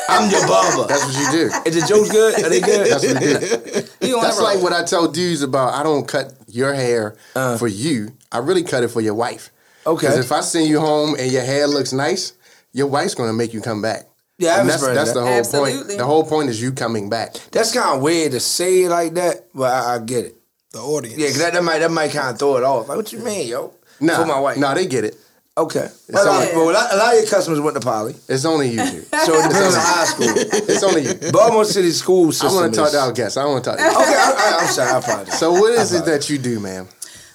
I'm 0.08 0.30
your 0.30 0.46
barber. 0.48 0.86
That's 0.88 1.04
what 1.04 1.16
you 1.18 1.32
do. 1.32 1.46
Is 1.66 1.82
the 1.82 1.88
jokes 1.88 2.12
good? 2.12 2.46
Are 2.46 2.50
they 2.50 2.62
good? 2.62 2.92
That's 2.92 3.04
what 3.04 3.14
you 3.24 3.40
do. 4.10 4.22
That's 4.22 4.40
like 4.40 4.62
what 4.62 4.72
I 4.72 4.84
tell 4.84 5.08
dudes 5.12 5.42
about. 5.42 5.74
I 5.74 5.82
don't 5.82 6.08
cut 6.08 6.32
your 6.48 6.76
hair 6.76 7.16
Uh. 7.36 7.58
for 7.58 7.68
you. 7.68 8.12
I 8.32 8.38
really 8.38 8.62
cut 8.64 8.84
it 8.84 8.90
for 8.90 9.02
your 9.02 9.16
wife. 9.16 9.50
Okay. 9.86 10.08
Because 10.08 10.20
if 10.26 10.32
I 10.32 10.42
send 10.42 10.68
you 10.68 10.80
home 10.80 11.16
and 11.18 11.32
your 11.32 11.42
hair 11.44 11.68
looks 11.68 11.94
nice, 11.94 12.34
your 12.74 12.88
wife's 12.88 13.16
gonna 13.16 13.34
make 13.34 13.54
you 13.54 13.62
come 13.62 13.82
back. 13.82 14.06
Yeah, 14.38 14.62
and 14.62 14.70
that's 14.70 14.86
that's 14.86 15.12
the 15.14 15.22
whole 15.22 15.30
Absolutely. 15.30 15.74
point. 15.84 15.98
The 15.98 16.06
whole 16.06 16.24
point 16.26 16.50
is 16.50 16.62
you 16.62 16.72
coming 16.72 17.10
back. 17.10 17.34
That's 17.52 17.74
kind 17.74 17.96
of 17.98 18.02
weird 18.02 18.32
to 18.32 18.40
say 18.40 18.84
it 18.84 18.90
like 18.90 19.14
that, 19.16 19.48
but 19.54 19.72
I, 19.72 19.96
I 19.96 20.00
get 20.00 20.26
it. 20.26 20.36
The 20.72 20.80
audience. 20.80 21.18
Yeah, 21.18 21.28
'cause 21.28 21.40
that, 21.40 21.54
that 21.54 21.64
might 21.64 21.80
that 21.80 21.92
might 21.92 22.12
kind 22.12 22.30
of 22.30 22.40
throw 22.40 22.56
it 22.58 22.64
off. 22.64 22.88
Like, 22.88 22.98
what 22.98 23.12
you 23.12 23.20
mean, 23.20 23.48
yo? 23.48 23.74
Nah, 24.00 24.16
For 24.18 24.26
my 24.26 24.40
wife. 24.40 24.58
nah, 24.58 24.74
they 24.76 24.86
get 24.86 25.04
it. 25.04 25.18
Okay. 25.58 25.90
Well, 26.08 26.24
a, 26.24 26.26
lot, 26.26 26.42
only- 26.48 26.56
well, 26.56 26.70
a 26.70 26.96
lot- 26.96 27.14
of 27.16 27.20
your 27.20 27.30
customers 27.30 27.60
went 27.60 27.76
to 27.76 27.82
Poly, 27.82 28.16
It's 28.30 28.46
only 28.46 28.70
you. 28.70 28.78
dude. 28.78 29.06
so 29.26 29.34
it 29.34 29.50
depends 29.50 29.76
on 29.76 29.82
high 29.82 30.06
school. 30.06 30.28
It's 30.38 30.84
only 30.84 31.02
you. 31.02 31.14
Baltimore 31.34 31.66
City 31.66 31.92
school 31.92 32.32
I 32.42 32.54
want 32.54 32.74
to 32.74 32.78
talk 32.80 32.88
is- 32.88 32.94
to 32.94 33.00
our 33.02 33.12
guests. 33.12 33.36
I 33.36 33.44
want 33.44 33.64
to 33.66 33.70
talk. 33.72 33.80
To 33.80 33.84
you. 33.90 33.90
Okay, 33.90 33.98
I, 34.16 34.34
I, 34.38 34.58
I'm 34.62 34.68
sorry. 34.68 34.90
I 34.92 35.00
apologize. 35.00 35.38
So 35.38 35.52
what 35.52 35.74
is 35.74 35.92
it 35.92 36.06
that 36.06 36.30
you 36.30 36.38
do, 36.38 36.62
ma'am? 36.62 36.88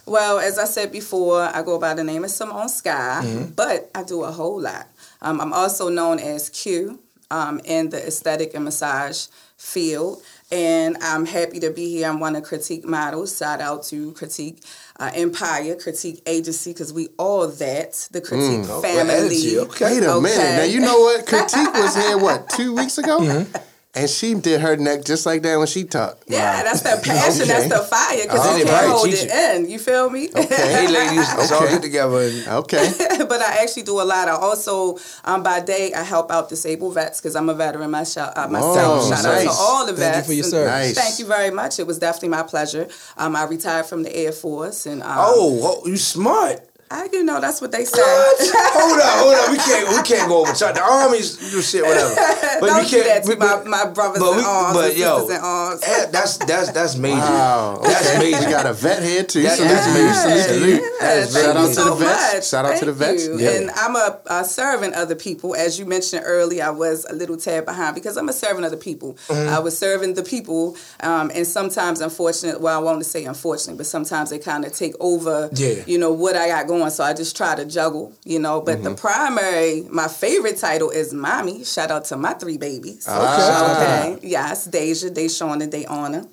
Well, 0.06 0.38
as 0.38 0.58
I 0.58 0.64
said 0.64 0.92
before, 0.92 1.40
I 1.42 1.62
go 1.62 1.78
by 1.78 1.94
the 1.94 2.04
name 2.04 2.24
of 2.24 2.30
Simone 2.30 2.66
Skyye, 2.68 3.22
Mm-hmm. 3.22 3.52
but 3.52 3.90
I 3.94 4.02
do 4.02 4.22
a 4.24 4.32
whole 4.32 4.60
lot. 4.60 4.86
Um, 5.22 5.40
I'm 5.40 5.52
also 5.52 5.88
known 5.88 6.18
as 6.18 6.50
Q 6.50 6.98
um, 7.30 7.60
in 7.64 7.88
the 7.90 8.06
aesthetic 8.06 8.54
and 8.54 8.64
massage 8.64 9.26
field. 9.56 10.22
And 10.52 10.98
I'm 11.00 11.24
happy 11.24 11.58
to 11.60 11.70
be 11.70 11.88
here. 11.90 12.08
I'm 12.08 12.20
one 12.20 12.36
of 12.36 12.44
Critique 12.44 12.84
Models. 12.84 13.38
Shout 13.38 13.60
out 13.62 13.82
to 13.84 14.12
Critique 14.12 14.62
uh, 15.00 15.10
Empire, 15.14 15.74
Critique 15.74 16.22
Agency, 16.26 16.72
because 16.72 16.92
we 16.92 17.08
all 17.18 17.48
that, 17.48 18.08
the 18.12 18.20
Critique 18.20 18.60
Mm, 18.68 18.82
family. 18.82 19.58
okay. 19.58 19.84
Wait 19.84 20.02
a 20.04 20.12
Okay. 20.12 20.20
minute. 20.20 20.56
Now 20.58 20.64
you 20.64 20.80
know 20.80 21.00
what? 21.00 21.26
Critique 21.26 21.72
was 21.72 21.96
here 21.96 22.18
what 22.18 22.50
two 22.50 22.74
weeks 22.74 22.98
ago, 22.98 23.20
Mm-hmm. 23.22 23.56
And 23.96 24.10
she 24.10 24.34
did 24.34 24.60
her 24.60 24.76
neck 24.76 25.04
just 25.04 25.24
like 25.26 25.42
that 25.42 25.56
when 25.56 25.66
she 25.66 25.84
talked. 25.84 26.24
Yeah, 26.26 26.62
that's 26.62 26.80
the 26.82 27.00
passion, 27.04 27.42
Okay. 27.42 27.52
that's 27.52 27.68
the 27.68 27.84
fire, 27.84 28.22
because 28.22 28.40
Oh, 28.46 28.56
you 28.56 28.64
they 28.64 28.70
can't 28.70 28.90
hold 28.90 29.08
it 29.08 29.30
in. 29.30 29.70
You 29.70 29.78
feel 29.78 30.10
me? 30.10 30.28
Hey, 30.34 30.88
ladies, 30.88 31.28
let's 31.36 31.52
all 31.52 31.62
Okay. 31.64 31.72
get 31.74 31.82
together. 31.82 32.18
And, 32.22 32.48
Okay. 32.48 32.92
but 33.28 33.40
I 33.40 33.62
actually 33.62 33.84
do 33.84 34.00
a 34.00 34.02
lot. 34.04 34.28
I 34.28 34.32
also, 34.32 34.98
um, 35.24 35.42
by 35.42 35.60
day, 35.60 35.92
I 35.94 36.02
help 36.02 36.30
out 36.30 36.48
disabled 36.48 36.94
vets 36.94 37.20
because 37.20 37.36
I'm 37.36 37.48
a 37.48 37.54
veteran 37.54 37.90
myself. 37.90 38.32
Uh, 38.36 38.48
myself. 38.48 38.74
Oh, 39.04 39.10
Shout 39.10 39.24
out 39.24 39.42
to 39.42 39.50
all 39.50 39.86
the 39.86 39.92
vets. 39.92 40.00
Thank 40.00 40.14
you 40.14 40.14
vets. 40.16 40.26
for 40.26 40.32
your 40.32 40.44
service. 40.44 40.96
Nice. 40.96 41.04
Thank 41.06 41.18
you 41.20 41.26
very 41.26 41.50
much. 41.50 41.78
It 41.78 41.86
was 41.86 41.98
definitely 41.98 42.30
my 42.30 42.42
pleasure. 42.42 42.88
Um, 43.16 43.36
I 43.36 43.44
retired 43.44 43.86
from 43.86 44.02
the 44.02 44.14
Air 44.14 44.32
Force, 44.32 44.86
and 44.86 45.02
um, 45.02 45.14
oh, 45.18 45.80
oh, 45.84 45.86
you 45.86 45.96
smart. 45.96 46.60
I, 46.90 47.08
you 47.12 47.24
know, 47.24 47.40
that's 47.40 47.60
what 47.60 47.72
they 47.72 47.84
say. 47.84 48.00
hold 48.02 49.00
up, 49.00 49.18
hold 49.18 49.34
up. 49.34 49.50
We 49.50 49.56
can't, 49.58 49.88
we 49.88 50.02
can't 50.02 50.28
go 50.32 50.40
over 50.42 50.52
top. 50.52 50.74
The 50.74 50.82
army's 50.82 51.36
do 51.36 51.60
shit, 51.62 51.82
whatever. 51.84 52.14
But 52.60 52.66
Don't 52.68 52.84
you 52.84 52.88
can't. 52.90 52.90
do 52.90 53.02
that 53.04 53.22
to 53.24 53.28
we- 53.30 53.36
my, 53.36 53.46
but- 53.56 53.66
my 53.66 53.84
brothers 53.90 54.20
but 54.20 54.30
in 54.32 54.36
we- 54.38 54.44
arms 54.44 54.76
but 54.76 54.90
and 54.90 54.98
yo, 54.98 55.18
sisters 55.18 55.36
in 55.38 55.42
arms. 55.44 55.82
eh, 55.82 56.06
that's 56.12 56.36
that's 56.38 56.70
that's 56.70 56.96
major. 57.06 57.16
Wow. 57.16 57.80
That's 57.82 58.18
major. 58.18 58.42
You 58.42 58.50
got 58.50 58.66
a 58.66 58.72
vet 58.72 59.02
here 59.02 59.24
too. 59.24 59.42
That- 59.42 59.56
Salute 59.56 59.68
that's 59.70 59.86
to 59.86 59.98
you. 59.98 60.06
major. 60.06 60.42
Salute 60.42 60.60
to 60.60 60.68
you. 60.84 60.98
Yeah, 61.00 61.26
Shout 61.26 61.56
out 61.56 61.62
you 61.62 61.68
to 61.68 61.74
so 61.74 61.84
the 61.90 62.04
vets. 62.04 62.34
much. 62.34 62.46
Shout 62.48 62.64
out 62.64 62.78
to 62.78 62.84
the 62.84 62.92
vets. 62.92 63.26
you. 63.26 63.38
Yeah. 63.38 63.50
And 63.50 63.70
I'm 63.72 63.96
a, 63.96 64.20
a 64.26 64.44
servant 64.44 64.94
of 64.94 65.08
the 65.08 65.16
people. 65.16 65.54
As 65.56 65.78
you 65.78 65.86
mentioned 65.86 66.22
earlier, 66.24 66.64
I 66.64 66.70
was 66.70 67.04
a 67.06 67.12
little 67.14 67.36
tad 67.36 67.64
behind 67.66 67.94
because 67.96 68.16
I'm 68.16 68.28
a 68.28 68.32
servant 68.32 68.64
of 68.66 68.70
the 68.70 68.76
people. 68.76 69.14
Mm-hmm. 69.28 69.48
I 69.54 69.58
was 69.58 69.76
serving 69.76 70.14
the 70.14 70.22
people, 70.22 70.76
um, 71.00 71.30
and 71.34 71.46
sometimes, 71.46 72.00
unfortunately, 72.00 72.62
well, 72.62 72.78
I 72.78 72.82
won't 72.82 73.04
say 73.04 73.24
unfortunately, 73.24 73.78
but 73.78 73.86
sometimes 73.86 74.30
they 74.30 74.38
kind 74.38 74.64
of 74.64 74.72
take 74.72 74.94
over, 75.00 75.48
Yeah. 75.54 75.82
you 75.86 75.98
know, 75.98 76.12
what 76.12 76.36
I 76.36 76.48
got 76.48 76.66
going. 76.68 76.73
So 76.90 77.04
I 77.04 77.12
just 77.14 77.36
try 77.36 77.54
to 77.54 77.64
juggle, 77.64 78.12
you 78.24 78.38
know. 78.38 78.60
But 78.60 78.74
Mm-hmm. 78.78 78.84
the 78.84 78.94
primary, 78.96 79.82
my 79.90 80.08
favorite 80.08 80.56
title 80.58 80.90
is 80.90 81.12
Mommy. 81.14 81.64
Shout 81.64 81.90
out 81.90 82.04
to 82.06 82.16
my 82.16 82.34
three 82.34 82.58
babies. 82.58 83.06
Ah. 83.08 84.12
Okay. 84.16 84.18
Yes, 84.26 84.64
Deja, 84.66 85.08
Deshawn, 85.08 85.62
and 85.62 85.72
Dayana. 85.72 86.28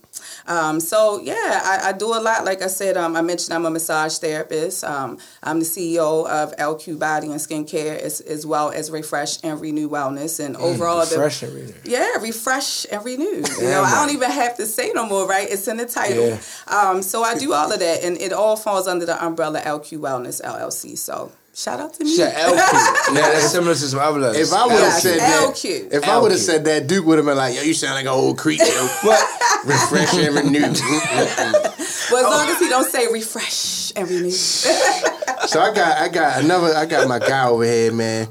Um, 0.48 0.80
so 0.80 1.20
yeah, 1.22 1.62
I, 1.64 1.90
I, 1.90 1.92
do 1.92 2.08
a 2.08 2.20
lot. 2.20 2.46
Like 2.46 2.62
I 2.62 2.68
said, 2.68 2.98
um, 2.98 3.16
I 3.16 3.22
mentioned 3.22 3.54
I'm 3.54 3.66
a 3.66 3.70
massage 3.70 4.18
therapist. 4.18 4.84
Um, 4.84 5.18
I'm 5.44 5.60
the 5.60 5.66
CEO 5.66 6.28
of 6.28 6.56
LQ 6.58 7.00
Body 7.00 7.28
and 7.28 7.40
Skincare, 7.40 7.98
as, 8.00 8.22
as 8.22 8.46
well 8.46 8.72
as 8.72 8.92
Refresh 8.92 9.44
and 9.44 9.62
Renew 9.62 9.90
Wellness. 9.90 10.44
And 10.44 10.56
mm, 10.56 10.62
overall, 10.62 11.02
refresh 11.02 11.42
the, 11.42 11.48
and 11.48 11.56
renew. 11.56 11.74
Yeah, 11.86 12.16
refresh 12.20 12.86
and 12.92 13.04
renew. 13.06 13.44
You 13.60 13.62
know, 13.62 13.84
I 13.84 14.06
don't 14.06 14.16
even 14.16 14.32
have 14.32 14.58
to 14.58 14.66
say 14.66 14.92
no 14.94 15.06
more. 15.06 15.28
Right? 15.28 15.48
It's 15.50 15.68
in 15.68 15.78
the 15.78 15.86
title. 15.86 16.30
Yeah. 16.30 16.40
Um, 16.68 17.02
so 17.02 17.24
I 17.24 17.38
do 17.38 17.54
all 17.54 17.72
of 17.72 17.80
that, 17.80 18.04
and 18.04 18.18
it 18.18 18.34
all 18.34 18.56
falls 18.56 18.88
under 18.88 19.06
the 19.06 19.24
umbrella 19.24 19.62
LQ 19.62 20.00
Wellness 20.00 20.42
LLC. 20.42 20.98
So 20.98 21.32
Shout 21.54 21.82
out 21.82 21.94
to 21.96 22.04
me. 22.06 22.16
Shout 22.16 22.34
LQ. 22.34 23.16
yeah, 23.16 23.22
that's 23.34 23.50
similar 23.52 23.74
to 23.74 23.80
some 23.80 24.00
other 24.00 24.34
If 24.34 24.54
I 24.54 24.66
would 24.66 24.76
have 24.76 24.94
said 24.94 25.20
that, 25.20 25.90
if 25.92 26.08
I 26.08 26.18
would 26.18 26.32
have 26.32 26.40
said 26.40 26.64
that, 26.66 26.88
Duke 26.88 27.06
would 27.06 27.18
have 27.18 27.26
been 27.26 27.36
like, 27.36 27.56
"Yo, 27.56 27.62
you 27.62 27.74
sound 27.74 27.96
like 27.96 28.06
an 28.06 28.12
old 28.12 28.38
creature." 28.38 28.64
but 29.04 29.20
refresh 29.66 30.14
and 30.14 30.36
renew. 30.36 30.62
well, 30.62 30.72
as 30.72 32.10
long 32.10 32.50
as 32.50 32.60
he 32.60 32.70
don't 32.70 32.90
say 32.90 33.08
refresh 33.12 33.92
and 33.96 34.10
renew. 34.10 34.32
so 34.32 35.60
I 35.60 35.74
got, 35.74 35.98
I 35.98 36.08
got 36.08 36.44
another, 36.44 36.74
I 36.74 36.86
got 36.86 37.08
my 37.10 37.20
guy 37.20 37.48
over 37.48 37.66
here, 37.66 37.92
man. 37.92 38.28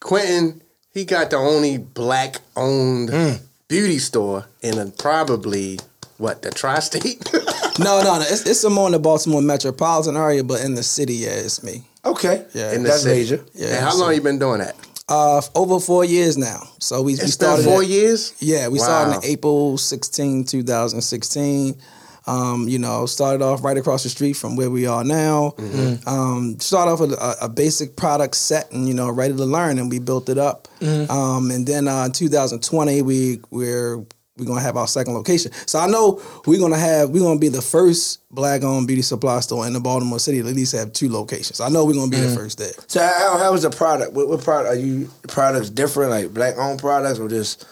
Quientin, 0.00 0.60
he 0.92 1.04
got 1.04 1.30
the 1.30 1.36
only 1.36 1.76
black-owned 1.78 3.10
mm. 3.10 3.40
beauty 3.68 3.98
store 3.98 4.46
in 4.62 4.78
a, 4.78 4.86
probably 4.86 5.78
what 6.16 6.42
the 6.42 6.50
tri-state. 6.50 7.32
no, 7.78 8.02
no, 8.02 8.18
no. 8.18 8.20
It's, 8.20 8.46
it's 8.46 8.68
more 8.68 8.86
in 8.86 8.92
the 8.92 8.98
Baltimore 8.98 9.42
metropolitan 9.42 10.16
area, 10.16 10.42
but 10.42 10.64
in 10.64 10.74
the 10.74 10.82
city, 10.82 11.14
yeah, 11.14 11.30
it's 11.30 11.62
me. 11.62 11.84
Okay. 12.04 12.44
Yeah, 12.52 12.72
in 12.72 12.82
the 12.82 12.88
that's 12.88 13.02
city. 13.02 13.20
major. 13.20 13.44
Yeah. 13.54 13.68
And 13.68 13.84
how 13.84 13.98
long 13.98 14.14
you 14.14 14.20
been 14.20 14.38
doing 14.38 14.60
that? 14.60 14.74
Uh, 15.08 15.42
over 15.54 15.78
four 15.78 16.04
years 16.04 16.38
now. 16.38 16.62
So 16.78 17.02
we, 17.02 17.12
we 17.12 17.16
started 17.18 17.64
four 17.64 17.82
at, 17.82 17.88
years. 17.88 18.34
Yeah, 18.40 18.68
we 18.68 18.78
wow. 18.78 18.84
started 18.84 19.16
in 19.16 19.32
April 19.32 19.76
16, 19.76 20.44
2016. 20.44 21.76
Um, 22.24 22.68
you 22.68 22.78
know, 22.78 23.06
started 23.06 23.42
off 23.42 23.64
right 23.64 23.76
across 23.76 24.04
the 24.04 24.08
street 24.08 24.34
from 24.34 24.54
where 24.54 24.70
we 24.70 24.86
are 24.86 25.02
now. 25.02 25.54
Mm-hmm. 25.56 26.08
Um, 26.08 26.60
started 26.60 26.92
off 26.92 27.00
with 27.00 27.12
a, 27.12 27.36
a, 27.42 27.48
basic 27.48 27.96
product 27.96 28.36
set 28.36 28.70
and 28.70 28.86
you 28.86 28.94
know 28.94 29.10
ready 29.10 29.34
to 29.34 29.44
learn, 29.44 29.80
and 29.80 29.90
we 29.90 29.98
built 29.98 30.28
it 30.28 30.38
up. 30.38 30.68
Mm-hmm. 30.78 31.10
Um, 31.10 31.50
and 31.50 31.66
then 31.66 31.88
uh, 31.88 32.04
in 32.04 32.12
2020, 32.12 33.02
we 33.02 33.40
we're 33.50 34.06
we're 34.42 34.48
gonna 34.48 34.60
have 34.60 34.76
our 34.76 34.88
second 34.88 35.14
location. 35.14 35.52
So 35.66 35.78
I 35.78 35.86
know 35.86 36.20
we're 36.46 36.60
gonna 36.60 36.78
have 36.78 37.10
we're 37.10 37.22
gonna 37.22 37.38
be 37.38 37.48
the 37.48 37.62
first 37.62 38.20
black 38.30 38.62
owned 38.62 38.86
beauty 38.86 39.02
supply 39.02 39.40
store 39.40 39.66
in 39.66 39.72
the 39.72 39.80
Baltimore 39.80 40.18
City 40.18 40.40
at 40.40 40.46
least 40.46 40.72
have 40.72 40.92
two 40.92 41.10
locations. 41.10 41.60
I 41.60 41.68
know 41.68 41.84
we're 41.84 41.94
gonna 41.94 42.10
be 42.10 42.16
mm. 42.16 42.30
the 42.30 42.36
first 42.36 42.58
there. 42.58 42.72
So 42.86 43.00
how, 43.00 43.38
how 43.38 43.52
was 43.52 43.62
the 43.62 43.70
product? 43.70 44.12
What, 44.12 44.28
what 44.28 44.42
product 44.42 44.74
are 44.74 44.78
you 44.78 45.10
products 45.28 45.70
different 45.70 46.10
like 46.10 46.34
black 46.34 46.56
owned 46.58 46.80
products 46.80 47.18
or 47.18 47.28
just 47.28 47.66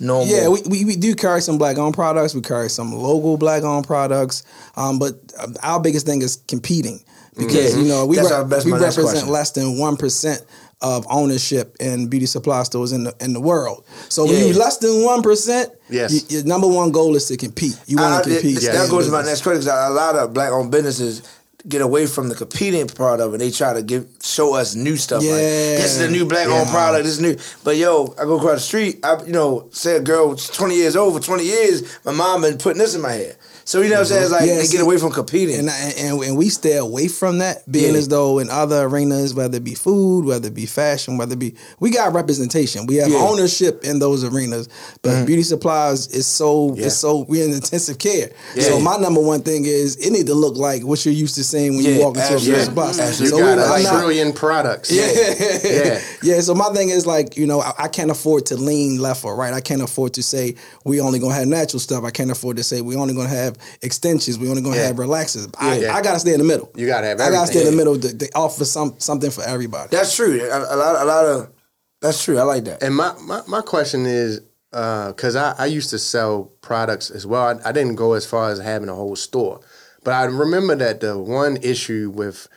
normal? 0.00 0.26
Yeah, 0.26 0.48
we, 0.48 0.62
we, 0.68 0.84
we 0.84 0.96
do 0.96 1.14
carry 1.14 1.40
some 1.40 1.58
black 1.58 1.78
owned 1.78 1.94
products. 1.94 2.34
We 2.34 2.40
carry 2.40 2.68
some 2.68 2.92
local 2.92 3.36
black 3.36 3.62
owned 3.62 3.86
products. 3.86 4.44
Um, 4.76 4.98
but 4.98 5.14
uh, 5.38 5.48
our 5.62 5.80
biggest 5.80 6.06
thing 6.06 6.22
is 6.22 6.36
competing 6.48 7.02
because 7.36 7.74
mm-hmm. 7.74 7.82
you 7.82 7.88
know 7.88 8.06
we, 8.06 8.18
re- 8.18 8.62
we 8.64 8.72
represent 8.72 9.28
less 9.28 9.52
than 9.52 9.78
one 9.78 9.96
percent 9.96 10.44
of 10.82 11.06
ownership 11.08 11.76
in 11.80 12.08
beauty 12.08 12.26
supply 12.26 12.62
stores 12.62 12.92
in 12.92 13.04
the 13.04 13.14
in 13.20 13.32
the 13.32 13.40
world. 13.40 13.84
So 14.08 14.24
when 14.24 14.34
yeah. 14.34 14.44
you 14.46 14.52
less 14.52 14.78
than 14.78 15.02
one 15.04 15.22
percent, 15.22 15.72
yes, 15.88 16.30
your 16.30 16.44
number 16.44 16.68
one 16.68 16.92
goal 16.92 17.16
is 17.16 17.26
to 17.26 17.36
compete. 17.36 17.78
You 17.86 17.96
want 17.96 18.24
to 18.24 18.30
compete. 18.30 18.58
It, 18.58 18.72
that 18.72 18.90
goes 18.90 19.06
to 19.06 19.12
my 19.12 19.22
next 19.22 19.42
question. 19.42 19.62
Cause 19.62 19.90
a 19.90 19.94
lot 19.94 20.16
of 20.16 20.34
black 20.34 20.52
owned 20.52 20.70
businesses 20.70 21.22
get 21.68 21.82
away 21.82 22.06
from 22.06 22.28
the 22.28 22.34
competing 22.34 22.86
part 22.86 23.20
of 23.20 23.34
it. 23.34 23.38
They 23.38 23.50
try 23.50 23.72
to 23.72 23.82
give 23.82 24.06
show 24.22 24.54
us 24.54 24.74
new 24.74 24.96
stuff. 24.96 25.22
Yeah. 25.22 25.32
Like 25.32 25.40
this 25.40 25.96
is 25.96 26.02
a 26.02 26.10
new 26.10 26.26
black 26.26 26.46
owned 26.46 26.66
yeah. 26.66 26.72
product. 26.72 27.04
This 27.04 27.14
is 27.14 27.20
new. 27.20 27.36
But 27.64 27.76
yo, 27.76 28.14
I 28.18 28.24
go 28.24 28.36
across 28.36 28.56
the 28.56 28.60
street. 28.60 29.00
I 29.04 29.22
you 29.24 29.32
know 29.32 29.68
say 29.72 29.96
a 29.96 30.00
girl 30.00 30.36
twenty 30.36 30.76
years 30.76 30.94
old 30.94 31.14
for 31.14 31.20
twenty 31.20 31.44
years. 31.44 31.98
My 32.04 32.12
mom 32.12 32.42
been 32.42 32.58
putting 32.58 32.78
this 32.78 32.94
in 32.94 33.00
my 33.00 33.12
hair. 33.12 33.36
So 33.66 33.82
you 33.82 33.88
know 33.88 33.96
what 33.96 34.00
I'm 34.02 34.06
saying? 34.06 34.22
It's 34.22 34.30
like 34.30 34.46
yeah, 34.46 34.54
they 34.58 34.68
get 34.68 34.80
away 34.80 34.96
from 34.96 35.10
competing, 35.10 35.56
and, 35.56 35.68
and 35.68 36.22
and 36.22 36.36
we 36.36 36.50
stay 36.50 36.76
away 36.76 37.08
from 37.08 37.38
that. 37.38 37.68
Being 37.68 37.94
yeah. 37.94 37.98
as 37.98 38.06
though 38.06 38.38
in 38.38 38.48
other 38.48 38.84
arenas, 38.84 39.34
whether 39.34 39.56
it 39.56 39.64
be 39.64 39.74
food, 39.74 40.24
whether 40.24 40.46
it 40.46 40.54
be 40.54 40.66
fashion, 40.66 41.18
whether 41.18 41.32
it 41.32 41.40
be 41.40 41.56
we 41.80 41.90
got 41.90 42.14
representation, 42.14 42.86
we 42.86 42.94
have 42.96 43.10
yeah. 43.10 43.18
ownership 43.18 43.82
in 43.82 43.98
those 43.98 44.22
arenas. 44.22 44.68
But 45.02 45.10
mm-hmm. 45.10 45.26
beauty 45.26 45.42
supplies 45.42 46.06
is 46.14 46.28
so 46.28 46.76
it's 46.78 46.96
so 46.96 47.24
we're 47.28 47.44
in 47.44 47.52
intensive 47.52 47.98
care. 47.98 48.30
So 48.54 48.78
my 48.78 48.98
number 48.98 49.20
one 49.20 49.42
thing 49.42 49.64
is 49.64 49.96
it 49.96 50.12
need 50.12 50.26
to 50.26 50.34
look 50.34 50.56
like 50.56 50.84
what 50.84 51.04
you're 51.04 51.12
used 51.12 51.34
to 51.34 51.42
seeing 51.42 51.74
when 51.74 51.84
you 51.84 52.00
walk 52.00 52.16
into 52.16 52.36
a 52.36 52.38
beauty 52.38 52.60
supply. 52.60 52.86
You 52.86 52.92
so 52.92 53.38
got 53.38 53.80
a 53.80 53.84
trillion 53.84 54.32
products. 54.32 54.92
Yeah, 54.92 55.10
yeah, 55.10 56.02
yeah. 56.36 56.40
So 56.40 56.54
my 56.54 56.68
thing 56.68 56.90
is 56.90 57.04
like 57.04 57.36
you 57.36 57.48
know 57.48 57.62
I, 57.62 57.72
I 57.80 57.88
can't 57.88 58.12
afford 58.12 58.46
to 58.46 58.56
lean 58.56 59.00
left 59.00 59.24
or 59.24 59.34
right. 59.34 59.52
I 59.52 59.60
can't 59.60 59.82
afford 59.82 60.14
to 60.14 60.22
say 60.22 60.54
we 60.84 61.00
only 61.00 61.18
gonna 61.18 61.34
have 61.34 61.48
natural 61.48 61.80
stuff. 61.80 62.04
I 62.04 62.12
can't 62.12 62.30
afford 62.30 62.58
to 62.58 62.62
say 62.62 62.80
we 62.80 62.94
only 62.94 63.12
gonna 63.12 63.28
have 63.28 63.55
extensions. 63.82 64.38
We 64.38 64.48
only 64.48 64.62
gonna 64.62 64.76
yeah. 64.76 64.86
have 64.86 64.96
relaxers. 64.96 65.52
I, 65.58 65.78
yeah. 65.78 65.94
I 65.94 66.02
gotta 66.02 66.18
stay 66.18 66.32
in 66.32 66.38
the 66.38 66.44
middle. 66.44 66.70
You 66.74 66.86
gotta 66.86 67.06
have. 67.06 67.20
Everything. 67.20 67.34
I 67.34 67.36
gotta 67.36 67.52
stay 67.52 67.66
in 67.66 67.70
the 67.70 67.76
middle 67.76 67.98
to, 67.98 68.18
to, 68.18 68.30
offer 68.34 68.64
some 68.64 68.94
something 68.98 69.30
for 69.30 69.44
everybody. 69.44 69.88
That's 69.90 70.14
true. 70.14 70.40
A, 70.40 70.74
a, 70.74 70.76
lot, 70.76 71.02
a 71.02 71.04
lot 71.04 71.24
of 71.26 71.52
that's 72.00 72.22
true. 72.22 72.38
I 72.38 72.42
like 72.42 72.64
that. 72.64 72.82
And 72.82 72.94
my 72.94 73.14
my, 73.22 73.42
my 73.48 73.60
question 73.60 74.06
is 74.06 74.40
because 74.70 75.36
uh, 75.36 75.54
I, 75.58 75.64
I 75.64 75.66
used 75.66 75.90
to 75.90 75.98
sell 75.98 76.52
products 76.60 77.10
as 77.10 77.26
well. 77.26 77.42
I, 77.42 77.68
I 77.68 77.72
didn't 77.72 77.96
go 77.96 78.12
as 78.12 78.26
far 78.26 78.50
as 78.50 78.58
having 78.58 78.88
a 78.88 78.94
whole 78.94 79.16
store, 79.16 79.60
but 80.04 80.12
I 80.12 80.24
remember 80.24 80.74
that 80.76 81.00
the 81.00 81.18
one 81.18 81.56
issue 81.58 82.12
with 82.14 82.48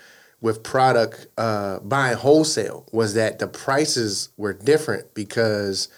with 0.41 0.63
product 0.63 1.27
uh, 1.37 1.79
buying 1.79 2.17
wholesale 2.17 2.87
was 2.91 3.13
that 3.15 3.39
the 3.39 3.47
prices 3.47 4.29
were 4.37 4.53
different 4.53 5.13
because 5.13 5.89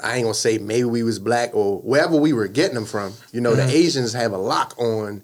I 0.00 0.16
ain't 0.16 0.24
gonna 0.24 0.34
say 0.34 0.58
maybe 0.58 0.84
we 0.84 1.02
was 1.02 1.18
black 1.18 1.54
or 1.54 1.80
wherever 1.80 2.16
we 2.16 2.32
were 2.32 2.48
getting 2.48 2.74
them 2.74 2.86
from. 2.86 3.14
You 3.32 3.40
know, 3.40 3.54
mm-hmm. 3.54 3.66
the 3.66 3.74
Asians 3.74 4.12
have 4.12 4.32
a 4.32 4.38
lock 4.38 4.78
on 4.78 5.22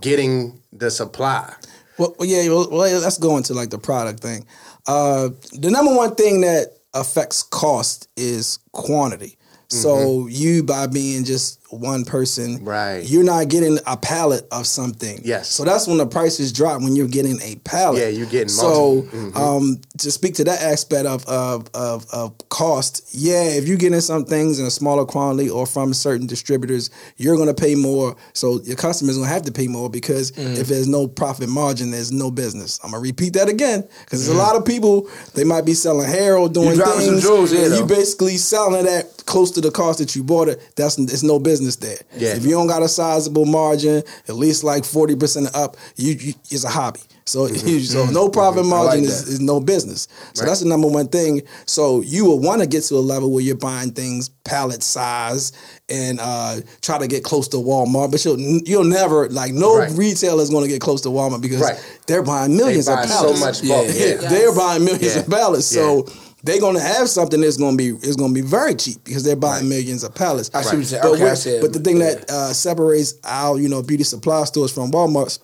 getting 0.00 0.60
the 0.72 0.90
supply. 0.90 1.54
Well, 1.98 2.14
yeah, 2.20 2.48
well, 2.48 2.68
let's 2.70 3.18
go 3.18 3.36
into 3.36 3.54
like 3.54 3.70
the 3.70 3.78
product 3.78 4.20
thing. 4.20 4.46
Uh, 4.86 5.30
the 5.52 5.70
number 5.70 5.94
one 5.94 6.14
thing 6.14 6.40
that 6.40 6.78
affects 6.94 7.42
cost 7.42 8.08
is 8.16 8.58
quantity. 8.72 9.36
So 9.68 9.96
mm-hmm. 9.96 10.28
you 10.30 10.62
by 10.64 10.86
being 10.86 11.24
just 11.24 11.59
one 11.70 12.04
person, 12.04 12.64
right? 12.64 12.98
You're 12.98 13.24
not 13.24 13.48
getting 13.48 13.78
a 13.86 13.96
pallet 13.96 14.46
of 14.50 14.66
something. 14.66 15.20
Yes. 15.24 15.48
So 15.48 15.64
that's 15.64 15.86
when 15.86 15.98
the 15.98 16.06
prices 16.06 16.52
drop 16.52 16.82
when 16.82 16.96
you're 16.96 17.08
getting 17.08 17.40
a 17.42 17.56
pallet. 17.56 18.00
Yeah, 18.00 18.08
you're 18.08 18.26
getting. 18.26 18.48
So 18.48 19.02
mm-hmm. 19.02 19.36
um, 19.36 19.80
to 19.98 20.10
speak 20.10 20.34
to 20.34 20.44
that 20.44 20.60
aspect 20.62 21.06
of, 21.06 21.24
of 21.26 21.70
of 21.74 22.06
of 22.12 22.36
cost, 22.48 23.08
yeah, 23.12 23.44
if 23.44 23.68
you're 23.68 23.76
getting 23.76 24.00
some 24.00 24.24
things 24.24 24.58
in 24.58 24.66
a 24.66 24.70
smaller 24.70 25.04
quantity 25.04 25.48
or 25.48 25.66
from 25.66 25.94
certain 25.94 26.26
distributors, 26.26 26.90
you're 27.16 27.36
going 27.36 27.54
to 27.54 27.54
pay 27.54 27.74
more. 27.74 28.16
So 28.32 28.60
your 28.62 28.76
customers 28.76 29.16
going 29.16 29.28
to 29.28 29.32
have 29.32 29.42
to 29.42 29.52
pay 29.52 29.68
more 29.68 29.88
because 29.88 30.32
mm-hmm. 30.32 30.60
if 30.60 30.66
there's 30.66 30.88
no 30.88 31.06
profit 31.06 31.48
margin, 31.48 31.90
there's 31.90 32.12
no 32.12 32.30
business. 32.30 32.80
I'm 32.82 32.90
gonna 32.90 33.02
repeat 33.02 33.34
that 33.34 33.48
again 33.48 33.86
because 34.04 34.26
there's 34.26 34.36
a 34.36 34.38
lot 34.38 34.56
of 34.56 34.64
people 34.64 35.08
they 35.34 35.44
might 35.44 35.64
be 35.64 35.74
selling 35.74 36.08
hair 36.08 36.36
or 36.36 36.48
doing 36.48 36.76
things. 36.78 37.22
Jewels, 37.22 37.52
yeah, 37.52 37.76
you 37.76 37.86
basically 37.86 38.36
selling 38.36 38.84
that 38.84 39.24
close 39.26 39.50
to 39.52 39.60
the 39.60 39.70
cost 39.70 39.98
that 39.98 40.16
you 40.16 40.24
bought 40.24 40.48
it. 40.48 40.60
That's 40.76 40.98
it's 40.98 41.22
no 41.22 41.38
business 41.38 41.59
business 41.60 41.76
there. 41.76 41.98
Yeah. 42.16 42.36
If 42.36 42.44
you 42.44 42.50
don't 42.50 42.66
got 42.66 42.82
a 42.82 42.88
sizable 42.88 43.46
margin, 43.46 44.02
at 44.28 44.34
least 44.34 44.64
like 44.64 44.84
forty 44.84 45.16
percent 45.16 45.54
up, 45.54 45.76
you, 45.96 46.14
you 46.14 46.34
it's 46.50 46.64
a 46.64 46.68
hobby. 46.68 47.00
So, 47.26 47.46
mm-hmm. 47.48 47.78
so 47.78 48.06
no 48.06 48.24
mm-hmm. 48.24 48.32
profit 48.32 48.66
margin 48.66 49.02
like 49.02 49.08
is, 49.08 49.28
is, 49.28 49.40
no 49.40 49.60
business. 49.60 50.08
So 50.34 50.42
right. 50.42 50.48
that's 50.48 50.60
the 50.60 50.68
number 50.68 50.88
one 50.88 51.08
thing. 51.08 51.42
So 51.66 52.00
you 52.00 52.24
will 52.24 52.40
want 52.40 52.60
to 52.60 52.66
get 52.66 52.82
to 52.84 52.96
a 52.96 52.96
level 52.96 53.30
where 53.30 53.42
you're 53.42 53.56
buying 53.56 53.92
things 53.92 54.28
pallet 54.44 54.82
size 54.82 55.52
and 55.88 56.18
uh, 56.20 56.60
try 56.80 56.98
to 56.98 57.06
get 57.06 57.22
close 57.22 57.46
to 57.48 57.58
Walmart. 57.58 58.10
But 58.10 58.24
you'll 58.24 58.40
you'll 58.40 58.84
never 58.84 59.28
like 59.28 59.52
no 59.52 59.78
right. 59.78 59.92
retailer 59.92 60.42
is 60.42 60.50
going 60.50 60.64
to 60.64 60.70
get 60.70 60.80
close 60.80 61.02
to 61.02 61.08
Walmart 61.08 61.42
because 61.42 61.60
right. 61.60 61.98
they're 62.06 62.22
buying 62.22 62.56
millions 62.56 62.86
they 62.86 62.94
buy 62.94 63.02
of 63.02 63.08
pallets. 63.08 63.38
So 63.38 63.46
much 63.46 63.68
bulk. 63.68 63.86
Yeah, 63.94 64.06
yeah. 64.06 64.28
they're 64.28 64.54
buying 64.54 64.84
millions 64.84 65.14
yeah. 65.14 65.22
of 65.22 65.30
pallets. 65.30 65.66
So 65.66 66.08
they're 66.42 66.60
gonna 66.60 66.80
have 66.80 67.08
something 67.08 67.40
that's 67.40 67.56
gonna 67.56 67.76
be 67.76 67.88
is 67.88 68.16
gonna 68.16 68.32
be 68.32 68.40
very 68.40 68.74
cheap 68.74 69.02
because 69.04 69.24
they're 69.24 69.36
buying 69.36 69.64
right. 69.64 69.68
millions 69.68 70.04
of 70.04 70.14
pallets. 70.14 70.50
I 70.54 70.62
see 70.62 70.76
what 70.76 70.90
you're 70.90 71.02
But, 71.02 71.12
okay, 71.20 71.34
said, 71.34 71.60
but 71.60 71.72
the 71.72 71.80
thing 71.80 71.98
yeah. 71.98 72.14
that 72.14 72.30
uh, 72.30 72.52
separates 72.52 73.14
our 73.24 73.58
you 73.58 73.68
know 73.68 73.82
beauty 73.82 74.04
supply 74.04 74.44
stores 74.44 74.72
from 74.72 74.90
Walmart 74.90 75.38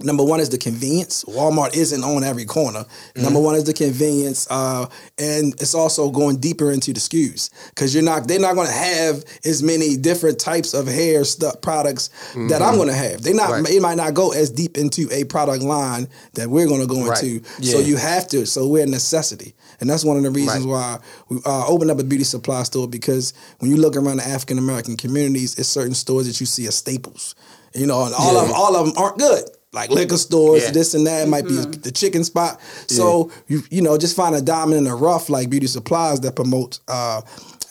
Number 0.00 0.24
one 0.24 0.40
is 0.40 0.48
the 0.48 0.58
convenience. 0.58 1.22
Walmart 1.22 1.76
isn't 1.76 2.02
on 2.02 2.24
every 2.24 2.44
corner. 2.44 2.80
Mm-hmm. 2.80 3.22
Number 3.22 3.40
one 3.40 3.54
is 3.54 3.62
the 3.62 3.72
convenience, 3.72 4.48
uh, 4.50 4.88
and 5.18 5.52
it's 5.60 5.72
also 5.72 6.10
going 6.10 6.38
deeper 6.38 6.72
into 6.72 6.92
the 6.92 6.98
SKUs 6.98 7.50
because 7.68 7.94
you're 7.94 8.02
not. 8.02 8.26
They're 8.26 8.40
not 8.40 8.56
going 8.56 8.66
to 8.66 8.72
have 8.72 9.24
as 9.44 9.62
many 9.62 9.96
different 9.96 10.40
types 10.40 10.74
of 10.74 10.88
hair 10.88 11.22
stuff 11.22 11.60
products 11.60 12.10
mm-hmm. 12.30 12.48
that 12.48 12.60
I'm 12.60 12.74
going 12.74 12.88
to 12.88 12.94
have. 12.94 13.22
They 13.22 13.32
not. 13.32 13.50
Right. 13.50 13.70
It 13.70 13.82
might 13.82 13.94
not 13.94 14.14
go 14.14 14.32
as 14.32 14.50
deep 14.50 14.76
into 14.76 15.08
a 15.12 15.22
product 15.24 15.62
line 15.62 16.08
that 16.32 16.48
we're 16.48 16.66
going 16.66 16.80
to 16.80 16.88
go 16.88 17.06
right. 17.06 17.22
into. 17.22 17.48
Yeah. 17.60 17.74
So 17.74 17.78
you 17.78 17.96
have 17.96 18.26
to. 18.28 18.46
So 18.46 18.66
we're 18.66 18.82
a 18.82 18.86
necessity, 18.86 19.54
and 19.78 19.88
that's 19.88 20.04
one 20.04 20.16
of 20.16 20.24
the 20.24 20.30
reasons 20.32 20.66
right. 20.66 20.98
why 20.98 20.98
we 21.28 21.38
uh, 21.46 21.68
opened 21.68 21.92
up 21.92 22.00
a 22.00 22.04
beauty 22.04 22.24
supply 22.24 22.64
store 22.64 22.88
because 22.88 23.32
when 23.60 23.70
you 23.70 23.76
look 23.76 23.94
around 23.94 24.16
the 24.16 24.26
African 24.26 24.58
American 24.58 24.96
communities, 24.96 25.56
it's 25.56 25.68
certain 25.68 25.94
stores 25.94 26.26
that 26.26 26.40
you 26.40 26.46
see 26.46 26.66
as 26.66 26.74
staples. 26.74 27.36
You 27.76 27.86
know, 27.86 28.04
and 28.06 28.14
all 28.14 28.34
yeah. 28.34 28.42
of 28.42 28.48
them, 28.48 28.56
all 28.56 28.76
of 28.76 28.86
them 28.86 28.94
aren't 28.96 29.18
good 29.18 29.44
like 29.74 29.90
liquor 29.90 30.16
stores, 30.16 30.62
yeah. 30.64 30.70
this 30.70 30.94
and 30.94 31.06
that. 31.06 31.26
It 31.26 31.28
might 31.28 31.44
mm-hmm. 31.44 31.70
be 31.72 31.76
the 31.78 31.90
chicken 31.90 32.24
spot. 32.24 32.60
So 32.86 33.28
yeah. 33.28 33.34
you 33.48 33.62
you 33.70 33.82
know 33.82 33.98
just 33.98 34.16
find 34.16 34.34
a 34.34 34.40
diamond 34.42 34.78
in 34.78 34.84
the 34.84 34.94
rough 34.94 35.28
like 35.28 35.50
beauty 35.50 35.66
supplies 35.66 36.20
that 36.20 36.36
promote 36.36 36.78
uh, 36.88 37.20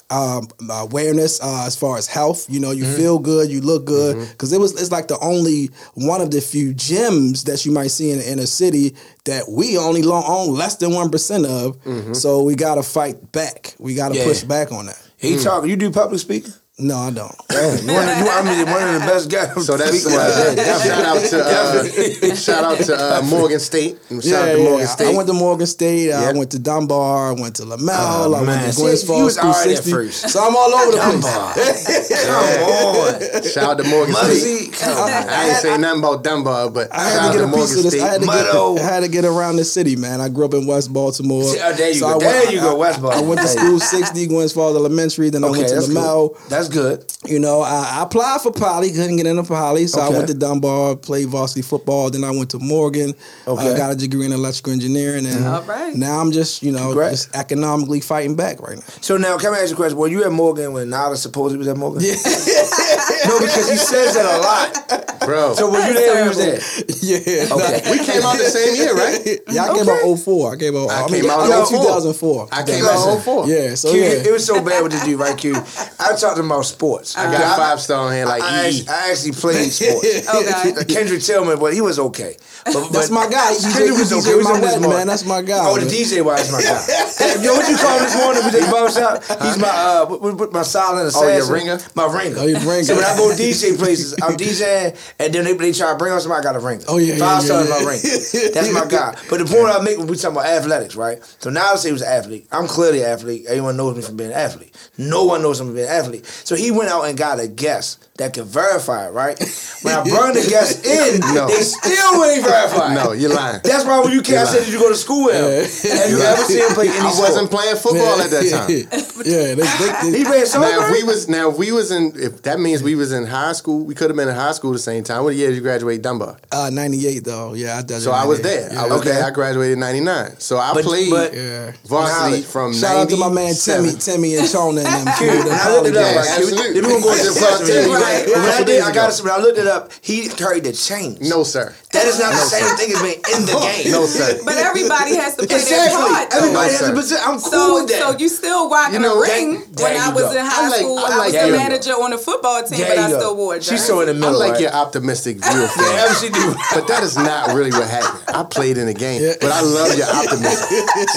um, 0.10 0.48
awareness 0.70 1.42
uh, 1.42 1.64
as 1.66 1.76
far 1.76 1.98
as 1.98 2.08
health. 2.08 2.46
You 2.50 2.60
know, 2.60 2.72
you 2.72 2.84
Mm-hmm. 2.84 2.96
feel 2.98 3.18
good, 3.20 3.50
you 3.50 3.62
look 3.62 3.86
good, 3.86 4.30
because 4.30 4.52
it 4.54 4.60
was 4.60 4.74
it's 4.80 4.92
like 4.92 5.08
the 5.08 5.18
only 5.22 5.70
one 5.96 6.22
of 6.22 6.30
the 6.30 6.42
few 6.42 6.74
gyms 6.74 7.46
that 7.46 7.66
you 7.66 7.72
might 7.72 7.88
see 7.88 8.12
in 8.12 8.20
the 8.20 8.30
inner 8.32 8.46
city 8.46 8.96
that 9.26 9.50
we 9.50 9.78
only 9.78 10.04
lo- 10.04 10.22
own 10.26 10.54
less 10.54 10.76
than 10.76 10.94
one 10.94 11.10
percent 11.10 11.46
of. 11.46 11.78
So 12.16 12.44
we 12.44 12.56
got 12.56 12.76
to 12.76 12.84
fight 12.84 13.32
back. 13.32 13.76
We 13.80 13.96
got 13.96 14.10
to 14.10 14.14
Mm-hmm. 14.16 14.28
Yeah. 14.28 14.34
push 14.34 14.44
back 14.44 14.72
on 14.72 14.86
that. 14.88 15.02
He 15.18 15.38
talking. 15.42 15.70
You 15.70 15.78
do 15.78 15.90
public 15.90 16.20
speaking? 16.20 16.54
No, 16.80 16.98
I 16.98 17.12
don't. 17.12 17.32
Damn, 17.50 17.78
you 17.88 17.94
one, 17.94 18.10
of- 18.10 18.18
you, 18.18 18.28
I 18.30 18.42
mean, 18.44 18.66
one 18.66 18.82
of 18.82 18.94
the 18.94 19.00
best 19.06 19.30
guys. 19.30 19.64
So 19.64 19.78
that's 19.78 19.92
speaking 20.02 20.18
uh, 20.18 20.56
shout 20.82 21.06
out 21.06 21.22
to 21.30 21.44
uh, 21.46 22.36
shout 22.36 22.64
out 22.64 22.78
to 22.86 22.96
uh, 22.98 23.22
Morgan 23.30 23.60
State. 23.60 24.00
Shout 24.10 24.24
Yeah, 24.26 24.38
out 24.40 24.46
to 24.46 24.58
yeah, 24.58 24.64
Morgan 24.64 24.80
yeah. 24.80 24.86
State. 24.88 25.14
I 25.14 25.16
went 25.16 25.28
to 25.28 25.34
Morgan 25.34 25.68
State. 25.68 26.12
I 26.12 26.32
went 26.34 26.50
to 26.52 26.58
Dunbar. 26.60 27.30
I 27.30 27.40
went 27.40 27.58
to 27.58 27.64
Lemmel. 27.64 27.90
Oh, 27.92 28.34
I 28.34 28.42
went 28.42 28.74
to 28.74 28.82
Gwynns 28.82 29.06
Falls 29.06 29.20
you 29.20 29.26
was 29.26 29.36
School 29.36 29.52
alright 29.52 29.68
at 29.70 29.76
60. 29.78 29.92
first. 29.92 30.30
So 30.30 30.40
I'm 30.44 30.56
all 30.56 30.74
over 30.74 30.92
the 30.94 30.98
Dunbar. 30.98 31.54
place. 31.54 32.10
Come 32.26 32.34
on. 32.34 33.44
Shout 33.44 33.64
out 33.70 33.78
to 33.78 33.84
Morgan 33.90 34.14
Muzzy, 34.14 34.72
State. 34.72 34.74
come. 34.74 34.98
I 35.30 35.50
ain't 35.50 35.58
say 35.58 35.78
nothing 35.78 36.00
about 36.00 36.24
Dunbar, 36.24 36.72
but 36.72 36.92
I 36.92 37.04
had 37.04 37.20
out 37.20 37.28
to 37.28 37.34
get 37.34 37.38
to 37.38 37.44
a 37.44 37.48
Morgan 37.50 37.68
piece 37.68 37.78
of 37.86 37.92
this. 37.92 38.02
I 38.02 38.08
had 38.08 38.22
to 38.22 38.26
get, 38.26 38.82
I 38.82 38.94
had 38.94 39.00
to 39.04 39.10
get 39.10 39.26
around 39.26 39.58
the 39.58 39.64
city, 39.66 39.96
man. 39.96 40.22
I 40.22 40.30
grew 40.30 40.46
up 40.46 40.56
in 40.56 40.66
West 40.66 40.92
Baltimore. 40.92 41.44
See, 41.44 41.60
oh, 41.62 41.74
there 41.74 41.90
you 41.90 41.94
So 41.94 42.08
go. 42.08 42.16
I 42.16 42.18
There 42.20 42.42
went- 42.42 42.52
you 42.56 42.60
go, 42.62 42.76
West 42.78 43.00
Baltimore. 43.00 43.24
I 43.26 43.28
went 43.30 43.42
to 43.42 43.48
school 43.48 43.80
60, 43.80 44.28
Gwynns 44.28 44.56
Falls 44.56 44.76
Elementary. 44.76 45.30
Then 45.30 45.44
I 45.44 45.52
went 45.52 45.68
to 45.68 45.76
that's 45.76 45.88
Lemmel. 45.90 46.50
Good. 46.70 47.02
That's 47.02 47.18
good. 47.18 47.32
You 47.32 47.40
know, 47.40 47.62
I, 47.62 48.00
I 48.00 48.04
applied 48.04 48.42
for 48.42 48.52
Poly, 48.52 48.92
couldn't 48.92 49.16
get 49.18 49.26
into 49.26 49.44
Poly, 49.44 49.88
so 49.88 50.02
Okay. 50.02 50.14
I 50.14 50.18
went 50.18 50.28
to 50.30 50.34
Dunbar, 50.34 50.96
played 50.98 51.28
varsity 51.30 51.62
football. 51.62 52.10
Then 52.10 52.24
I 52.24 52.32
went 52.32 52.50
to 52.52 52.60
Morgan, 52.60 53.14
Okay. 53.48 53.72
uh, 53.74 53.78
got 53.78 53.92
a 53.92 53.96
degree 53.96 54.26
in 54.26 54.32
electrical 54.34 54.74
engineering, 54.74 55.26
and 55.26 55.68
right. 55.68 55.96
now 55.96 56.20
I'm 56.20 56.32
just, 56.32 56.62
you 56.64 56.72
know, 56.72 56.88
Congrats. 56.88 57.26
just 57.26 57.36
economically 57.36 58.02
fighting 58.02 58.36
back 58.36 58.62
right 58.62 58.78
now. 58.78 58.84
So 59.02 59.16
now, 59.18 59.38
can 59.38 59.54
I 59.54 59.60
ask 59.60 59.70
you 59.70 59.76
a 59.76 59.78
question? 59.78 59.98
Were 59.98 60.08
you 60.10 60.24
at 60.26 60.32
Morgan 60.32 60.74
when 60.74 60.90
Nala 60.90 61.16
supposedly 61.18 61.60
was 61.60 61.68
at 61.68 61.78
Morgan? 61.78 62.02
Yeah. 62.04 62.16
no, 63.28 63.40
because 63.40 63.70
he 63.70 63.78
says 63.78 64.14
that 64.16 64.26
a 64.26 64.38
lot. 64.42 65.20
Bro. 65.26 65.54
So 65.56 65.72
were 65.72 65.80
you 65.88 65.94
there? 65.94 66.16
or 66.16 66.24
You 66.24 66.30
was 66.30 66.38
there? 66.38 66.60
yeah. 67.02 67.54
Okay. 67.54 67.92
We 67.92 68.04
came 68.04 68.24
out 68.24 68.38
the 68.38 68.50
same 68.52 68.76
year, 68.76 68.94
right? 68.94 69.20
Yeah, 69.50 69.72
I 69.72 69.78
came 69.78 69.88
out 69.90 70.18
04. 70.20 70.54
I 70.54 70.58
came 70.58 70.76
out, 70.76 70.90
I 70.90 71.04
I, 71.04 71.08
mean, 71.10 71.22
came 71.22 71.30
out 71.32 71.40
I 71.40 71.56
mean, 71.56 71.66
04. 71.66 71.80
2004. 71.80 72.50
I 72.52 72.64
came 72.64 72.86
out 72.86 73.24
04. 73.24 73.48
Yeah, 73.48 73.76
so 73.76 73.92
Q, 73.92 74.02
yeah. 74.02 74.28
It 74.28 74.32
was 74.32 74.46
so 74.46 74.62
bad 74.64 74.84
with 74.84 74.92
this 74.92 75.04
dude, 75.06 75.20
right, 75.20 75.38
Q? 75.38 75.56
I 75.56 76.16
talked 76.20 76.36
to 76.36 76.42
him 76.44 76.52
about 76.52 76.66
sports. 76.66 77.16
I 77.18 77.32
got 77.32 77.58
five 77.58 77.80
star 77.80 78.08
on 78.08 78.14
here 78.14 78.26
like 78.26 78.42
I, 78.44 78.68
EE. 78.68 78.68
actually, 78.68 78.88
I 78.90 79.12
actually 79.12 79.32
played 79.32 79.72
sports. 79.72 80.28
Okay. 80.28 80.94
Kendrick 80.94 81.22
Tillman, 81.22 81.60
but 81.60 81.74
he 81.74 81.82
was 81.82 82.00
okay. 82.00 82.36
But, 82.66 82.90
That's 82.92 83.10
but 83.10 83.12
my 83.12 83.28
guy. 83.30 83.54
He 83.56 83.62
Kendrick 83.72 84.00
was 84.00 84.10
he 84.12 84.18
okay. 84.20 84.30
He 84.32 84.36
was 84.36 84.48
my 84.48 84.56
on 84.56 84.62
his 84.64 84.80
man. 84.80 85.08
That's 85.08 85.26
my 85.26 85.42
guy. 85.42 85.60
Oh, 85.64 85.76
the 85.76 85.86
man. 85.86 85.90
DJ 85.94 86.24
wise 86.24 86.52
my 86.52 86.62
guy. 86.62 86.80
Hey, 87.24 87.44
Yo, 87.44 87.54
what 87.54 87.70
you 87.70 87.78
call 87.78 87.98
him 88.00 88.04
this 88.04 88.18
morning? 88.18 88.42
We 88.44 88.52
take 88.52 88.70
barbershop. 88.72 89.24
He's 89.44 89.58
my 89.58 89.70
uh, 89.70 90.48
my 90.52 90.64
silent 90.64 91.08
assassin. 91.08 91.30
Oh, 91.30 91.38
your 91.38 91.52
ringer? 91.52 91.78
My 91.96 92.06
ringer. 92.08 92.36
Oh, 92.40 92.46
your 92.48 92.60
ringer. 92.60 92.84
So 92.84 92.96
when 92.96 93.06
I 93.06 93.13
go 93.18 93.32
DJ 93.32 93.78
places, 93.78 94.14
I'm 94.22 94.36
DJing, 94.38 95.14
and 95.20 95.34
then 95.34 95.44
they, 95.46 95.54
they 95.54 95.72
try 95.72 95.92
to 95.92 95.98
bring 95.98 96.14
on 96.14 96.22
somebody. 96.22 96.40
I 96.42 96.44
got 96.44 96.56
a 96.56 96.60
ring. 96.66 96.82
Oh, 96.88 96.98
yeah, 96.98 97.18
five 97.18 97.20
yeah, 97.20 97.40
stars 97.40 97.70
yeah, 97.70 97.76
my 97.76 97.82
yeah. 97.82 97.90
ringer. 97.90 98.54
That's 98.54 98.74
my 98.74 98.86
guy. 98.86 99.18
But 99.30 99.40
the 99.40 99.46
point 99.46 99.70
I 99.70 99.80
make 99.84 99.98
when 99.98 100.08
we 100.08 100.16
talking 100.18 100.38
about 100.38 100.48
athletics, 100.48 100.96
right? 100.96 101.24
So 101.40 101.50
now 101.50 101.74
I 101.74 101.76
say 101.76 101.90
he 101.90 101.94
was 101.94 102.02
an 102.02 102.10
athlete. 102.10 102.48
I'm 102.52 102.68
clearly 102.68 103.02
an 103.04 103.10
athlete. 103.12 103.46
Everyone 103.48 103.78
knows 103.78 103.96
me 103.96 104.02
from 104.02 104.18
being 104.18 104.32
an 104.32 104.38
athlete. 104.38 104.76
No 104.98 105.24
one 105.26 105.42
knows 105.42 105.60
me 105.62 105.68
from 105.68 105.76
being 105.76 105.88
an 105.88 105.94
athlete. 105.94 106.26
So 106.26 106.56
he 106.56 106.72
went 106.72 106.90
out 106.90 107.04
and 107.04 107.18
got 107.18 107.40
a 107.40 107.48
guest 107.48 108.08
that 108.18 108.34
could 108.34 108.46
verify 108.46 109.08
it, 109.08 109.12
right? 109.12 109.38
When 109.82 109.94
I 109.94 110.04
brought 110.10 110.34
the 110.36 110.46
guest 110.48 110.86
in, 110.86 111.20
No. 111.34 111.48
they 111.48 111.62
still 111.62 112.24
ain't 112.26 112.46
verified. 112.46 112.96
No, 112.96 113.12
you're 113.12 113.34
lying. 113.34 113.62
That's 113.64 113.86
why 113.86 114.00
when 114.00 114.12
you 114.12 114.20
I 114.20 114.52
did 114.54 114.68
you 114.68 114.80
go 114.80 114.90
to 114.90 114.96
school 114.96 115.26
with 115.26 115.36
him? 115.36 115.92
Have 115.98 116.10
you 116.10 116.20
ever 116.20 116.44
seen 116.44 116.60
him 116.60 116.74
play 116.76 116.88
any 116.90 116.98
I 116.98 117.10
sport? 117.12 117.30
wasn't 117.30 117.52
playing 117.52 117.76
football 117.76 118.22
at 118.22 118.30
that 118.30 118.50
time. 118.50 118.70
yeah, 119.26 119.56
they, 119.56 119.56
they, 119.56 120.12
they, 120.12 120.18
He 120.20 120.24
played 120.24 120.48
soccer? 120.48 120.70
Now 120.70 120.86
if 120.86 120.92
we 120.92 121.04
was 121.04 121.28
now 121.28 121.50
if 121.50 121.58
we 121.58 121.72
was 121.72 121.92
in 121.92 122.14
if 122.16 122.44
that 122.44 122.60
means 122.60 122.84
we 122.84 122.96
was 122.96 123.03
in 123.12 123.26
high 123.26 123.54
school, 123.54 123.84
we 123.84 123.94
could 123.96 124.10
have 124.10 124.18
been 124.18 124.30
in 124.30 124.36
high 124.36 124.52
school 124.54 124.72
the 124.72 124.80
same 124.80 125.04
time. 125.04 125.24
What 125.24 125.36
year 125.36 125.50
did 125.50 125.56
you 125.56 125.62
graduate 125.62 126.02
Dunbar? 126.02 126.38
uh, 126.52 126.70
98, 126.72 127.24
though. 127.26 127.54
Yeah, 127.54 127.78
I 127.78 127.82
did. 127.82 128.02
So 128.02 128.12
I 128.12 128.26
was 128.26 128.42
there. 128.42 128.72
I 128.78 128.84
was 128.88 129.02
Okay. 129.02 129.10
there. 129.12 129.26
I 129.26 129.30
graduated 129.32 129.74
in 129.74 129.80
'99. 129.80 130.36
So 130.40 130.58
I 130.58 130.74
But- 130.74 130.84
played 130.86 131.10
but- 131.10 131.34
Yeah. 131.34 131.72
varsity 131.86 132.42
Niledge. 132.42 132.46
from 132.46 132.74
Shout 132.74 132.96
out 132.98 133.10
to 133.10 133.18
my 133.18 133.30
man 133.30 133.54
Timmy, 133.56 133.94
Timmy 133.94 134.36
and 134.38 134.50
Chona 134.50 134.82
and 134.82 135.08
them. 135.08 135.14
Cute. 135.18 135.32
Cute. 135.32 135.48
I 135.54 135.74
looked 135.74 135.88
it 135.88 135.98
up, 135.98 136.14
Yeah, 136.16 136.20
absolutely. 136.38 136.74
Then 136.82 136.84
we 136.88 136.90
gonna 136.94 137.02
go 137.04 137.10
I 137.12 137.18
the 137.18 137.24
saw 137.24 137.48
question. 137.48 137.68
Timmy, 137.68 137.92
Right. 137.94 138.02
right, 138.02 138.28
When 138.30 138.46
a 138.46 138.52
I 138.54 138.64
did, 138.64 138.82
I 138.82 138.92
got 138.92 139.14
it. 139.14 139.24
When 139.24 139.34
I 139.34 139.38
looked 139.40 139.58
it 139.58 139.68
up, 139.68 139.92
he 140.02 140.28
carried 140.30 140.64
the 140.64 140.74
change. 140.74 141.20
No, 141.22 141.44
sir. 141.44 141.74
That 141.92 142.06
is 142.08 142.20
not 142.20 142.32
the 142.34 142.38
same 142.50 142.64
sir. 142.68 142.76
thing 142.78 142.92
as 142.94 143.02
being 143.02 143.22
in 143.36 143.46
the 143.46 143.54
game. 143.84 143.92
No, 143.92 144.06
sir. 144.06 144.40
But 144.46 144.56
everybody 144.58 145.16
has 145.16 145.36
to 145.36 145.46
play 145.46 145.48
their 145.48 145.60
Exactly. 145.60 146.02
part. 146.14 146.30
though. 146.32 146.38
Everybody 146.38 146.54
No, 146.54 146.72
has 146.78 146.82
a 146.82 146.86
sir. 146.86 146.94
position. 146.94 147.24
I'm 147.26 147.40
cool 147.42 147.52
So, 147.52 147.74
with 147.76 147.88
that. 147.90 148.00
so 148.02 148.18
you 148.18 148.30
still 148.30 148.70
rocking 148.70 148.94
You 148.96 149.00
know, 149.02 149.18
a 149.20 149.22
ring. 149.22 149.64
there 149.74 149.92
when 149.94 150.02
I 150.02 150.10
was 150.10 150.24
go. 150.24 150.32
in 150.32 150.46
high 150.46 150.70
like- 150.70 150.80
school, 150.80 151.00
I 151.00 151.02
I, 151.12 151.26
was 151.26 151.34
the 151.34 151.48
manager 151.50 151.92
on 151.94 152.12
the 152.12 152.18
football 152.18 152.64
team, 152.64 152.80
There 152.80 152.93
but 152.96 153.02
you 153.02 153.06
I 153.06 153.10
go. 153.10 153.20
still 153.20 153.36
wore 153.36 153.56
a 153.56 153.62
She's 153.62 153.86
so 153.86 154.02
in 154.02 154.08
the 154.08 154.14
middle. 154.14 154.30
I 154.30 154.32
middle. 154.32 154.40
like 154.40 154.52
right? 154.54 154.62
your 154.62 154.74
optimistic 154.74 155.38
view 155.44 155.64
of 155.64 155.72
things. 155.78 155.90
Yeah, 155.90 156.14
she 156.16 156.30
do. 156.30 156.54
But 156.74 156.88
that 156.88 157.02
is 157.04 157.18
not 157.18 157.54
really 157.54 157.72
what 157.72 157.90
happened. 157.90 158.24
I 158.36 158.44
played 158.44 158.78
in 158.78 158.86
the 158.88 158.94
game, 158.94 159.22
but 159.42 159.52
I 159.52 159.62
love 159.62 159.96
your 159.98 160.08
optimism. 160.10 160.68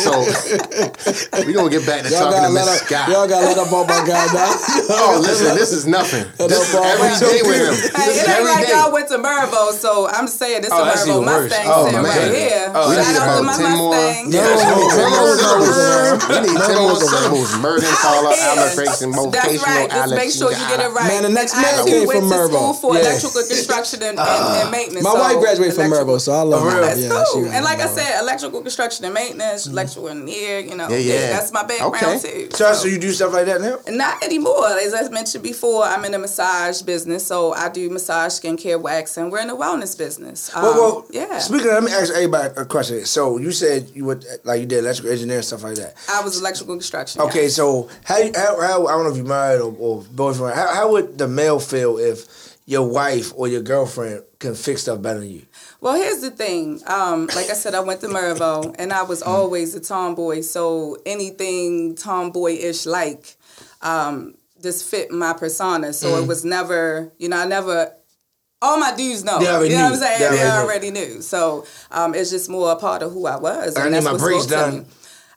So 0.04 0.12
we 1.46 1.52
gonna 1.52 1.70
get 1.70 1.86
back 1.86 2.02
to 2.04 2.10
Y'all 2.10 2.30
talking 2.32 2.40
gotta 2.40 2.48
to 2.48 2.52
let 2.52 2.66
Mr. 2.68 2.72
up, 2.76 2.86
Scott. 2.86 3.08
y'all 3.08 3.28
gotta 3.28 3.46
let 3.46 3.58
up 3.58 3.72
on 3.72 3.86
my 3.86 4.00
guy 4.06 4.26
now. 4.32 4.52
Oh, 4.96 5.18
listen, 5.20 5.54
this 5.56 5.72
is 5.72 5.86
nothing. 5.86 6.24
This 6.38 6.56
is 6.68 6.74
every 6.74 7.10
day 7.20 7.40
with 7.42 7.58
him. 7.58 7.74
Hey, 7.94 8.06
This 8.12 8.22
it 8.22 8.28
ain't 8.30 8.44
like 8.44 8.66
day. 8.66 8.72
y'all 8.72 8.92
went 8.92 9.08
to 9.08 9.18
Mervo, 9.18 9.72
so 9.72 10.08
I'm 10.08 10.26
saying 10.28 10.62
this 10.62 10.70
Oh, 10.72 10.82
a 10.82 10.84
that's 10.86 11.04
Mervo 11.04 11.22
even 11.22 11.24
worse. 11.26 11.50
Mustang 11.50 11.66
Oh, 11.68 11.84
sitting 11.86 12.02
man. 12.02 12.16
right 12.16 12.32
here. 12.36 12.72
Oh, 12.74 12.88
We 12.88 12.94
Shout 12.96 13.06
need 13.06 13.16
out 13.16 13.26
to 13.26 13.40
about 13.40 13.44
my 13.44 13.56
10 13.56 13.76
more. 13.76 13.90
Mustang. 13.96 14.32
Yeah, 14.32 14.46
we 14.46 14.64
need 14.78 14.90
10 14.94 15.10
more 15.10 15.34
syllables. 15.36 15.76
We 16.26 16.36
need 16.46 16.58
10 16.60 16.76
more 16.76 16.96
Mervo. 16.96 17.08
syllables. 17.10 17.50
Murder, 17.58 17.90
caller, 17.98 18.32
alliteration, 18.36 19.10
That's 19.10 19.26
motivational, 19.26 19.66
right. 19.66 19.90
Just 19.90 20.14
make 20.14 20.30
sure 20.32 20.50
you 20.52 20.64
get 20.70 20.80
it 20.80 20.90
right. 20.94 21.08
Man, 21.08 21.22
the 21.26 21.34
next 21.34 21.54
And 21.56 21.65
I 21.66 21.84
man 21.84 22.06
went 22.06 22.20
from 22.20 22.30
to 22.30 22.34
Mervo. 22.36 22.48
school 22.52 22.74
for 22.74 22.94
Yeah. 22.94 23.00
electrical 23.00 23.42
construction 23.42 24.02
and, 24.02 24.18
and, 24.18 24.62
and 24.62 24.70
maintenance. 24.70 25.04
My 25.04 25.12
so 25.12 25.18
wife 25.18 25.38
graduated 25.40 25.74
from 25.74 25.84
electrical- 25.86 26.14
Mervo, 26.16 26.20
so 26.20 26.32
I 26.32 26.42
love 26.42 26.62
her. 26.72 26.80
That's 26.80 27.00
Yeah, 27.00 27.24
cool. 27.32 27.46
and 27.46 27.64
like 27.64 27.80
I 27.80 27.86
said, 27.88 28.20
electrical 28.20 28.60
construction 28.62 29.04
and 29.04 29.14
maintenance, 29.14 29.66
electrical 29.66 30.08
engineer, 30.08 30.60
you 30.60 30.74
know, 30.76 30.88
Yeah, 30.88 30.96
yeah. 30.98 31.30
that's 31.32 31.52
my 31.52 31.62
background 31.64 32.20
too. 32.22 32.48
So, 32.52 32.72
so 32.72 32.88
you 32.88 32.98
do 32.98 33.12
stuff 33.12 33.32
like 33.32 33.46
that 33.46 33.60
now? 33.60 33.78
Not 33.88 34.22
anymore. 34.22 34.66
As 34.68 34.94
I 34.94 35.08
mentioned 35.08 35.42
before, 35.42 35.84
I'm 35.84 36.04
in 36.04 36.12
the 36.12 36.18
massage 36.18 36.82
business, 36.82 37.26
so 37.26 37.52
I 37.52 37.68
do 37.68 37.88
massage, 37.90 38.32
skincare, 38.32 38.80
waxing. 38.80 39.30
We're 39.30 39.40
in 39.40 39.48
the 39.48 39.56
wellness 39.56 39.96
business. 39.96 40.50
Um, 40.54 40.62
well, 40.62 40.74
well, 40.74 41.06
yeah. 41.10 41.38
Speaking 41.38 41.68
of, 41.68 41.74
let 41.74 41.82
me 41.84 41.92
ask 41.92 42.12
everybody 42.12 42.54
a 42.56 42.64
question. 42.64 43.04
So 43.06 43.38
you 43.38 43.52
said 43.52 43.90
you 43.94 44.04
would 44.04 44.24
like 44.44 44.60
you 44.60 44.66
did 44.66 44.78
electrical 44.80 45.12
engineering 45.12 45.42
stuff 45.42 45.62
like 45.62 45.76
that. 45.76 45.94
I 46.08 46.20
was 46.22 46.38
electrical 46.38 46.74
construction. 46.74 47.20
Okay, 47.22 47.48
so 47.48 47.88
how, 48.04 48.16
how 48.34 48.60
how 48.60 48.86
I 48.86 48.92
don't 48.92 49.04
know 49.04 49.10
if 49.10 49.16
you're 49.16 49.26
married 49.26 49.60
or, 49.60 49.74
or 49.78 50.02
boyfriend. 50.12 50.54
How, 50.54 50.74
how 50.74 50.90
would 50.92 51.18
the 51.18 51.28
male 51.46 51.60
feel 51.60 51.98
if 51.98 52.56
your 52.66 52.88
wife 52.88 53.32
or 53.36 53.46
your 53.48 53.62
girlfriend 53.62 54.22
can 54.40 54.54
fix 54.54 54.82
stuff 54.82 55.00
better 55.00 55.20
than 55.20 55.30
you? 55.30 55.42
Well, 55.80 55.94
here's 55.94 56.20
the 56.20 56.30
thing. 56.30 56.80
Um, 56.86 57.26
like 57.28 57.48
I 57.50 57.54
said, 57.54 57.74
I 57.74 57.80
went 57.80 58.00
to 58.00 58.08
Mervo, 58.08 58.74
and 58.78 58.92
I 58.92 59.02
was 59.04 59.22
always 59.22 59.74
a 59.74 59.80
tomboy. 59.80 60.40
So 60.40 60.96
anything 61.06 61.94
tomboy-ish 61.94 62.86
like, 62.86 63.36
um, 63.82 64.34
just 64.62 64.84
fit 64.90 65.10
my 65.12 65.32
persona. 65.32 65.92
So 65.92 66.08
Mm. 66.08 66.22
it 66.22 66.26
was 66.26 66.44
never, 66.44 67.12
you 67.18 67.28
know, 67.28 67.36
I 67.38 67.46
never. 67.46 67.92
All 68.62 68.78
my 68.80 68.96
dudes 68.96 69.22
know. 69.22 69.38
They 69.38 69.46
already 69.48 69.68
you 69.74 69.76
know 69.76 69.90
knew. 69.90 69.90
what 70.00 70.02
I'm 70.02 70.18
saying? 70.18 70.18
They 70.30 70.36
They, 70.38 70.50
already 70.50 70.90
already 70.90 70.90
knew. 70.90 71.22
So 71.22 71.66
um, 71.90 72.14
it's 72.14 72.30
just 72.30 72.48
more 72.48 72.72
a 72.72 72.76
part 72.76 73.02
of 73.02 73.12
who 73.12 73.26
I 73.26 73.36
was. 73.36 73.76
I 73.76 73.82
and 73.82 73.90
need 73.92 74.02
that's 74.02 74.06
my 74.12 74.16
braids 74.16 74.46
done. 74.46 74.86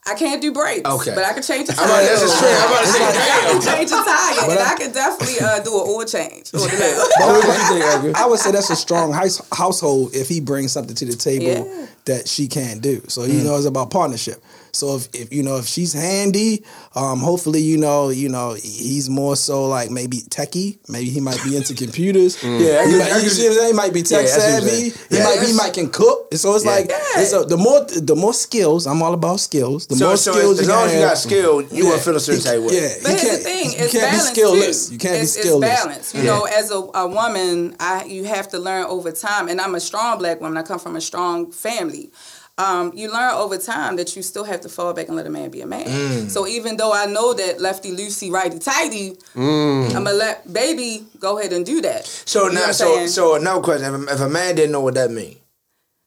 Me. 0.06 0.12
I 0.12 0.16
can't 0.16 0.42
do 0.42 0.52
braids. 0.52 0.86
Okay. 0.86 1.14
But 1.16 1.24
I 1.26 1.34
can 1.34 1.44
change 1.44 1.68
the 1.68 1.74
I'm 1.74 1.78
tire. 1.78 1.88
about- 1.88 2.04
that's 2.10 2.22
just 2.22 2.38
straight. 2.38 2.56
I'm 2.56 2.70
about 2.72 2.82
to 2.82 2.88
say, 2.88 3.04
I 3.04 3.52
can 3.52 3.62
change 3.62 3.90
the 3.90 3.96
tire. 3.98 4.36
But 4.48 4.50
and 4.50 4.60
I- 4.60 4.74
I 4.74 4.78
can 4.78 4.92
definitely 4.92 5.40
uh, 5.40 5.60
do 5.60 5.72
an 5.76 5.86
oil 5.88 6.06
change. 6.06 6.50
Or 6.54 6.60
the 6.60 6.64
you 6.64 6.70
think, 6.70 7.86
Edgar? 7.86 8.12
I 8.16 8.26
would 8.26 8.40
say 8.40 8.52
that's 8.52 8.70
a 8.70 8.76
strong 8.76 9.12
house, 9.14 9.42
household 9.52 10.16
if 10.16 10.28
he 10.30 10.40
brings 10.42 10.72
something 10.72 10.96
to 10.96 11.06
the 11.06 11.16
table 11.16 11.46
Yeah. 11.46 11.86
that 12.06 12.28
she 12.28 12.48
can't 12.48 12.82
do. 12.82 13.02
So 13.08 13.24
you 13.24 13.42
Mm. 13.42 13.44
know 13.46 13.58
it's 13.58 13.66
about 13.66 13.90
partnership. 13.92 14.42
So 14.72 14.96
if, 14.96 15.08
if 15.14 15.34
you 15.34 15.44
know 15.44 15.58
if 15.58 15.66
she's 15.66 15.94
handy, 15.94 16.64
um, 16.96 17.20
hopefully 17.20 17.62
you 17.62 17.78
know 17.78 18.10
you 18.10 18.30
know 18.30 18.54
he's 18.54 19.10
more 19.10 19.36
so 19.36 19.68
like 19.68 19.90
maybe 19.92 20.18
techie. 20.30 20.78
Maybe 20.88 21.10
he 21.10 21.20
might 21.20 21.44
be 21.44 21.56
into 21.58 21.74
computers. 21.74 22.42
Yeah, 22.44 22.86
he 22.86 22.92
can- 22.92 23.00
might, 23.00 23.12
I 23.14 23.18
you 23.20 23.30
see 23.30 23.44
what 23.44 23.52
I'm 23.52 23.58
saying? 23.58 23.68
He 23.68 23.74
might 23.74 23.94
be 23.94 24.04
tech 24.04 24.26
Yeah, 24.26 24.34
I 24.34 24.38
see 24.40 24.40
what 24.54 24.64
you're 24.64 24.70
savvy. 24.72 24.90
He 25.10 25.18
Yeah. 25.18 25.24
might 25.24 25.48
he 25.48 25.54
might 25.54 25.74
can 25.74 25.90
cook. 25.90 26.34
So 26.36 26.56
it's 26.56 26.66
Yeah. 26.66 26.72
like 26.72 26.86
it's 27.18 27.34
a, 27.34 27.44
the 27.46 27.58
more 27.58 27.82
the 27.86 28.16
more 28.16 28.34
skills. 28.34 28.86
I'm 28.88 29.02
all 29.02 29.14
about 29.14 29.40
skills. 29.40 29.88
The 29.88 29.96
so, 29.96 30.08
more 30.08 30.18
so 30.18 30.32
skills 30.34 30.60
as, 30.60 30.68
you 30.68 30.74
long 30.74 30.88
as 30.88 30.94
you 30.94 31.00
got 31.00 31.18
skill, 31.18 31.62
you 31.62 31.68
Yeah. 31.72 31.90
want 31.90 31.98
to 32.00 32.04
feel 32.06 32.16
a 32.16 32.20
certain 32.20 32.44
type 32.44 32.58
of 32.60 32.66
way. 32.66 32.76
Yeah, 32.82 32.94
But 33.04 33.12
here's 33.20 33.38
the 33.38 33.44
thing: 33.44 33.66
you 33.72 33.78
it's 33.78 33.92
can't 33.92 34.12
be 34.12 34.18
balance 34.18 34.32
skillless. 34.32 34.88
too. 34.88 34.94
You 34.94 35.00
can't 35.00 35.16
it's, 35.24 35.36
be 35.38 35.42
skillless. 35.44 35.64
It's 35.72 35.84
balance. 35.84 36.14
You 36.16 36.24
know, 36.24 36.44
as 36.46 36.72
a, 36.72 36.80
a 36.94 37.08
woman, 37.08 37.76
I 37.80 38.06
you 38.06 38.24
have 38.26 38.48
to 38.50 38.60
learn 38.60 38.86
over 38.86 39.12
time. 39.12 39.48
And 39.50 39.60
I'm 39.60 39.76
a 39.76 39.80
strong 39.80 40.18
black 40.20 40.42
woman. 40.42 40.58
I 40.58 40.64
come 40.64 40.80
from 40.80 40.96
a 40.96 41.02
strong 41.02 41.52
family. 41.52 42.12
Um, 42.60 42.92
you 42.94 43.10
learn 43.12 43.34
over 43.36 43.58
time 43.58 43.96
that 43.96 44.16
you 44.18 44.22
still 44.22 44.44
have 44.44 44.60
to 44.62 44.70
fall 44.70 44.94
back 44.94 45.08
and 45.08 45.16
let 45.16 45.26
a 45.26 45.30
man 45.30 45.50
be 45.50 45.62
a 45.62 45.66
man. 45.66 45.86
Mm. 45.88 46.30
So 46.30 46.46
even 46.46 46.76
though 46.78 46.92
I 46.94 47.06
know 47.06 47.34
that 47.34 47.62
lefty 47.62 47.92
loosey, 47.92 48.30
righty 48.30 48.60
tighty, 48.60 49.18
Mm. 49.36 49.88
I'm 49.96 50.04
gonna 50.04 50.12
let 50.14 50.52
baby 50.52 51.06
go 51.20 51.40
ahead 51.40 51.54
and 51.54 51.66
do 51.66 51.80
that. 51.82 52.06
So 52.06 52.48
You 52.48 52.54
now, 52.56 52.72
so 52.74 53.08
so 53.08 53.36
another 53.36 53.62
question: 53.62 53.94
if 53.96 54.10
a, 54.10 54.14
if 54.16 54.20
a 54.20 54.30
man 54.30 54.56
didn't 54.56 54.74
know 54.74 54.82
what 54.82 54.96
that 54.96 55.10
means, 55.10 55.38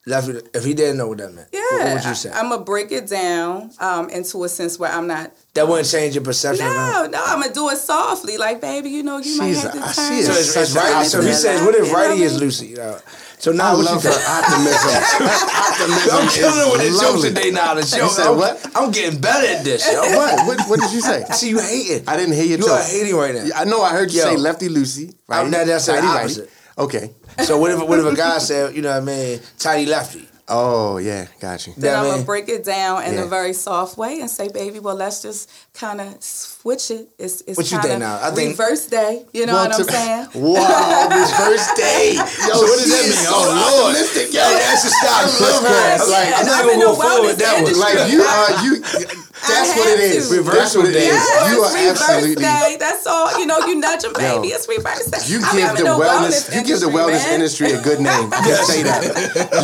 Lefty, 0.05 0.41
if 0.53 0.65
he 0.65 0.75
didn't 0.75 0.97
know 0.99 1.09
what 1.09 1.19
that 1.19 1.33
meant, 1.33 1.49
Yeah, 1.53 1.61
what 1.71 1.95
would 1.95 2.05
you 2.05 2.15
say? 2.17 2.31
I, 2.31 2.41
am 2.41 2.51
gonna 2.51 2.65
break 2.65 2.91
it 2.93 3.07
down 3.07 3.71
um, 3.79 4.11
into 4.11 4.43
a 4.45 4.49
sense 4.49 4.77
where 4.79 4.91
I'm 4.91 5.07
not. 5.07 5.33
that 5.55 5.67
wouldn't 5.69 5.88
change 5.88 6.17
your 6.17 6.25
perception. 6.25 6.67
No, 6.67 7.07
no, 7.11 7.23
I'm 7.25 7.41
gonna 7.41 7.55
do 7.55 7.71
it 7.71 7.79
softly, 7.79 8.37
like 8.37 8.61
baby, 8.61 8.91
you 8.91 9.05
know, 9.05 9.19
you 9.19 9.38
might 9.38 9.47
She's 9.47 9.62
have 9.62 9.75
a- 9.75 9.79
to 9.79 9.83
I 9.85 9.93
turn. 9.93 9.95
see 9.95 10.19
it. 10.19 10.25
So 10.27 10.33
it's, 10.33 10.57
it's 10.57 10.75
right. 10.77 11.07
So 11.07 11.23
he 11.23 11.33
says, 11.33 11.62
"What 11.65 11.75
if 11.77 11.93
righty 11.93 12.23
is 12.25 12.38
Lucy?" 12.38 12.67
You 12.69 12.77
know? 12.77 12.99
So 13.43 13.51
now 13.51 13.71
I 13.71 13.73
love 13.73 14.05
you 14.05 14.11
her 14.11 14.23
optimism. 14.39 15.03
optimism 15.51 16.15
I'm 16.15 16.29
killing 16.31 16.63
it 16.63 16.73
with 16.79 16.95
the 16.95 17.01
jokes 17.03 17.23
today. 17.23 17.51
Now 17.51 17.75
the 17.75 17.83
show. 17.83 18.05
You 18.05 18.09
said 18.11 18.31
what? 18.31 18.71
I'm 18.77 18.93
getting 18.93 19.21
better 19.21 19.45
at 19.59 19.65
this. 19.65 19.85
Yo. 19.93 19.99
What? 20.01 20.47
what? 20.47 20.69
What 20.69 20.79
did 20.81 20.93
you 20.93 21.01
say? 21.01 21.25
I 21.29 21.33
see 21.35 21.49
you 21.49 21.59
hating. 21.59 22.09
I 22.09 22.17
didn't 22.17 22.35
hear 22.37 22.45
your 22.45 22.59
You 22.59 22.67
joke. 22.67 22.79
are 22.79 22.85
hating 22.85 23.17
right 23.17 23.35
now. 23.35 23.49
I 23.57 23.65
know. 23.65 23.83
I 23.83 23.91
heard 23.91 24.13
you 24.13 24.21
Yo. 24.21 24.27
say 24.27 24.37
Lefty 24.37 24.69
Lucy. 24.69 25.13
Right? 25.27 25.41
I'm 25.41 25.51
not- 25.51 25.67
that's 25.67 25.87
the 25.87 25.95
righty. 25.95 26.07
opposite. 26.07 26.51
Okay. 26.79 27.11
So 27.43 27.59
what 27.59 27.73
if 27.73 27.83
what 27.83 27.99
if 27.99 28.07
a 28.07 28.15
guy 28.15 28.39
said, 28.39 28.77
you 28.77 28.83
know 28.83 28.91
what 28.91 29.03
I 29.03 29.05
mean, 29.05 29.41
tidy 29.59 29.87
lefty? 29.87 30.29
Oh 30.55 30.99
yeah, 30.99 31.29
got 31.41 31.67
you. 31.67 31.73
Then 31.79 31.97
I'm 31.97 32.05
man. 32.05 32.12
gonna 32.12 32.25
break 32.25 32.49
it 32.51 32.62
down 32.62 33.05
in 33.05 33.15
Yeah. 33.15 33.23
a 33.23 33.27
very 33.27 33.55
soft 33.55 33.97
way 33.97 34.21
and 34.21 34.29
say, 34.29 34.49
baby, 34.49 34.81
well, 34.81 34.95
let's 34.95 35.23
just 35.23 35.49
kind 35.73 35.99
of 35.99 36.23
switch 36.23 36.91
it. 36.91 37.09
It's, 37.19 37.41
it's 37.47 37.57
What 37.57 37.71
you 37.71 37.79
kind 37.79 37.83
think 37.88 37.95
of 37.95 38.01
now? 38.01 38.21
I 38.21 38.31
think- 38.33 38.51
reverse 38.59 38.85
day. 38.87 39.25
You 39.33 39.47
know 39.47 39.55
Well, 39.55 39.69
what 39.71 39.81
I'm 39.81 39.87
to- 39.87 39.93
saying? 39.93 40.29
Wow, 40.35 41.09
this 41.09 41.33
first 41.41 41.75
day. 41.77 42.12
Yo, 42.17 42.25
So 42.27 42.61
what 42.69 42.79
does 42.85 42.91
that 42.93 43.03
mean? 43.03 43.12
so 43.25 43.31
Oh, 43.33 43.49
Lord. 43.49 43.97
optimistic, 43.97 44.35
Yo, 44.35 44.43
Hey, 44.45 44.55
that's 44.61 44.85
a 44.85 44.91
stop. 44.91 45.25
I 45.25 45.41
love 45.41 45.65
her. 45.65 46.12
Like, 46.12 46.35
I'm 46.37 46.47
not 46.47 46.61
gonna 46.62 46.73
in 46.75 46.81
go 46.81 46.95
forward 47.01 47.27
with 47.29 47.38
that 47.38 47.62
one. 47.65 47.79
like 47.81 48.12
you 48.12 48.21
are 48.21 48.51
you. 48.62 48.85
That's 49.49 49.77
what 49.77 49.89
it 49.89 50.01
is. 50.01 50.31
had 50.31 50.39
is. 50.39 50.47
That's 50.47 50.77
what 50.77 50.87
it 50.87 50.97
is. 50.97 51.05
Yes, 51.05 51.53
You 51.53 51.63
are 51.63 51.75
reverse 51.75 52.01
absolutely. 52.03 52.43
day. 52.45 52.77
That's 52.79 53.07
all. 53.07 53.39
You 53.39 53.47
know, 53.47 53.59
you 53.67 53.75
nudge 53.77 54.03
them, 54.03 54.13
Yo, 54.21 54.41
baby. 54.41 54.49
it's 54.55 54.69
reverse 54.69 55.07
day. 55.11 55.19
You 55.27 55.41
give 55.41 55.69
I'm 55.69 55.77
the 55.77 55.83
in 55.83 55.99
wellness, 56.01 56.55
you 56.55 56.63
give 56.65 56.81
the 56.81 56.87
industry, 56.87 56.93
wellness 56.93 57.25
man. 57.25 57.35
industry 57.35 57.71
a 57.73 57.83
good 57.83 58.01
name. 58.01 58.31
Just 58.45 58.67
say 58.71 58.83
that. 58.83 59.03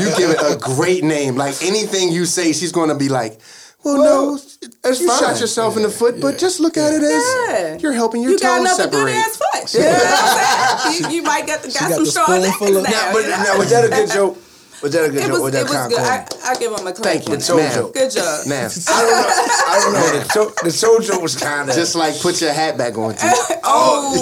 You 0.00 0.06
give 0.16 0.30
it 0.30 0.40
a 0.42 0.56
great 0.58 1.04
name. 1.04 1.36
Like 1.36 1.54
anything 1.62 2.10
you 2.12 2.24
say, 2.24 2.52
she's 2.52 2.72
going 2.72 2.88
to 2.88 2.94
be 2.96 3.08
like, 3.08 3.38
"Well, 3.84 3.96
no, 4.02 4.34
it's 4.34 5.00
you 5.00 5.06
fine. 5.08 5.18
shot 5.20 5.40
yourself 5.40 5.76
in 5.76 5.82
the 5.84 5.90
foot, 5.90 6.20
but 6.20 6.38
just 6.38 6.58
look 6.60 6.76
at 6.76 6.92
it 6.94 7.02
as 7.02 7.22
Yeah. 7.48 7.78
you're 7.78 7.92
helping 7.92 8.22
your 8.22 8.32
You 8.32 8.38
got 8.38 8.58
toes 8.58 8.60
another 8.78 8.82
separate." 8.82 9.12
good 9.12 9.14
ass 9.14 9.36
foot. 9.36 9.74
You 9.74 9.80
know 9.80 9.90
what 9.92 10.02
I'm 10.02 10.92
saying? 10.98 11.10
You, 11.12 11.16
you 11.16 11.22
might 11.22 11.46
get 11.46 11.62
the, 11.62 11.68
got, 11.68 11.80
got 11.80 11.90
some 11.92 12.04
the 12.04 12.10
strong 12.10 12.40
legs 12.40 12.56
of- 12.62 12.82
now. 12.82 12.90
Now, 12.90 13.12
but 13.12 13.22
you 13.24 13.30
know? 13.30 13.42
now, 13.42 13.58
was 13.58 13.70
that 13.70 13.84
a 13.84 13.88
good 13.88 14.10
joke? 14.10 14.38
Was 14.80 14.92
that 14.92 15.04
a 15.04 15.08
good 15.10 15.16
It 15.18 15.22
joke? 15.26 15.32
was, 15.32 15.40
was 15.42 15.52
that 15.52 15.60
it 15.60 15.68
was 15.68 15.88
good. 15.88 15.98
of 15.98 16.06
I. 16.06 16.50
I 16.50 16.54
give 16.54 16.70
him 16.72 16.86
a 16.86 16.92
clap. 16.92 17.04
Thank 17.04 17.28
you, 17.28 17.36
The 17.36 17.42
toe 17.42 17.70
joke. 17.74 17.94
Good 17.94 18.10
job. 18.12 18.46
Now, 18.46 18.68
I 18.68 18.70
don't 18.70 19.10
know. 19.10 19.28
I 19.66 19.80
don't 19.82 19.92
know. 19.92 20.18
The 20.20 20.28
toe, 20.28 20.52
the 20.62 20.70
toe 20.70 21.00
joke 21.00 21.22
was 21.22 21.34
kind 21.36 21.68
of 21.68 21.74
just 21.74 21.94
like 21.96 22.18
put 22.20 22.40
your 22.40 22.52
hat 22.52 22.78
back 22.78 22.96
on. 22.96 23.14
T. 23.14 23.26
Oh, 23.70 24.14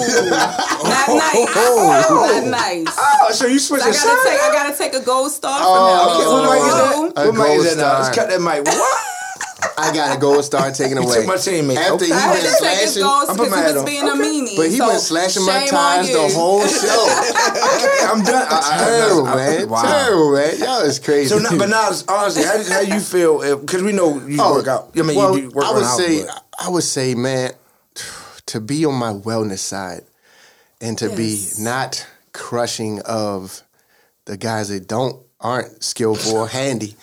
not 0.83 1.07
nice. 1.07 1.47
Oh. 1.55 2.41
Not 2.41 2.47
nice. 2.51 2.87
Oh, 2.97 3.31
so 3.31 3.45
you 3.47 3.59
switch 3.59 3.81
I 3.81 3.85
your 3.85 3.93
gotta 3.93 4.07
side? 4.07 4.23
take. 4.27 4.41
I 4.41 4.51
gotta 4.51 4.77
take 4.77 4.93
a 4.93 4.99
gold 5.05 5.31
star 5.31 5.59
Oh, 5.61 6.15
Okay, 6.15 6.23
from 6.25 6.33
what 6.33 6.51
mic 6.51 6.67
is 6.67 6.75
now. 6.75 7.07
that? 7.07 7.13
A 7.15 7.25
What 7.31 7.35
mic 7.37 7.47
gold 7.47 7.59
is 7.65 7.75
that 7.75 7.77
now? 7.77 7.87
star. 7.87 8.01
Let's 8.01 8.15
cut 8.17 8.29
that 8.29 8.41
mic. 8.41 8.65
What? 8.65 9.01
I 9.77 9.93
gotta 9.93 10.19
go 10.19 10.35
and 10.35 10.43
start 10.45 10.75
taking 10.75 10.97
away. 11.01 11.15
took 11.17 11.25
my 11.27 11.35
teammate. 11.35 11.77
After 11.77 11.93
Okay. 11.95 12.05
he 12.07 12.11
I 12.11 12.19
had 12.19 12.33
been 12.33 12.51
to 12.53 12.59
take 12.61 12.79
his 12.79 12.93
slashing, 12.93 13.03
I'm 13.03 13.37
putting 13.37 13.37
because 13.37 13.49
my 13.51 13.57
he 13.57 13.63
hat 13.63 13.73
was 13.73 13.77
on. 13.81 13.85
being 13.85 14.03
a 14.07 14.13
meanie. 14.13 14.55
but 14.57 14.69
he 14.69 14.77
so 14.77 14.87
been 14.89 14.99
slashing 14.99 15.45
my 15.45 15.51
shame 15.65 15.75
on 15.75 15.95
ties 15.97 16.11
the 16.13 16.27
whole 16.37 16.67
show. 16.67 17.03
Okay, 17.75 18.05
I'm 18.05 18.23
done. 18.23 18.47
I- 18.51 18.61
I- 18.61 18.85
Terrible, 18.85 19.27
I- 19.27 19.35
man. 19.35 19.69
Wow. 19.69 19.81
Terrible, 19.81 20.33
man. 20.33 20.59
Y'all 20.59 20.81
is 20.81 20.99
crazy. 20.99 21.29
So, 21.29 21.39
now, 21.39 21.57
but 21.57 21.69
now, 21.69 21.89
honestly, 22.07 22.43
how, 22.43 22.63
how 22.63 22.79
you 22.81 22.99
feel? 22.99 23.57
Because 23.59 23.81
we 23.83 23.91
know 23.93 24.19
you 24.25 24.37
Oh, 24.39 24.53
work 24.55 24.67
out. 24.67 24.91
I 24.95 25.01
mean, 25.01 25.17
well, 25.17 25.35
you 25.37 25.49
do 25.49 25.55
work 25.55 25.65
I 25.65 25.71
would 25.73 25.85
say, 25.85 26.23
but- 26.25 26.43
I 26.59 26.69
would 26.69 26.83
say, 26.83 27.15
man, 27.15 27.51
to 28.47 28.59
be 28.61 28.85
on 28.85 28.95
my 28.95 29.11
wellness 29.13 29.59
side 29.59 30.03
and 30.81 30.97
to 30.99 31.07
Yes. 31.09 31.57
be 31.57 31.63
not 31.63 32.05
crushing 32.33 33.01
of 33.01 33.63
the 34.25 34.37
guys 34.37 34.69
that 34.69 34.87
don't 34.87 35.21
aren't 35.39 35.83
skillful 35.83 36.35
or 36.37 36.47
handy. 36.47 36.95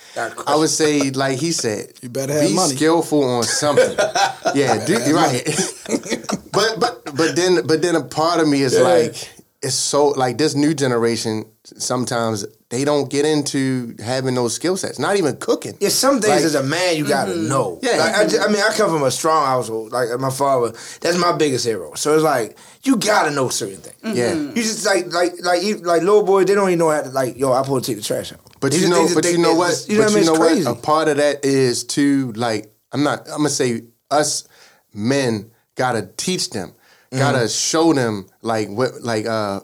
I 0.47 0.57
would 0.57 0.69
say, 0.71 1.11
like 1.11 1.39
he 1.39 1.53
said, 1.53 1.93
You 2.03 2.09
better 2.09 2.33
have 2.33 2.49
be 2.49 2.55
money. 2.55 2.75
skillful 2.75 3.23
on 3.25 3.43
something. 3.45 3.97
yeah, 4.55 4.85
do, 4.85 4.95
you're 5.07 5.15
right. 5.17 5.45
but 6.53 6.81
but 6.81 7.05
but 7.17 7.37
then 7.37 7.67
but 7.67 7.83
then 7.83 7.95
a 7.97 8.03
part 8.03 8.41
of 8.41 8.49
me 8.49 8.63
is 8.63 8.75
Yeah. 8.75 8.81
like 8.83 9.29
it's 9.65 9.75
so 9.75 10.09
like 10.09 10.39
this 10.39 10.55
new 10.55 10.75
generation 10.75 11.45
sometimes 11.65 12.45
they 12.69 12.85
don't 12.85 13.11
get 13.11 13.25
into 13.25 13.95
having 14.05 14.35
those 14.35 14.55
skill 14.55 14.77
sets. 14.77 14.99
Not 14.99 15.17
even 15.17 15.37
cooking. 15.37 15.77
Yeah, 15.81 15.89
some 15.89 16.21
things 16.21 16.35
Like- 16.37 16.45
as 16.45 16.55
a 16.55 16.63
man 16.63 16.97
you 16.97 17.07
gotta 17.09 17.33
Mm-hmm. 17.33 17.49
know. 17.49 17.79
Yeah. 17.83 17.97
like, 17.97 18.15
I, 18.15 18.27
ju- 18.27 18.39
I 18.39 18.49
mean, 18.49 18.63
I 18.63 18.73
come 18.77 18.91
from 18.91 19.03
a 19.03 19.11
strong 19.11 19.47
household. 19.47 19.91
Like 19.93 20.09
my 20.21 20.31
father, 20.31 20.73
that's 21.01 21.17
my 21.19 21.33
biggest 21.37 21.65
hero. 21.67 21.95
So 21.95 22.15
it's 22.15 22.23
like 22.23 22.57
you 22.85 22.97
gotta 22.97 23.31
know 23.31 23.49
certain 23.49 23.79
things. 23.79 23.97
Mm-hmm. 24.03 24.17
Yeah. 24.17 24.35
You 24.35 24.63
just 24.63 24.85
like 24.87 25.13
like 25.13 25.33
like 25.43 25.63
you, 25.63 25.77
like 25.79 26.03
little 26.03 26.23
boys, 26.25 26.47
they 26.47 26.55
don't 26.55 26.69
even 26.69 26.79
know 26.81 26.91
how 26.91 27.03
to 27.03 27.11
like 27.11 27.37
yo. 27.39 27.53
I 27.53 27.63
supposed 27.63 27.85
to 27.87 27.91
take 27.93 27.99
the 28.03 28.07
trash 28.07 28.33
out. 28.33 28.41
But 28.61 28.71
They 28.73 28.79
you 28.79 28.83
just- 28.89 28.93
know, 28.93 29.03
just 29.05 29.15
but 29.15 29.25
think 29.25 29.37
you 29.39 29.43
know 29.43 29.55
what? 29.55 29.71
it's- 29.73 29.89
You 29.89 29.99
but 29.99 30.03
know 30.03 30.07
what 30.07 30.13
I 30.13 30.15
mean? 30.21 30.25
you 30.25 30.33
know 30.33 30.39
crazy. 30.47 30.65
what? 30.69 30.79
A 30.79 30.81
part 30.81 31.09
of 31.09 31.17
that 31.19 31.45
is 31.45 31.85
to 31.97 32.33
like 32.33 32.73
I'm 32.93 33.03
not. 33.03 33.21
I'm 33.29 33.39
gonna 33.39 33.49
say 33.49 33.83
us 34.11 34.47
men 34.93 35.51
gotta 35.77 36.09
teach 36.17 36.51
them, 36.51 36.73
Mm-hmm. 37.15 37.33
gotta 37.33 37.49
show 37.49 37.93
them 37.93 38.27
like 38.43 38.69
what 38.69 39.03
like 39.03 39.27
uh. 39.27 39.61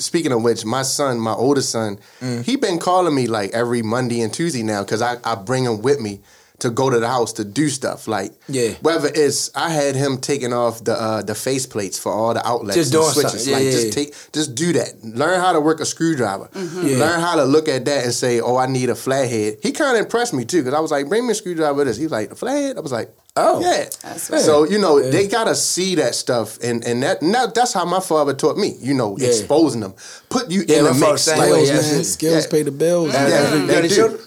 Speaking 0.00 0.30
of 0.30 0.42
which, 0.44 0.64
my 0.64 0.82
son, 0.82 1.18
my 1.18 1.32
oldest 1.32 1.70
son, 1.70 1.98
Mm. 2.20 2.44
he 2.44 2.54
been 2.56 2.78
calling 2.78 3.12
me 3.14 3.26
like 3.26 3.50
every 3.52 3.82
Monday 3.82 4.20
and 4.20 4.32
Tuesday 4.32 4.62
now 4.62 4.84
because 4.84 5.02
I, 5.02 5.16
I 5.24 5.34
bring 5.34 5.64
him 5.64 5.82
with 5.82 5.98
me 6.00 6.20
to 6.60 6.70
go 6.70 6.90
to 6.90 6.98
the 6.98 7.06
house 7.06 7.32
to 7.34 7.44
do 7.44 7.68
stuff. 7.68 8.08
Like 8.08 8.32
Yeah. 8.48 8.70
whether 8.82 9.08
it's 9.14 9.50
I 9.54 9.70
had 9.70 9.94
him 9.94 10.18
taking 10.18 10.52
off 10.52 10.82
the 10.82 10.92
uh, 11.00 11.22
the 11.22 11.34
face 11.34 11.66
plates 11.66 11.98
for 11.98 12.12
all 12.12 12.34
the 12.34 12.44
outlets 12.46 12.76
Just 12.76 12.92
doing 12.92 13.08
switches. 13.10 13.46
Yeah, 13.46 13.54
like 13.56 13.64
yeah, 13.66 13.70
just 13.70 13.86
yeah. 13.86 13.92
take 13.92 14.14
just 14.32 14.54
do 14.56 14.72
that. 14.72 15.04
Learn 15.04 15.40
how 15.40 15.52
to 15.52 15.60
work 15.60 15.78
a 15.80 15.86
screwdriver. 15.86 16.48
Yeah. 16.54 16.98
Learn 16.98 17.20
how 17.20 17.36
to 17.36 17.44
look 17.44 17.68
at 17.68 17.84
that 17.84 18.04
and 18.04 18.12
say, 18.12 18.40
"Oh, 18.40 18.56
I 18.56 18.66
need 18.66 18.90
a 18.90 18.94
flathead." 18.96 19.58
He 19.62 19.70
kind 19.72 19.96
of 19.96 20.04
impressed 20.04 20.34
me 20.34 20.44
too 20.44 20.58
because 20.62 20.74
I 20.74 20.80
was 20.80 20.90
like, 20.90 21.08
"Bring 21.08 21.26
me 21.26 21.32
a 21.32 21.34
screwdriver." 21.34 21.74
With 21.74 21.86
this. 21.86 21.96
He 21.96 22.04
was 22.04 22.12
like, 22.12 22.32
"A 22.32 22.34
flathead." 22.34 22.76
I 22.76 22.80
was 22.80 22.92
like, 22.92 23.14
Oh. 23.36 23.60
yeah." 23.60 23.84
That's. 24.02 24.44
So 24.44 24.64
you 24.64 24.78
know 24.78 25.00
they 25.00 25.28
gotta 25.28 25.54
see 25.54 25.94
that 25.96 26.16
stuff, 26.16 26.58
and 26.60 26.84
and 26.84 27.02
that 27.04 27.22
now 27.22 27.46
that's 27.46 27.72
how 27.72 27.84
my 27.84 28.00
father 28.00 28.34
taught 28.34 28.56
me. 28.56 28.76
You 28.80 28.94
know, 28.94 29.16
Yeah. 29.16 29.28
exposing 29.28 29.80
them, 29.80 29.94
put 30.28 30.50
you 30.50 30.64
Yeah, 30.66 30.78
in 30.78 30.84
the 30.86 30.94
mix. 30.94 31.22
saying, 31.22 31.38
Like, 31.38 31.50
Skills, 31.66 31.68
yeah, 31.92 32.02
Skills 32.02 32.44
Yeah. 32.46 32.50
pay 32.50 32.62
the 32.64 32.72
bills. 32.72 33.12
Yeah, 33.12 33.28
Yeah, 33.28 33.54
you 33.54 33.60
got 33.60 33.66
they 33.68 33.76
any 33.76 33.88
children? 33.88 34.20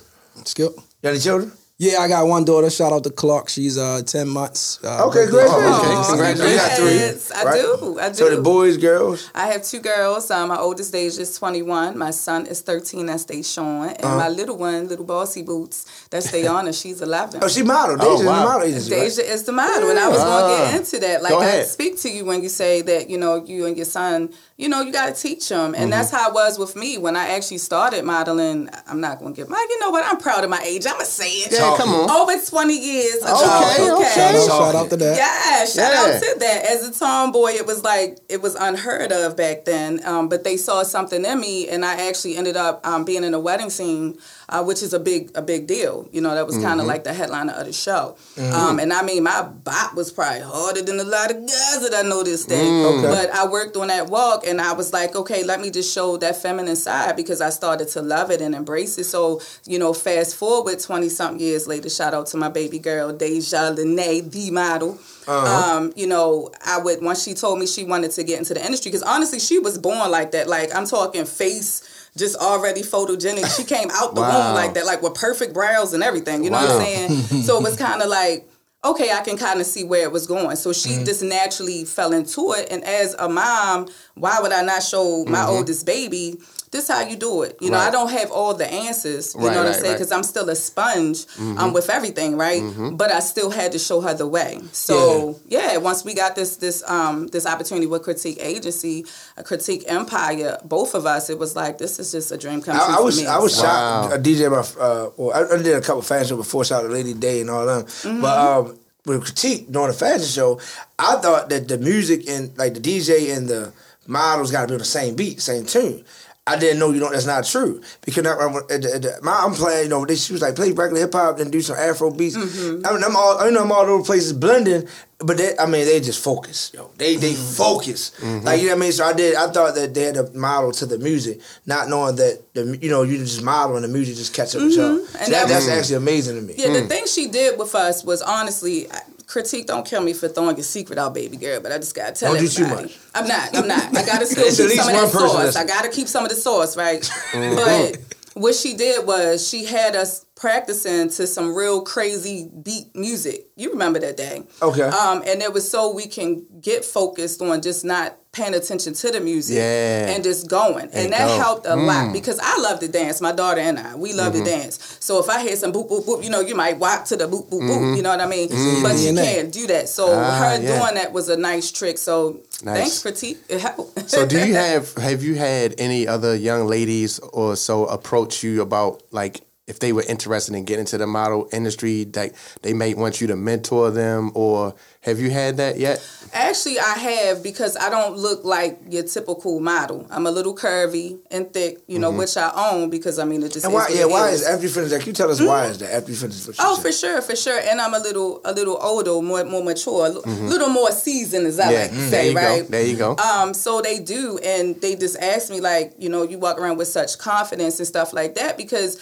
Skill. 0.46 0.74
You 0.78 0.84
got 1.04 1.10
any 1.10 1.20
children? 1.20 1.52
Yeah, 1.84 1.98
I 1.98 2.08
got 2.08 2.28
one 2.28 2.46
daughter. 2.46 2.70
Shout 2.70 2.94
out 2.94 3.04
to 3.06 3.10
Clark. 3.10 3.50
She's 3.50 3.76
uh 3.76 4.04
ten 4.06 4.28
months. 4.30 4.78
Uh, 4.84 5.08
Okay, 5.08 5.26
birthday- 5.26 5.32
great. 5.32 5.48
Oh, 5.50 5.80
okay. 5.80 6.10
Congratulations. 6.12 6.52
You 6.52 6.58
got 6.68 6.78
three, 6.78 6.94
Yes, 7.06 7.32
I 7.32 7.44
right? 7.44 7.62
do. 7.62 8.00
I 8.00 8.10
do. 8.10 8.16
So 8.16 8.36
the 8.36 8.42
boys, 8.54 8.78
girls. 8.78 9.30
I 9.34 9.48
have 9.52 9.64
two 9.72 9.80
girls. 9.80 10.30
Um, 10.30 10.50
my 10.50 10.60
oldest 10.60 10.94
age 10.94 11.18
is 11.18 11.36
21. 11.40 11.98
My 11.98 12.12
son 12.12 12.46
is 12.46 12.62
13. 12.62 13.08
That's 13.08 13.26
Deshaun. 13.26 13.88
And 13.98 14.06
Uh-huh. 14.06 14.16
my 14.16 14.30
little 14.30 14.58
one, 14.58 14.88
little 14.90 15.06
bossy 15.06 15.42
boots, 15.42 15.86
that's 16.12 16.28
Dayana. 16.32 16.72
She's 16.80 17.02
11. 17.02 17.40
Oh, 17.44 17.48
she 17.48 17.64
model. 17.64 17.96
Oh, 18.00 18.04
Deja's 18.18 18.26
wow. 18.28 18.40
the 18.40 18.46
model 18.52 18.68
agency. 18.68 18.94
right? 18.96 19.18
Is 19.36 19.44
the 19.50 19.52
model, 19.52 19.90
and 19.90 19.98
I 19.98 20.08
was 20.08 20.20
going 20.30 20.46
to 20.52 20.54
Ah. 20.62 20.72
get 20.72 20.76
into 20.82 21.00
that. 21.00 21.24
Like 21.24 21.32
Go 21.34 21.40
I 21.40 21.64
speak 21.64 22.00
to 22.04 22.10
you 22.16 22.26
when 22.26 22.44
you 22.44 22.50
say 22.50 22.84
that 22.84 23.10
you 23.10 23.18
know 23.18 23.34
you 23.44 23.66
and 23.66 23.76
your 23.76 23.90
son, 24.00 24.30
you 24.62 24.70
know, 24.70 24.82
you 24.82 24.92
got 24.92 25.08
to 25.16 25.22
teach 25.22 25.50
them, 25.50 25.74
Mm-hmm. 25.74 25.82
and 25.84 25.94
that's 25.94 26.12
how 26.12 26.30
it 26.30 26.34
was 26.34 26.58
with 26.60 26.76
me 26.76 26.98
when 26.98 27.16
I 27.16 27.30
actually 27.36 27.58
started 27.60 28.04
modeling. 28.06 28.70
I'm 28.88 29.02
not 29.02 29.20
going 29.20 29.34
to 29.34 29.42
get 29.42 29.50
my, 29.50 29.66
you 29.70 29.80
know 29.80 29.90
what? 29.90 30.04
I'm 30.06 30.18
proud 30.18 30.44
of 30.44 30.50
my 30.50 30.62
age. 30.72 30.86
I'm 30.86 30.94
gonna 30.94 31.06
say 31.06 31.30
it. 31.44 31.52
Yeah, 31.52 31.76
come 31.78 31.90
on. 31.90 32.10
Over 32.10 32.34
20 32.44 32.74
years. 32.78 33.16
of 33.24 33.30
Okay, 33.30 33.42
childhood 33.46 33.92
okay. 34.02 34.14
Shout 34.16 34.36
out, 34.36 34.48
shout 34.48 34.76
out 34.76 34.90
to 34.92 34.98
that. 34.98 35.18
Yeah, 35.18 35.66
shout 35.66 35.92
Yeah. 35.94 36.16
out 36.16 36.22
to 36.24 36.40
that. 36.40 36.66
As 36.72 36.80
a 36.88 36.92
tomboy, 37.00 37.52
it 37.62 37.66
was 37.66 37.84
like 37.84 38.20
it 38.30 38.42
was 38.42 38.56
unheard 38.56 39.12
of 39.12 39.36
back 39.36 39.66
then. 39.66 40.00
Um, 40.06 40.30
but 40.30 40.44
they 40.44 40.58
saw 40.58 40.84
something 40.84 41.24
in 41.26 41.40
me, 41.40 41.68
and 41.70 41.84
I 41.84 42.08
actually 42.08 42.36
ended 42.38 42.56
up 42.58 42.86
um, 42.86 43.04
being 43.06 43.24
in 43.24 43.34
a 43.34 43.40
wedding 43.40 43.70
scene, 43.70 44.18
uh, 44.50 44.64
which 44.64 44.82
is 44.84 44.94
a 44.94 45.00
big 45.00 45.32
a 45.36 45.42
big 45.42 45.68
deal. 45.68 46.08
You 46.12 46.22
know, 46.22 46.34
that 46.36 46.46
was 46.46 46.58
kind 46.58 46.80
of 46.80 46.86
like 46.86 47.04
the 47.04 47.14
headliner 47.14 47.54
of 47.54 47.66
the 47.66 47.74
show. 47.74 48.16
Um, 48.38 48.80
and 48.80 48.92
I 48.94 49.02
mean, 49.04 49.24
my 49.24 49.42
bop 49.44 49.96
was 49.96 50.12
probably 50.12 50.42
harder 50.42 50.82
than 50.82 51.00
a 51.00 51.04
lot 51.04 51.32
of 51.32 51.38
guys 51.38 51.80
that 51.90 51.94
I 51.96 52.02
know 52.08 52.24
this 52.24 52.46
day. 52.46 52.62
Okay. 52.86 53.02
But 53.08 53.30
I 53.34 53.48
worked 53.48 53.76
on 53.78 53.88
that 53.88 54.08
walk, 54.10 54.46
and 54.52 54.62
I 54.62 54.74
was 54.74 54.94
like, 54.94 55.16
okay, 55.16 55.44
let 55.44 55.60
me 55.60 55.72
just 55.72 55.92
show 55.92 56.18
that 56.18 56.36
feminine 56.36 56.76
side 56.76 57.16
because 57.16 57.42
I 57.42 57.50
started 57.50 57.88
to 57.90 58.02
love 58.04 58.30
it 58.30 58.40
and 58.42 58.54
embrace 58.54 58.98
it. 59.00 59.06
So 59.06 59.42
you 59.66 59.80
know, 59.80 59.94
fast 59.94 60.36
forward 60.36 60.80
twenty 60.80 61.10
something 61.10 61.40
years 61.42 61.68
later, 61.68 61.90
shout 61.90 62.14
out 62.14 62.28
to 62.28 62.38
my 62.38 62.50
baby 62.50 62.78
girl 62.78 63.12
Deja 63.12 63.70
Lene, 63.72 64.30
the 64.30 64.52
model. 64.52 65.00
Um, 65.28 65.94
you 65.96 66.06
know, 66.08 66.52
I 66.66 66.78
would 66.80 67.02
once 67.02 67.24
she 67.24 67.34
told 67.34 67.58
me 67.60 67.66
she 67.66 67.84
wanted 67.84 68.12
to 68.12 68.24
get 68.24 68.38
into 68.38 68.54
the 68.54 68.64
industry 68.64 68.92
because 68.92 69.04
honestly, 69.04 69.40
she 69.40 69.58
was 69.58 69.78
born 69.80 70.12
like 70.12 70.32
that. 70.32 70.48
Like 70.48 70.76
I'm 70.76 70.86
talking 70.86 71.26
face. 71.26 71.98
Just 72.18 72.36
already 72.42 72.82
photogenic. 72.82 73.56
She 73.56 73.64
came 73.64 73.90
out 73.94 74.16
the 74.16 74.20
Wow. 74.28 74.48
womb 74.48 74.56
like 74.56 74.74
that, 74.74 74.86
like 74.86 75.02
with 75.02 75.14
perfect 75.16 75.54
brows 75.54 75.94
and 75.94 76.04
everything. 76.04 76.44
You 76.44 76.50
know 76.50 76.58
what 76.58 76.70
I'm 76.72 76.82
saying? 76.82 77.44
so 77.44 77.56
it 77.58 77.64
was 77.64 77.78
kind 77.78 78.02
of 78.02 78.10
like, 78.10 78.50
okay, 78.84 79.12
I 79.12 79.22
can 79.22 79.38
kind 79.38 79.60
of 79.60 79.66
see 79.66 79.84
where 79.84 80.04
it 80.04 80.12
was 80.12 80.26
going. 80.26 80.56
So 80.56 80.74
she 80.74 80.90
mm-hmm. 80.90 81.06
just 81.06 81.22
naturally 81.22 81.86
fell 81.86 82.14
into 82.14 82.54
it. 82.54 82.68
And 82.72 82.84
as 82.84 83.16
a 83.20 83.30
mom, 83.30 83.88
why 84.16 84.40
would 84.42 84.52
I 84.52 84.64
not 84.64 84.84
show 84.84 85.26
my 85.26 85.40
mm-hmm. 85.40 85.50
oldest 85.50 85.86
baby 85.86 86.40
this 86.72 86.88
how 86.88 87.02
you 87.02 87.18
do 87.18 87.44
it. 87.44 87.58
You 87.60 87.70
know, 87.70 87.78
Right. 87.78 87.88
I 87.90 87.92
don't 87.92 88.10
have 88.10 88.32
all 88.32 88.54
the 88.54 88.66
answers. 88.66 89.36
You 89.36 89.42
Right, 89.42 89.54
know 89.54 89.64
what 89.66 89.74
I'm 89.76 89.82
saying? 89.82 89.94
Because 89.94 90.12
I'm 90.12 90.24
still 90.24 90.50
a 90.50 90.56
sponge 90.56 91.26
um, 91.38 91.58
Mhm. 91.58 91.74
with 91.74 91.90
everything, 91.90 92.38
right? 92.38 92.62
Mhm. 92.64 92.98
But 92.98 93.12
I 93.12 93.20
still 93.20 93.50
had 93.50 93.74
to 93.74 93.80
show 93.80 94.00
her 94.00 94.14
the 94.14 94.26
way. 94.26 94.62
So 94.72 95.40
yeah, 95.50 95.76
once 95.78 96.06
we 96.06 96.14
got 96.14 96.36
this 96.36 96.56
this 96.56 96.82
um 96.88 97.28
this 97.28 97.46
opportunity 97.46 97.88
with 97.88 98.04
Critique 98.04 98.38
Agency, 98.42 99.06
a 99.38 99.44
Critique 99.44 99.84
Empire, 99.88 100.58
both 100.64 100.94
of 100.96 101.06
us, 101.06 101.30
it 101.30 101.38
was 101.38 101.56
like 101.56 101.78
this 101.78 102.00
is 102.00 102.12
just 102.12 102.32
a 102.32 102.38
dream 102.38 102.62
come 102.62 102.76
true 102.78 102.86
I, 102.86 102.94
I 102.94 102.98
for 102.98 103.04
was 103.04 103.18
me. 103.20 103.28
I 103.28 103.38
was 103.38 103.54
So- 103.56 103.64
shocked. 103.64 104.14
A 104.14 104.18
DJ, 104.18 104.50
my 104.50 104.58
uh, 104.80 105.10
well, 105.18 105.32
I, 105.38 105.54
I 105.54 105.58
did 105.62 105.76
a 105.76 105.82
couple 105.82 106.02
fashion 106.02 106.28
shows 106.30 106.38
before, 106.38 106.64
shout 106.64 106.84
out 106.84 106.88
to 106.88 106.94
Lady 106.94 107.14
Day 107.14 107.42
and 107.42 107.50
all 107.50 107.66
them. 107.66 107.84
Mm-hmm. 107.84 108.22
But 108.22 108.38
um, 108.38 108.78
with 109.06 109.24
critique 109.26 109.70
during 109.72 109.90
the 109.90 109.94
fashion 109.98 110.26
show, 110.28 110.60
I 110.98 111.16
thought 111.18 111.50
that 111.50 111.68
the 111.68 111.78
music 111.78 112.30
and 112.30 112.58
like 112.58 112.76
the 112.76 112.80
DJ 112.80 113.36
and 113.36 113.50
the 113.50 113.74
models 114.08 114.52
got 114.52 114.62
to 114.62 114.68
be 114.68 114.74
on 114.76 114.80
the 114.80 114.86
same 114.86 115.16
beat, 115.16 115.42
same 115.42 115.66
tune. 115.66 116.06
I 116.48 116.58
didn't 116.58 116.80
know, 116.80 116.92
you 116.92 117.00
know, 117.00 117.12
that's 117.12 117.28
not 117.28 117.46
true 117.46 117.82
because 118.04 118.26
I, 118.26 118.32
I, 118.34 118.58
at 118.74 118.82
the, 118.82 118.92
at 118.96 119.02
the, 119.04 119.20
my, 119.22 119.42
I'm 119.46 119.54
playing, 119.54 119.84
you 119.84 119.90
know, 119.90 120.06
they, 120.06 120.16
she 120.16 120.34
was 120.34 120.42
like 120.42 120.56
play 120.56 120.72
regular 120.72 121.02
hip 121.02 121.14
hop, 121.14 121.38
then 121.38 121.52
do 121.52 121.62
some 121.62 121.76
Afro 121.78 122.10
beats. 122.10 122.36
Mm-hmm. 122.36 122.84
I 122.84 122.94
mean, 122.94 123.04
I'm 123.04 123.16
all, 123.16 123.38
I 123.40 123.52
know 123.52 123.62
I'm 123.62 123.72
all 123.72 123.82
over 123.82 124.00
the 124.00 124.04
places 124.04 124.34
blending, 124.34 124.88
but 125.20 125.38
they, 125.38 125.56
I 125.60 125.68
mean, 125.68 125.86
they 125.86 126.00
just 126.00 126.24
focus, 126.24 126.72
yo. 126.74 126.90
They 126.98 127.16
they 127.16 127.34
Mm-hmm. 127.34 127.54
focus, 127.54 128.12
like 128.44 128.60
you 128.60 128.70
know 128.70 128.74
what 128.74 128.78
I 128.78 128.80
mean. 128.80 128.92
So 128.92 129.06
I 129.06 129.14
did, 129.14 129.36
I 129.36 129.52
thought 129.52 129.76
that 129.76 129.94
they 129.94 130.02
had 130.02 130.18
a 130.18 130.32
model 130.32 130.72
to 130.72 130.88
the 130.88 130.98
music, 130.98 131.42
not 131.68 131.90
knowing 131.90 132.16
that 132.16 132.42
the 132.56 132.76
you 132.82 132.90
know 132.90 133.04
you 133.04 133.20
just 133.20 133.44
model 133.44 133.76
and 133.76 133.86
the 133.86 133.88
music 133.88 134.16
just 134.16 134.34
catch 134.34 134.56
up 134.56 134.64
with 134.64 134.74
y'all. 134.76 134.98
Mhm. 134.98 135.06
So 135.06 135.20
And 135.20 135.32
that, 135.34 135.48
that 135.48 135.48
that's 135.48 135.68
actually 135.68 135.98
amazing 135.98 136.38
to 136.38 136.42
me. 136.42 136.56
Yeah, 136.58 136.74
the 136.74 136.88
thing 136.88 137.06
she 137.06 137.28
did 137.28 137.60
with 137.60 137.76
us 137.76 138.04
was 138.04 138.24
honestly. 138.24 138.88
Critique, 139.32 139.66
don't 139.66 139.86
kill 139.86 140.02
me 140.02 140.12
for 140.12 140.28
throwing 140.28 140.60
a 140.60 140.64
secret 140.64 141.00
out, 141.00 141.14
baby 141.14 141.38
girl, 141.38 141.62
but 141.62 141.72
I 141.72 141.78
just 141.78 141.96
gotta 141.96 142.12
tell 142.12 142.34
Don't 142.34 142.42
do 142.44 142.50
too 142.50 142.64
everybody. 142.64 142.88
much. 142.90 142.98
I'm 143.16 143.28
not. 143.28 143.56
I'm 143.56 143.68
not. 143.68 143.96
I 143.98 144.06
gotta 144.06 144.26
still 144.26 144.44
keep 144.68 144.78
some 144.82 144.90
of 144.94 145.02
that 145.02 145.10
sauce. 145.10 145.56
I 145.56 145.64
gotta 145.66 145.88
keep 145.90 146.08
some 146.10 146.24
of 146.26 146.30
the 146.30 146.36
sauce, 146.36 146.76
right? 146.76 147.02
Mhm. 147.32 147.56
But 148.36 148.42
what 148.42 148.56
she 148.56 148.74
did 148.74 149.06
was 149.08 149.48
she 149.48 149.64
had 149.64 149.96
us 149.96 150.26
practicing 150.42 151.08
to 151.08 151.28
some 151.28 151.54
real 151.54 151.82
crazy 151.84 152.50
beat 152.64 152.96
music. 152.96 153.46
You 153.56 153.70
remember 153.70 154.00
that 154.00 154.18
day? 154.18 154.42
Okay. 154.60 154.82
Um, 154.82 155.22
and 155.28 155.40
it 155.40 155.54
was 155.54 155.70
so 155.70 155.94
we 155.94 156.08
can 156.08 156.44
get 156.60 156.84
focused 156.84 157.44
on 157.44 157.62
just 157.62 157.86
not 157.86 158.18
paying 158.32 158.56
attention 158.56 158.94
to 158.96 159.12
the 159.12 159.20
music 159.20 159.58
Yeah. 159.58 160.10
and 160.10 160.24
just 160.24 160.50
going. 160.50 160.86
And, 160.86 160.96
And 160.96 161.14
that 161.14 161.28
go. 161.28 161.38
helped 161.38 161.66
a 161.68 161.76
lot 161.76 162.08
Mm. 162.08 162.14
because 162.14 162.40
I 162.42 162.58
love 162.60 162.80
to 162.80 162.88
dance. 162.88 163.22
My 163.22 163.34
daughter 163.34 163.60
and 163.62 163.78
I, 163.78 163.94
we 163.96 164.14
love 164.14 164.34
Mhm. 164.34 164.44
to 164.46 164.50
dance. 164.50 164.80
So 165.00 165.20
if 165.20 165.30
I 165.30 165.42
hear 165.44 165.56
some 165.56 165.72
boop 165.72 165.88
boop 165.90 166.06
boop, 166.06 166.24
you 166.24 166.32
know, 166.32 166.40
you 166.40 166.56
might 166.56 166.80
walk 166.80 167.06
to 167.06 167.16
the 167.18 167.28
boop 167.28 167.48
boop 167.50 167.62
boop. 167.62 167.78
Mhm. 167.80 167.98
You 167.98 168.02
know 168.02 168.10
what 168.10 168.22
I 168.22 168.26
mean? 168.26 168.50
Mhm. 168.50 168.82
But 168.82 168.98
you 168.98 169.14
can't 169.14 169.52
do 169.52 169.68
that. 169.68 169.90
So 169.90 170.08
Ah, 170.12 170.32
her 170.40 170.60
yeah. 170.62 170.80
doing 170.80 170.96
that 170.96 171.14
was 171.14 171.30
a 171.30 171.38
nice 171.38 171.70
trick. 171.70 172.00
So 172.00 172.38
Nice. 172.64 172.78
thanks, 172.80 173.00
critique. 173.00 173.38
It 173.48 173.60
helped. 173.60 174.10
So 174.10 174.26
do 174.26 174.40
you 174.40 174.56
have 174.66 174.96
have 174.98 175.22
you 175.24 175.36
had 175.36 175.76
any 175.78 176.08
other 176.08 176.34
young 176.36 176.66
ladies 176.68 177.20
or 177.32 177.56
so 177.56 177.86
approach 177.86 178.42
you 178.42 178.62
about 178.64 179.04
like 179.12 179.42
if 179.68 179.80
they 179.80 179.94
were 179.94 180.04
interested 180.08 180.56
in 180.56 180.66
getting 180.66 180.82
into 180.82 180.98
the 180.98 181.06
model 181.08 181.48
industry, 181.54 182.04
that 182.06 182.34
they 182.64 182.74
may 182.74 182.94
want 182.96 183.22
you 183.22 183.28
to 183.28 183.36
mentor 183.36 183.92
them, 183.92 184.32
or 184.34 184.74
have 185.02 185.20
you 185.20 185.30
had 185.30 185.58
that 185.58 185.78
yet? 185.78 186.04
Actually, 186.34 186.80
I 186.80 186.94
have 186.98 187.44
because 187.44 187.78
I 187.78 187.90
don't 187.90 188.18
look 188.18 188.44
like 188.44 188.80
your 188.90 189.04
typical 189.04 189.60
model. 189.60 190.08
I'm 190.10 190.26
a 190.26 190.32
little 190.32 190.56
curvy 190.56 191.20
and 191.30 191.54
thick, 191.54 191.78
you 191.88 192.00
know, 192.00 192.12
Mhm. 192.12 192.18
which 192.18 192.38
I 192.38 192.52
own 192.72 192.90
because 192.90 193.20
I 193.20 193.24
mean 193.26 193.44
it 193.44 193.52
just 193.52 193.66
And 193.66 193.74
why? 193.74 193.82
what 193.84 193.94
Yeah, 193.94 194.02
it 194.02 194.10
why 194.10 194.30
is. 194.30 194.42
is 194.42 194.48
after 194.48 194.64
you 194.64 194.70
finish 194.70 194.90
that? 194.90 195.00
Can 195.02 195.08
you 195.10 195.14
tell 195.14 195.30
us 195.32 195.40
why 195.40 195.68
is 195.68 195.78
that 195.78 195.94
after 195.94 196.10
you 196.12 196.18
finish 196.18 196.48
what 196.48 196.58
you 196.58 196.64
Oh, 196.66 196.76
said? 196.76 196.82
for 196.82 196.92
sure, 196.92 197.22
for 197.22 197.36
sure. 197.36 197.60
And 197.60 197.80
I'm 197.80 197.94
a 197.94 198.00
little, 198.00 198.42
a 198.44 198.54
little 198.54 198.78
older, 198.82 199.22
more, 199.22 199.44
more 199.46 199.64
mature, 199.64 200.08
a 200.08 200.10
li- 200.10 200.22
Mhm. 200.26 200.50
little 200.50 200.70
more 200.70 200.92
seasoned, 200.92 201.46
as 201.46 201.60
I 201.60 201.72
Yeah, 201.72 201.80
like 201.82 201.90
to 201.92 201.96
mm, 201.98 202.10
say, 202.10 202.12
there 202.12 202.26
you 202.26 202.34
go, 202.34 202.40
right? 202.42 202.72
there 202.72 202.84
you 202.86 202.96
go. 202.98 203.16
Um, 203.18 203.54
so 203.54 203.80
they 203.82 204.00
do, 204.00 204.40
and 204.40 204.80
they 204.82 204.96
just 204.96 205.18
ask 205.18 205.50
me 205.52 205.62
like, 205.62 205.94
you 206.00 206.10
know, 206.10 206.24
you 206.24 206.40
walk 206.40 206.60
around 206.60 206.78
with 206.78 206.88
such 206.88 207.18
confidence 207.20 207.78
and 207.80 207.88
stuff 207.88 208.12
like 208.12 208.36
that 208.36 208.58
because 208.58 208.98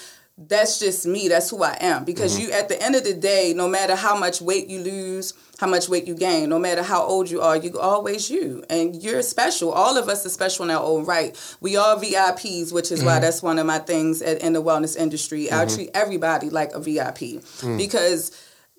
that's 0.47 0.79
just 0.79 1.05
me. 1.05 1.27
That's 1.27 1.49
who 1.49 1.63
I 1.63 1.77
am. 1.81 2.05
Because 2.05 2.37
Mhm. 2.37 2.41
you, 2.41 2.51
at 2.51 2.69
the 2.69 2.81
end 2.81 2.95
of 2.95 3.03
the 3.03 3.13
day, 3.13 3.53
no 3.55 3.67
matter 3.67 3.95
how 3.95 4.17
much 4.17 4.41
weight 4.41 4.67
you 4.69 4.79
lose, 4.79 5.33
how 5.57 5.67
much 5.67 5.89
weight 5.89 6.07
you 6.07 6.15
gain, 6.15 6.47
no 6.49 6.57
matter 6.57 6.81
how 6.81 7.03
old 7.03 7.29
you 7.29 7.41
are, 7.41 7.57
you 7.57 7.77
always 7.79 8.29
you, 8.29 8.63
and 8.69 9.01
you're 9.03 9.21
special. 9.21 9.71
All 9.71 9.97
of 9.97 10.07
us 10.07 10.25
are 10.25 10.29
special 10.29 10.63
in 10.65 10.71
our 10.71 10.81
own 10.83 11.03
right. 11.03 11.35
We 11.59 11.75
are 11.75 11.97
VIPs, 11.97 12.71
which 12.71 12.91
is 12.91 13.03
why 13.03 13.17
Mhm. 13.17 13.21
that's 13.21 13.43
one 13.43 13.59
of 13.59 13.65
my 13.65 13.79
things 13.79 14.21
at, 14.21 14.39
in 14.41 14.53
the 14.53 14.61
wellness 14.63 14.95
industry. 14.95 15.51
I 15.51 15.65
Mhm. 15.65 15.75
treat 15.75 15.91
everybody 15.93 16.49
like 16.49 16.71
a 16.73 16.79
VIP 16.79 17.41
Mm. 17.61 17.77
because 17.77 18.31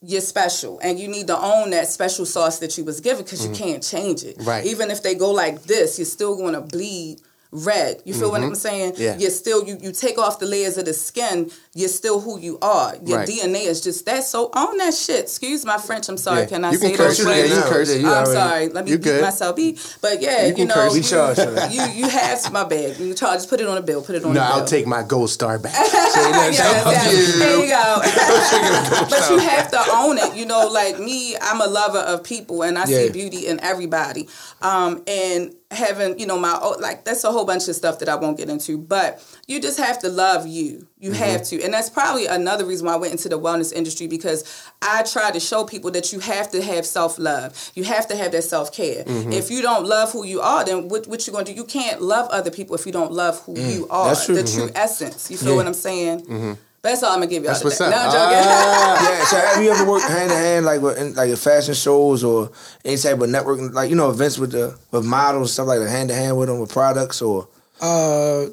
you're 0.03 0.23
special 0.23 0.79
and 0.83 0.99
you 0.99 1.09
need 1.09 1.27
to 1.27 1.39
own 1.39 1.69
that 1.71 1.87
special 1.93 2.25
sauce 2.25 2.59
that 2.61 2.79
you 2.79 2.85
was 2.85 3.01
given 3.01 3.23
because 3.23 3.45
you 3.45 3.53
can't 3.53 3.83
change 3.83 4.25
it. 4.25 4.37
Right. 4.41 4.65
Even 4.65 4.91
if 4.91 5.03
they 5.03 5.15
go 5.15 5.31
like 5.31 5.65
this, 5.65 5.99
you're 5.99 6.07
still 6.07 6.37
going 6.37 6.55
to 6.55 6.63
bleed 6.63 7.21
red. 7.53 8.01
You 8.05 8.15
feel 8.15 8.31
what 8.31 8.41
Mhm. 8.43 8.47
I'm 8.49 8.55
saying? 8.55 8.95
Yeah. 8.97 9.17
You're 9.19 9.31
still 9.31 9.65
you 9.65 9.77
you 9.81 9.91
take 9.93 10.19
off 10.19 10.39
the 10.39 10.47
layers 10.47 10.79
of 10.79 10.85
the 10.85 10.95
skin, 10.95 11.51
you're 11.75 11.89
still 11.89 12.21
who 12.21 12.39
you 12.39 12.59
are. 12.63 12.95
Your 13.05 13.19
Right. 13.19 13.29
DNA 13.29 13.67
is 13.67 13.81
just 13.81 14.05
that. 14.07 14.25
So 14.25 14.51
own 14.55 14.77
that 14.79 14.95
shit. 14.95 15.21
Excuse 15.25 15.65
my 15.65 15.79
French. 15.79 16.09
I'm 16.09 16.17
sorry. 16.17 16.41
Yeah. 16.43 16.47
Can 16.47 16.65
I 16.65 16.73
You 16.73 16.79
say 16.79 16.89
can 16.91 16.97
curse. 16.99 17.19
those 17.19 17.27
Yeah, 17.27 17.35
you 17.35 17.41
words? 17.43 17.53
can 17.55 17.63
curse. 17.73 17.89
Yeah, 17.89 17.95
you 17.97 18.07
I'm 18.07 18.13
already- 18.25 18.33
sorry. 18.33 18.69
Let 18.69 18.85
me 18.85 18.91
you 18.93 18.99
beat 18.99 19.21
myself 19.21 19.57
beat. 19.57 19.81
But 20.01 20.23
yeah, 20.23 20.47
You 20.47 20.55
you, 20.57 20.65
know, 20.67 20.75
curse. 20.75 20.93
We 20.93 20.99
you, 20.99 21.05
charge 21.05 21.39
you 21.39 21.83
you 21.95 22.09
have 22.09 22.53
my 22.53 22.65
bag. 22.65 22.99
You 23.01 23.15
charge. 23.15 23.39
Just 23.39 23.49
put 23.51 23.61
it 23.61 23.67
on 23.67 23.77
a 23.77 23.83
bill. 23.83 24.03
Put 24.03 24.15
it 24.15 24.25
on 24.25 24.33
No, 24.33 24.41
a 24.41 24.45
bill. 24.45 24.55
No, 24.57 24.61
I'll 24.61 24.67
take 24.67 24.87
my 24.87 25.03
gold 25.03 25.31
star 25.31 25.59
back. 25.59 25.75
Yes, 26.21 26.55
yes. 26.57 27.39
There 27.39 27.57
you 27.61 27.69
go. 27.69 28.01
but 29.11 29.31
you 29.31 29.39
have 29.39 29.71
to 29.71 29.81
own 29.93 30.19
it. 30.19 30.35
You 30.37 30.47
know, 30.47 30.69
like 30.69 30.99
me, 30.99 31.37
I'm 31.41 31.61
a 31.61 31.67
lover 31.67 31.99
of 31.99 32.23
people, 32.23 32.63
and 32.63 32.79
I 32.79 32.85
see 32.85 33.09
beauty 33.11 33.47
in 33.47 33.61
everybody. 33.61 34.29
Um, 34.63 35.03
and 35.07 35.55
having, 35.71 36.19
you 36.19 36.27
know, 36.27 36.39
my 36.39 36.59
like 36.81 37.05
that's 37.05 37.23
a 37.25 37.31
whole 37.31 37.45
bunch 37.45 37.69
of 37.69 37.77
stuff 37.77 38.01
that 38.01 38.09
I 38.09 38.17
won't 38.17 38.37
get 38.37 38.49
into. 38.49 38.77
But 38.77 39.23
you 39.47 39.61
just 39.61 39.79
have 39.79 39.99
to 40.01 40.09
love 40.09 40.47
you. 40.47 40.89
You 40.99 41.13
Mhm. 41.13 41.15
have 41.17 41.43
to, 41.45 41.63
and 41.63 41.73
that's 41.73 41.89
probably 41.89 42.27
another 42.27 42.65
reason 42.65 42.87
why 42.87 42.95
I 42.95 42.97
went 42.97 43.13
into 43.13 43.29
the 43.29 43.39
wellness 43.39 43.73
industry 43.73 44.07
because 44.09 44.45
I 44.83 45.03
try 45.05 45.31
to 45.31 45.39
show 45.41 45.65
people 45.65 45.91
that 45.93 46.13
you 46.13 46.19
have 46.19 46.51
to 46.51 46.61
have 46.63 46.85
self 46.85 47.19
love. 47.19 47.71
You 47.75 47.85
have 47.85 48.07
to 48.09 48.17
have 48.17 48.33
that 48.33 48.43
self 48.45 48.73
care. 48.73 49.05
Mhm. 49.05 49.33
If 49.33 49.51
you 49.51 49.63
don't 49.63 49.87
love 49.87 50.11
who 50.13 50.25
you 50.25 50.41
are, 50.41 50.65
then 50.65 50.89
what, 50.89 51.07
what 51.07 51.27
you 51.27 51.33
gonna 51.33 51.45
do? 51.45 51.53
You 51.53 51.65
can't 51.65 52.03
love 52.03 52.29
other 52.31 52.51
people 52.51 52.75
if 52.75 52.85
you 52.85 52.93
don't 52.93 53.13
love 53.13 53.41
who 53.47 53.55
Mm, 53.55 53.75
you 53.75 53.87
are. 53.91 54.09
that's 54.09 54.27
true. 54.27 54.35
The 54.35 54.43
true 54.43 54.69
Mhm. 54.69 54.73
essence. 54.75 55.31
You 55.31 55.37
feel 55.39 55.51
Yeah. 55.51 55.57
what 55.57 55.67
I'm 55.67 55.75
saying? 55.75 56.59
Mm-hmm. 56.83 56.89
That's 56.89 57.03
all 57.03 57.13
I'm 57.13 57.19
gonna 57.19 57.27
give 57.27 57.43
y'all. 57.45 57.53
That's 57.53 57.65
what's 57.65 57.77
today. 57.79 57.93
up. 57.93 58.13
No, 58.13 58.19
I'm 58.19 58.33
joking. 58.33 59.19
yeah. 59.19 59.25
So 59.31 59.37
have 59.37 59.63
you 59.63 59.71
ever 59.71 59.89
worked 59.89 60.09
hand 60.09 60.31
in 60.33 60.37
hand 60.37 60.67
like 60.67 60.81
with 60.81 60.99
in, 60.99 61.15
like 61.15 61.29
in 61.31 61.37
fashion 61.37 61.75
shows 61.75 62.25
or 62.25 62.51
any 62.85 62.97
type 62.97 63.21
of 63.21 63.29
networking 63.29 63.73
like 63.73 63.91
you 63.91 63.97
know 63.97 64.11
events 64.11 64.39
with 64.39 64.53
the 64.53 64.77
with 64.91 65.05
models 65.05 65.43
and 65.43 65.51
stuff 65.51 65.67
like 65.67 65.79
that 65.81 65.91
hand 65.91 66.09
to 66.09 66.15
hand 66.15 66.39
with 66.39 66.49
them 66.49 66.59
with 66.59 66.73
products 66.73 67.21
or 67.23 67.49
Uh, 67.81 68.47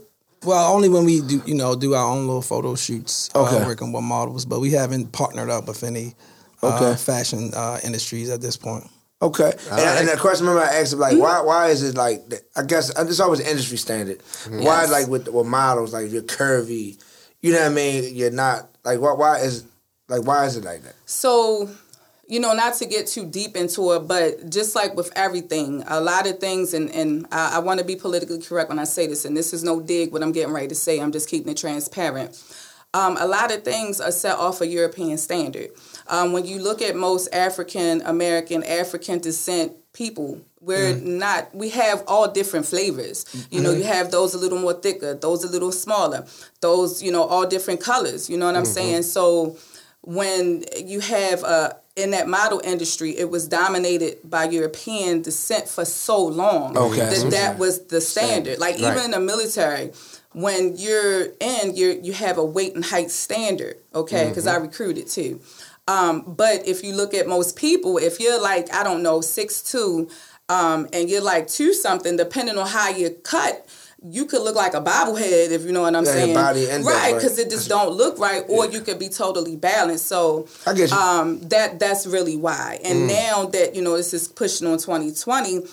well, 0.43 0.73
only 0.73 0.88
when 0.88 1.03
we 1.03 1.21
do, 1.21 1.41
you 1.45 1.55
know, 1.55 1.75
do 1.75 1.93
our 1.95 2.05
own 2.11 2.28
little 2.28 2.41
photo 2.41 2.75
shoots. 2.75 3.30
Okay. 3.34 3.57
Uh, 3.57 3.65
working 3.65 3.91
with 3.91 4.03
models, 4.03 4.45
but 4.45 4.59
we 4.59 4.71
haven't 4.71 5.11
partnered 5.11 5.49
up 5.49 5.67
with 5.67 5.84
any 5.84 6.15
uh, 6.61 6.95
fashion 6.95 7.51
uh, 7.55 7.80
industries 7.84 8.30
at 8.30 8.41
this 8.41 8.55
point. 8.55 8.86
Okay, 9.19 9.51
and, 9.51 9.71
right. 9.71 9.97
and 9.99 10.07
the 10.07 10.15
question 10.15 10.45
remember 10.45 10.69
I 10.69 10.75
asked 10.75 10.93
him 10.93 10.99
like 10.99 11.17
why 11.17 11.41
why 11.41 11.69
is 11.69 11.82
it 11.82 11.95
like? 11.95 12.21
I 12.55 12.61
guess 12.63 12.95
uh, 12.95 13.03
it's 13.07 13.19
always 13.19 13.39
industry 13.39 13.78
standard. 13.78 14.19
Mm-hmm. 14.19 14.63
Why 14.63 14.86
like 14.86 15.07
with 15.07 15.28
with 15.28 15.47
models 15.47 15.91
like 15.91 16.11
you're 16.11 16.21
curvy, 16.21 17.01
you 17.41 17.51
know 17.51 17.59
what 17.59 17.71
I 17.71 17.75
mean? 17.75 18.15
You're 18.15 18.31
not 18.31 18.69
like 18.83 18.99
why 18.99 19.13
why 19.13 19.39
is 19.39 19.65
like 20.07 20.23
why 20.23 20.45
is 20.45 20.57
it 20.57 20.63
like 20.63 20.83
that? 20.83 20.95
So, 21.05 21.69
you 22.27 22.39
know, 22.39 22.53
not 22.53 22.73
to 22.75 22.85
get 22.85 23.07
too 23.07 23.25
deep 23.25 23.55
into 23.55 23.93
it, 23.93 24.07
but 24.07 24.49
just 24.49 24.75
like 24.75 24.95
with 24.95 25.11
everything, 25.15 25.83
a 25.88 26.01
lot 26.01 26.27
of 26.27 26.39
things, 26.39 26.73
and, 26.73 26.89
and 26.91 27.25
I, 27.31 27.55
I 27.55 27.59
want 27.59 27.79
to 27.79 27.85
be 27.85 27.95
politically 27.95 28.41
correct 28.41 28.69
when 28.69 28.79
I 28.79 28.83
say 28.83 29.07
this, 29.07 29.25
and 29.25 29.35
this 29.35 29.53
is 29.53 29.63
no 29.63 29.79
dig 29.79 30.11
what 30.11 30.23
I'm 30.23 30.31
getting 30.31 30.53
ready 30.53 30.67
to 30.67 30.75
say, 30.75 30.99
I'm 30.99 31.11
just 31.11 31.29
keeping 31.29 31.51
it 31.51 31.57
transparent. 31.57 32.41
Um, 32.93 33.17
a 33.17 33.27
lot 33.27 33.53
of 33.53 33.63
things 33.63 34.01
are 34.01 34.11
set 34.11 34.38
off 34.38 34.61
a 34.61 34.67
European 34.67 35.17
standard. 35.17 35.69
Um, 36.07 36.31
when 36.31 36.45
you 36.45 36.59
look 36.59 36.81
at 36.81 36.95
most 36.95 37.27
African 37.33 38.01
American, 38.01 38.63
African 38.63 39.19
descent 39.19 39.73
people, 40.01 40.39
we're 40.61 40.93
not, 40.95 41.53
we 41.55 41.69
have 41.69 42.03
all 42.07 42.27
different 42.39 42.65
flavors. 42.67 43.25
You 43.49 43.61
know, 43.61 43.73
Mhm. 43.73 43.79
you 43.79 43.83
have 43.85 44.11
those 44.11 44.33
a 44.35 44.37
little 44.37 44.59
more 44.59 44.73
thicker, 44.85 45.13
those 45.15 45.43
a 45.43 45.47
little 45.47 45.71
smaller, 45.71 46.25
those, 46.61 47.01
you 47.01 47.11
know, 47.11 47.23
all 47.23 47.45
different 47.47 47.79
colors. 47.81 48.29
You 48.29 48.37
know 48.37 48.45
what 48.45 48.55
I'm 48.55 48.63
Mhm. 48.63 48.73
saying? 48.79 49.03
So 49.03 49.55
when 50.01 50.63
you 50.93 50.99
have 50.99 51.43
uh, 51.43 51.71
in 51.95 52.11
that 52.11 52.27
model 52.27 52.61
industry, 52.63 53.17
it 53.17 53.29
was 53.31 53.47
dominated 53.47 54.17
by 54.23 54.43
European 54.45 55.21
descent 55.23 55.67
for 55.67 55.83
so 55.85 56.17
long 56.23 56.77
Okay. 56.77 56.99
that 57.11 57.19
Mhm. 57.25 57.31
that 57.31 57.57
was 57.57 57.79
the 57.93 57.99
standard. 57.99 58.59
Like 58.59 58.75
Right. 58.79 58.91
even 58.91 59.05
in 59.05 59.11
the 59.11 59.19
military, 59.19 59.91
when 60.33 60.77
you're 60.77 61.21
in, 61.39 61.75
you 61.75 61.99
you 62.07 62.13
have 62.13 62.37
a 62.37 62.43
weight 62.57 62.75
and 62.75 62.85
height 62.85 63.09
standard. 63.25 63.75
Okay, 63.95 64.25
because 64.29 64.45
Mhm. 64.45 64.53
I 64.53 64.57
recruited 64.57 65.07
too. 65.09 65.39
Um, 65.88 66.23
but 66.27 66.67
if 66.67 66.83
you 66.83 66.93
look 66.93 67.13
at 67.13 67.27
most 67.27 67.55
people, 67.55 67.97
if 67.97 68.19
you're 68.19 68.41
like 68.41 68.73
I 68.73 68.83
don't 68.83 69.01
know 69.03 69.21
six 69.21 69.61
two, 69.61 70.09
um, 70.49 70.88
and 70.93 71.09
you're 71.09 71.21
like 71.23 71.47
two 71.47 71.73
something, 71.73 72.17
depending 72.17 72.57
on 72.57 72.67
how 72.67 72.89
you 72.89 73.09
cut. 73.23 73.65
You 74.07 74.25
could 74.25 74.43
look 74.43 74.55
like 74.55 74.75
a 74.75 74.79
bobblehead 74.81 75.49
if 75.49 75.63
you 75.63 75.71
know 75.71 75.81
what 75.81 75.95
I'm 75.95 76.05
Yeah, 76.05 76.23
your 76.23 76.27
saying, 76.27 76.35
right? 76.85 76.85
right. 76.85 77.15
Because 77.15 77.39
it 77.39 77.49
just 77.49 77.67
don't 77.67 77.93
look 77.93 78.19
right, 78.19 78.43
or 78.47 78.67
you 78.67 78.81
could 78.81 78.99
be 78.99 79.09
totally 79.09 79.55
balanced. 79.55 80.05
So 80.05 80.47
I 80.67 80.73
get 80.75 80.91
you. 80.91 80.97
um, 80.97 81.39
that 81.49 81.79
that's 81.79 82.05
really 82.05 82.38
why. 82.38 82.79
And 82.83 82.99
Mm. 82.99 83.07
now 83.07 83.45
that 83.47 83.75
you 83.75 83.81
know 83.81 83.97
this 83.97 84.13
is 84.13 84.27
pushing 84.27 84.67
on 84.67 84.77
2020, 84.77 85.63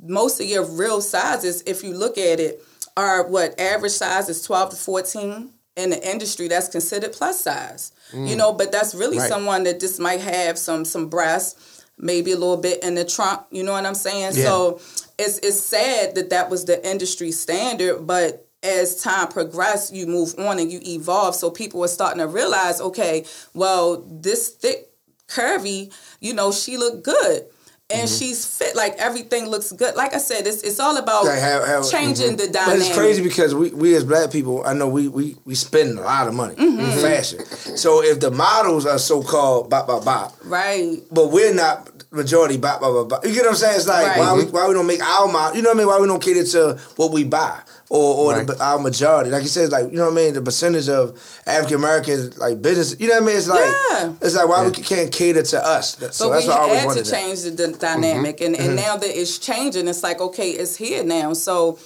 most 0.00 0.40
of 0.40 0.46
your 0.46 0.64
real 0.64 1.02
sizes, 1.02 1.62
if 1.66 1.84
you 1.84 1.92
look 1.92 2.16
at 2.16 2.40
it, 2.40 2.64
are 2.96 3.26
what 3.26 3.58
average 3.60 3.92
size 3.92 4.30
is 4.30 4.40
12 4.42 4.70
to 4.70 4.76
14 4.76 5.50
in 5.76 5.90
the 5.90 6.10
industry 6.10 6.48
that's 6.48 6.68
considered 6.68 7.12
plus 7.12 7.40
size. 7.40 7.92
Mm. 8.12 8.28
You 8.28 8.36
know, 8.36 8.52
but 8.52 8.70
that's 8.72 8.94
really 8.94 9.18
Right. 9.18 9.28
someone 9.28 9.64
that 9.64 9.80
just 9.80 9.98
might 10.00 10.20
have 10.20 10.58
some 10.58 10.84
some 10.84 11.08
breasts, 11.08 11.82
maybe 11.98 12.32
a 12.32 12.36
little 12.36 12.56
bit 12.56 12.82
in 12.82 12.94
the 12.94 13.04
trunk. 13.04 13.42
You 13.50 13.62
know 13.64 13.72
what 13.72 13.86
I'm 13.86 13.94
saying? 13.94 14.32
Yeah. 14.36 14.44
So 14.44 14.80
it's 15.18 15.38
it's 15.38 15.60
sad 15.60 16.14
that 16.14 16.30
that 16.30 16.50
was 16.50 16.64
the 16.64 16.84
industry 16.88 17.32
standard, 17.32 18.06
but 18.06 18.46
as 18.62 19.02
time 19.02 19.28
progressed, 19.28 19.92
you 19.92 20.06
move 20.06 20.34
on 20.38 20.58
and 20.58 20.72
you 20.72 20.80
evolve. 20.86 21.34
So 21.34 21.50
people 21.50 21.80
were 21.80 21.88
starting 21.88 22.20
to 22.20 22.26
realize, 22.26 22.80
okay, 22.80 23.26
well, 23.52 24.02
this 24.08 24.48
thick, 24.48 24.88
curvy, 25.28 25.92
you 26.20 26.32
know, 26.32 26.50
she 26.50 26.76
looked 26.78 27.02
good. 27.04 27.44
And 27.90 28.08
Mm-hmm. 28.08 28.16
she's 28.18 28.46
fit, 28.46 28.74
like 28.74 28.94
everything 28.96 29.46
looks 29.46 29.70
good. 29.70 29.94
Like 29.94 30.14
I 30.14 30.18
said, 30.18 30.46
it's 30.46 30.62
it's 30.62 30.80
all 30.80 30.96
about 30.96 31.26
Like, 31.26 31.38
how- 31.38 31.64
how- 31.66 31.82
changing 31.82 32.36
the 32.36 32.48
dynamic. 32.48 32.78
But 32.78 32.86
it's 32.86 32.94
crazy 32.96 33.22
because 33.22 33.54
we, 33.54 33.70
we 33.70 33.94
as 33.94 34.04
black 34.04 34.30
people, 34.32 34.62
I 34.64 34.72
know 34.72 34.88
we 34.88 35.08
we, 35.08 35.36
we 35.44 35.54
spend 35.54 35.98
a 35.98 36.02
lot 36.02 36.26
of 36.26 36.32
money 36.32 36.54
in 36.56 36.78
Mhm. 36.78 37.00
fashion. 37.02 37.44
So 37.76 38.02
if 38.02 38.20
the 38.20 38.30
models 38.30 38.86
are 38.86 38.98
so 38.98 39.22
called 39.22 39.68
bop 39.68 39.86
bop 39.86 40.02
bop, 40.02 40.34
right? 40.44 40.96
But 41.12 41.30
we're 41.30 41.52
not 41.52 41.93
majority 42.14 42.56
bop 42.56 42.80
bop 42.80 42.92
bop. 42.94 43.08
bop. 43.08 43.24
You 43.26 43.32
get 43.34 43.42
what 43.42 43.50
I'm 43.50 43.56
saying? 43.56 43.76
It's 43.76 43.86
like 43.88 44.06
Right. 44.06 44.18
why 44.18 44.32
we 44.34 44.44
why 44.44 44.66
we 44.68 44.74
don't 44.74 44.86
make 44.86 45.02
our 45.02 45.26
model? 45.30 45.56
You 45.56 45.62
know 45.62 45.70
what 45.70 45.76
I 45.76 45.78
mean? 45.78 45.86
Why 45.88 45.98
we 45.98 46.06
don't 46.06 46.22
cater 46.22 46.44
to 46.44 46.78
what 46.96 47.10
we 47.12 47.24
buy 47.24 47.60
or 47.90 48.34
or 48.34 48.44
the, 48.44 48.62
our 48.62 48.78
majority? 48.78 49.30
Like 49.30 49.42
you 49.42 49.48
said, 49.48 49.70
like 49.70 49.90
you 49.90 49.96
know 49.98 50.04
what 50.04 50.12
I 50.12 50.16
mean? 50.24 50.34
The 50.34 50.42
percentage 50.42 50.88
of 50.88 51.18
African 51.46 51.76
Americans 51.76 52.38
like 52.38 52.62
business. 52.62 52.96
You 53.00 53.08
know 53.08 53.14
what 53.14 53.22
I 53.24 53.26
mean? 53.26 53.36
It's 53.36 53.48
like 53.48 53.74
Yeah. 53.90 54.12
it's 54.20 54.34
like 54.36 54.48
why 54.48 54.64
we 54.64 54.70
can't 54.72 55.10
cater 55.12 55.42
to 55.42 55.66
us. 55.66 55.96
So 56.12 56.28
but 56.28 56.34
that's 56.34 56.46
we 56.46 56.50
what 56.50 56.58
I 56.58 56.62
always 56.62 56.80
had 56.82 56.92
to 56.92 57.02
that. 57.02 57.10
change 57.10 57.42
the 57.42 57.50
d- 57.50 57.74
dynamic, 57.78 58.40
and, 58.40 58.54
and 58.56 58.70
Mhm. 58.78 58.82
now 58.84 58.96
that 58.96 59.10
it's 59.20 59.38
changing, 59.38 59.88
it's 59.88 60.02
like 60.02 60.20
okay, 60.20 60.50
it's 60.50 60.76
here 60.76 61.02
now. 61.04 61.32
So 61.32 61.78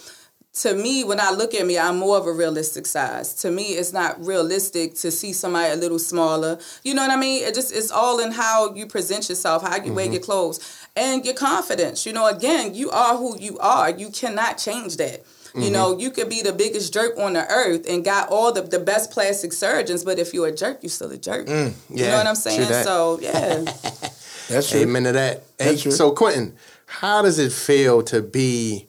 to 0.53 0.73
me, 0.73 1.03
when 1.03 1.19
I 1.19 1.31
look 1.31 1.53
at 1.53 1.65
me, 1.65 1.77
I'm 1.77 1.97
more 1.97 2.17
of 2.17 2.25
a 2.25 2.33
realistic 2.33 2.85
size. 2.85 3.33
To 3.35 3.51
me, 3.51 3.63
it's 3.73 3.93
not 3.93 4.23
realistic 4.25 4.95
to 4.95 5.11
see 5.11 5.31
somebody 5.31 5.71
a 5.71 5.75
little 5.75 5.99
smaller. 5.99 6.57
You 6.83 6.95
know 6.95 7.03
what 7.03 7.11
I 7.11 7.15
mean? 7.17 7.43
It 7.43 7.53
just 7.53 7.71
it's 7.73 7.91
all 7.91 8.19
in 8.19 8.31
how 8.31 8.73
you 8.73 8.85
present 8.87 9.29
yourself, 9.29 9.61
how 9.63 9.75
you 9.83 9.93
wear 9.93 10.05
Mm-hmm. 10.05 10.09
Mhm. 10.11 10.13
your 10.15 10.21
clothes, 10.23 10.59
and 10.95 11.23
your 11.23 11.35
confidence. 11.35 12.05
You 12.05 12.13
know, 12.13 12.25
again, 12.27 12.73
you 12.73 12.89
are 12.89 13.15
who 13.15 13.37
you 13.39 13.57
are. 13.59 13.89
You 13.91 14.09
cannot 14.09 14.57
change 14.57 14.97
that. 14.97 15.23
You 15.55 15.69
Mhm. 15.69 15.71
know, 15.71 15.97
you 15.97 16.09
could 16.11 16.29
be 16.29 16.41
the 16.41 16.53
biggest 16.53 16.93
jerk 16.93 17.17
on 17.17 17.33
the 17.33 17.45
earth 17.51 17.87
and 17.89 18.03
got 18.03 18.29
all 18.29 18.51
the, 18.51 18.61
the 18.61 18.79
best 18.79 19.11
plastic 19.11 19.53
surgeons, 19.53 20.03
but 20.03 20.19
if 20.19 20.33
you're 20.33 20.47
a 20.47 20.51
jerk, 20.51 20.79
you're 20.81 20.89
still 20.91 21.11
a 21.11 21.17
jerk. 21.17 21.47
Mm, 21.47 21.73
You 21.89 22.05
know 22.05 22.17
what 22.17 22.27
I'm 22.27 22.35
true 22.35 22.41
saying? 22.51 22.69
that. 22.69 22.85
So 22.85 23.19
yeah. 23.21 23.61
That's 24.49 24.69
true. 24.69 24.81
Amen 24.81 25.03
to 25.05 25.11
that. 25.13 25.43
Hey, 25.59 25.75
true. 25.77 25.91
so 25.91 26.11
Quientin, 26.11 26.53
how 26.85 27.21
does 27.21 27.37
it 27.39 27.51
feel 27.51 28.01
to 28.03 28.21
be 28.21 28.87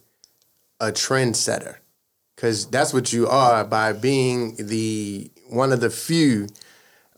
a 0.80 0.90
trendsetter? 0.92 1.76
Because 2.36 2.66
that's 2.66 2.92
what 2.94 3.12
you 3.12 3.28
are 3.28 3.64
by 3.64 3.92
being 3.92 4.56
the 4.56 5.30
one 5.50 5.72
of 5.72 5.80
the 5.80 5.90
few 5.90 6.48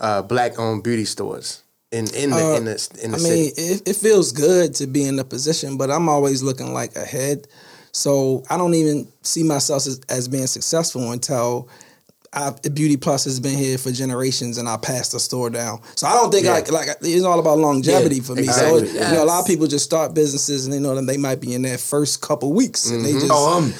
uh, 0.00 0.22
black-owned 0.22 0.82
beauty 0.82 1.04
stores 1.04 1.62
in 1.92 2.06
in 2.14 2.30
the 2.30 2.44
Uh, 2.44 2.56
in 2.56 2.64
the 2.64 2.88
in 3.02 3.10
the 3.12 3.16
I 3.18 3.20
city. 3.20 3.42
mean, 3.42 3.52
it, 3.56 3.88
it 3.90 3.96
feels 3.96 4.32
good 4.32 4.74
to 4.76 4.86
be 4.86 5.04
in 5.04 5.16
the 5.16 5.24
position, 5.24 5.76
but 5.76 5.90
I'm 5.90 6.08
always 6.08 6.42
looking 6.42 6.72
like 6.74 6.96
ahead. 6.96 7.46
So 7.92 8.42
I 8.50 8.56
don't 8.56 8.74
even 8.74 9.06
see 9.22 9.42
myself 9.42 9.86
as, 9.86 10.00
as 10.08 10.26
being 10.26 10.46
successful 10.46 11.12
until 11.12 11.68
I, 12.34 12.50
Beauty 12.72 12.96
Plus 12.96 13.24
has 13.24 13.38
been 13.40 13.58
here 13.58 13.76
for 13.76 13.90
generations, 13.92 14.56
and 14.56 14.66
I 14.66 14.78
passed 14.78 15.12
the 15.12 15.20
store 15.20 15.50
down. 15.50 15.80
So 15.96 16.06
I 16.06 16.14
don't 16.14 16.30
think 16.32 16.46
Yeah. 16.46 16.52
like 16.52 16.72
like 16.72 16.88
it's 17.02 17.24
all 17.24 17.38
about 17.38 17.58
longevity 17.58 18.16
Yeah, 18.16 18.22
for 18.22 18.34
me. 18.34 18.44
exactly. 18.44 18.88
So 18.88 18.94
you 18.94 19.00
know, 19.00 19.24
a 19.24 19.26
lot 19.26 19.40
of 19.40 19.46
people 19.46 19.66
just 19.66 19.84
start 19.84 20.14
businesses, 20.14 20.64
and 20.64 20.72
they 20.72 20.78
know 20.78 20.94
that 20.94 21.06
they 21.06 21.18
might 21.18 21.40
be 21.42 21.52
in 21.52 21.60
their 21.60 21.76
first 21.76 22.22
couple 22.22 22.54
weeks, 22.54 22.86
and 22.88 23.04
they 23.04 23.12
Mhm. 23.12 23.20
just 23.20 23.32
Oh, 23.32 23.58
um, 23.58 23.74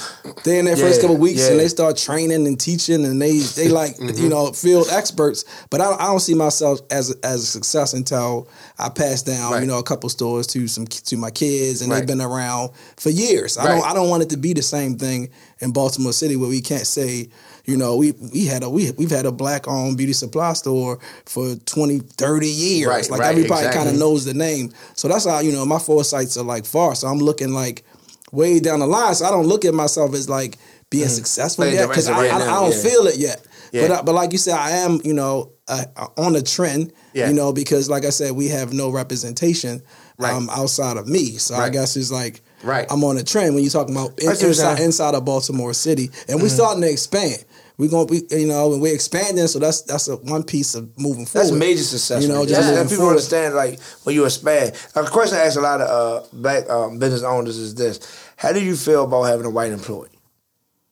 they're 0.44 0.58
in 0.58 0.66
their 0.66 0.76
first 0.76 1.00
couple 1.00 1.16
weeks, 1.16 1.48
and 1.48 1.58
they 1.58 1.68
start 1.68 1.96
training 1.96 2.46
and 2.46 2.60
teaching, 2.60 3.06
and 3.06 3.22
they 3.22 3.38
they 3.38 3.68
like 3.80 3.96
Mm-hmm. 3.96 4.22
you 4.22 4.28
know 4.28 4.52
field 4.52 4.88
experts. 4.90 5.46
But 5.70 5.80
I, 5.80 5.92
I 5.94 6.06
don't 6.08 6.20
see 6.20 6.34
myself 6.34 6.80
as 6.90 7.10
as 7.22 7.42
a 7.44 7.46
success 7.46 7.94
until 7.94 8.48
I 8.78 8.90
pass 8.90 9.22
down 9.22 9.62
you 9.62 9.66
know 9.66 9.78
a 9.78 9.82
couple 9.82 10.10
stores 10.10 10.46
to 10.48 10.68
some 10.68 10.86
to 10.86 11.16
my 11.16 11.30
kids, 11.30 11.80
and 11.80 11.90
Right. 11.90 12.00
they've 12.00 12.06
been 12.06 12.20
around 12.20 12.70
for 12.98 13.08
years. 13.08 13.56
I 13.56 13.66
don't 13.66 13.82
I 13.82 13.94
don't 13.94 14.10
want 14.10 14.24
it 14.24 14.28
to 14.30 14.36
be 14.36 14.52
the 14.52 14.62
same 14.62 14.98
thing 14.98 15.30
in 15.60 15.70
Baltimore 15.72 16.12
City 16.12 16.36
where 16.36 16.50
we 16.50 16.60
can't 16.60 16.86
say. 16.86 17.30
You 17.64 17.76
know, 17.76 17.96
we 17.96 18.12
we 18.32 18.44
had 18.46 18.62
a 18.64 18.68
we 18.70 18.90
we've 18.92 19.10
had 19.10 19.24
a 19.26 19.32
black 19.32 19.68
owned 19.68 19.96
beauty 19.96 20.12
supply 20.12 20.52
store 20.54 20.98
for 21.26 21.54
20, 21.54 21.98
30 22.00 22.46
years. 22.46 22.88
Right, 22.88 23.08
like 23.10 23.20
right, 23.20 23.30
everybody 23.30 23.66
exactly. 23.66 23.78
kind 23.84 23.88
of 23.94 23.98
knows 24.00 24.24
the 24.24 24.34
name. 24.34 24.72
So 24.94 25.06
that's 25.08 25.26
how, 25.26 25.38
you 25.40 25.52
know, 25.52 25.64
my 25.64 25.78
foresights 25.78 26.36
are 26.36 26.44
like 26.44 26.64
far. 26.66 26.94
So 26.96 27.06
I'm 27.06 27.18
looking 27.18 27.52
like 27.52 27.84
way 28.32 28.58
down 28.58 28.80
the 28.80 28.86
line. 28.86 29.14
So 29.14 29.26
I 29.26 29.30
don't 29.30 29.46
look 29.46 29.64
at 29.64 29.74
myself 29.74 30.14
as 30.14 30.28
like 30.28 30.58
being 30.90 31.08
successful 31.08 31.64
Like 31.64 31.74
yet 31.74 31.88
because 31.88 32.08
I, 32.08 32.24
of 32.26 32.32
I, 32.32 32.36
I 32.36 32.60
don't 32.60 32.72
yeah. 32.72 32.82
feel 32.82 33.06
it 33.06 33.16
yet. 33.18 33.46
Yeah. 33.72 33.88
But 33.88 34.06
but 34.06 34.14
like 34.14 34.32
you 34.32 34.38
said, 34.38 34.54
I 34.54 34.70
am 34.72 35.00
you 35.04 35.14
know 35.14 35.52
uh, 35.68 35.84
on 36.16 36.34
a 36.36 36.42
trend. 36.42 36.92
Yeah. 37.14 37.28
You 37.28 37.34
know 37.34 37.52
because 37.52 37.88
like 37.88 38.04
I 38.04 38.10
said, 38.10 38.32
we 38.32 38.48
have 38.48 38.72
no 38.72 38.90
representation 38.90 39.82
Right. 40.18 40.34
um, 40.34 40.48
outside 40.50 40.98
of 40.98 41.08
me. 41.08 41.38
So 41.38 41.54
I 41.54 41.68
guess 41.70 41.96
it's 41.96 42.12
like 42.12 42.42
Right. 42.62 42.86
I'm 42.90 43.02
on 43.02 43.16
a 43.18 43.24
trend 43.24 43.54
when 43.54 43.64
you're 43.64 43.72
talking 43.72 43.94
about 43.96 44.20
in, 44.20 44.28
I 44.28 44.34
see 44.34 44.46
what 44.46 44.56
you're 44.56 44.66
inside, 44.68 44.80
inside 44.80 45.14
of 45.16 45.24
Baltimore 45.24 45.74
City, 45.74 46.10
and 46.28 46.40
we're 46.40 46.46
Mhm. 46.48 46.54
starting 46.54 46.82
to 46.82 46.90
expand. 46.90 47.44
We 47.78 47.88
gonna 47.88 48.06
be, 48.06 48.22
you 48.30 48.46
know 48.46 48.72
and 48.72 48.82
we're 48.82 48.94
expanding, 48.94 49.46
so 49.46 49.58
that's 49.58 49.82
that's 49.82 50.08
a 50.08 50.16
one 50.16 50.42
piece 50.42 50.74
of 50.74 50.96
moving 50.98 51.26
forward. 51.26 51.46
That's 51.46 51.56
a 51.56 51.58
major 51.58 51.82
success. 51.82 52.22
You 52.22 52.28
know, 52.28 52.44
just 52.44 52.60
moving 52.60 52.78
and 52.78 52.88
people 52.88 52.98
forward. 52.98 53.12
understand 53.12 53.54
like 53.54 53.80
when 54.04 54.14
you 54.14 54.24
expand. 54.24 54.76
A 54.94 55.04
question 55.04 55.38
I 55.38 55.42
ask 55.42 55.58
a 55.58 55.62
lot 55.62 55.80
of 55.80 55.88
uh, 55.88 56.26
black 56.32 56.68
um, 56.68 56.98
business 56.98 57.22
owners 57.22 57.56
is 57.56 57.74
this: 57.74 58.00
How 58.36 58.52
do 58.52 58.62
you 58.62 58.76
feel 58.76 59.04
about 59.04 59.22
having 59.24 59.46
a 59.46 59.50
white 59.50 59.72
employee, 59.72 60.10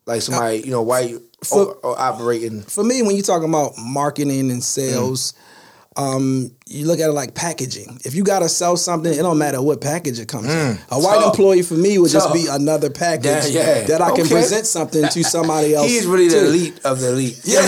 like 0.07 0.23
somebody 0.23 0.61
you 0.61 0.71
know 0.71 0.83
white 0.83 1.17
or, 1.53 1.75
or 1.77 2.01
operating? 2.01 2.63
for 2.63 2.83
me, 2.83 3.03
when 3.03 3.15
you're 3.15 3.25
talking 3.25 3.49
about 3.49 3.73
marketing 3.79 4.51
and 4.51 4.65
sales, 4.65 5.35
um, 5.97 6.51
you 6.71 6.87
look 6.87 7.01
at 7.01 7.09
it 7.09 7.13
like 7.13 7.35
packaging. 7.35 8.01
If 8.05 8.15
you 8.15 8.23
gotta 8.23 8.49
sell 8.49 8.77
something, 8.77 9.13
it 9.13 9.17
don't 9.19 9.39
matter 9.39 9.61
what 9.61 9.81
package 9.81 10.21
it 10.21 10.29
comes 10.29 10.47
in. 10.47 10.77
Mm. 10.77 10.79
A 10.91 11.01
white 11.01 11.17
Tough. 11.19 11.35
employee 11.35 11.63
for 11.63 11.75
me 11.75 11.99
would 11.99 12.11
just 12.13 12.33
be 12.33 12.47
another 12.49 12.89
package 12.91 13.51
Yeah, 13.51 13.81
yeah. 13.81 13.87
that 13.89 14.01
I 14.01 14.11
can 14.13 14.21
Okay. 14.21 14.31
present 14.35 14.67
something 14.67 15.03
to 15.09 15.25
somebody 15.25 15.75
else. 15.77 15.89
He's 15.89 16.07
really 16.07 16.29
the 16.29 16.47
elite 16.47 16.81
of 16.85 17.01
the 17.01 17.09
elite. 17.11 17.41
Yeah. 17.45 17.61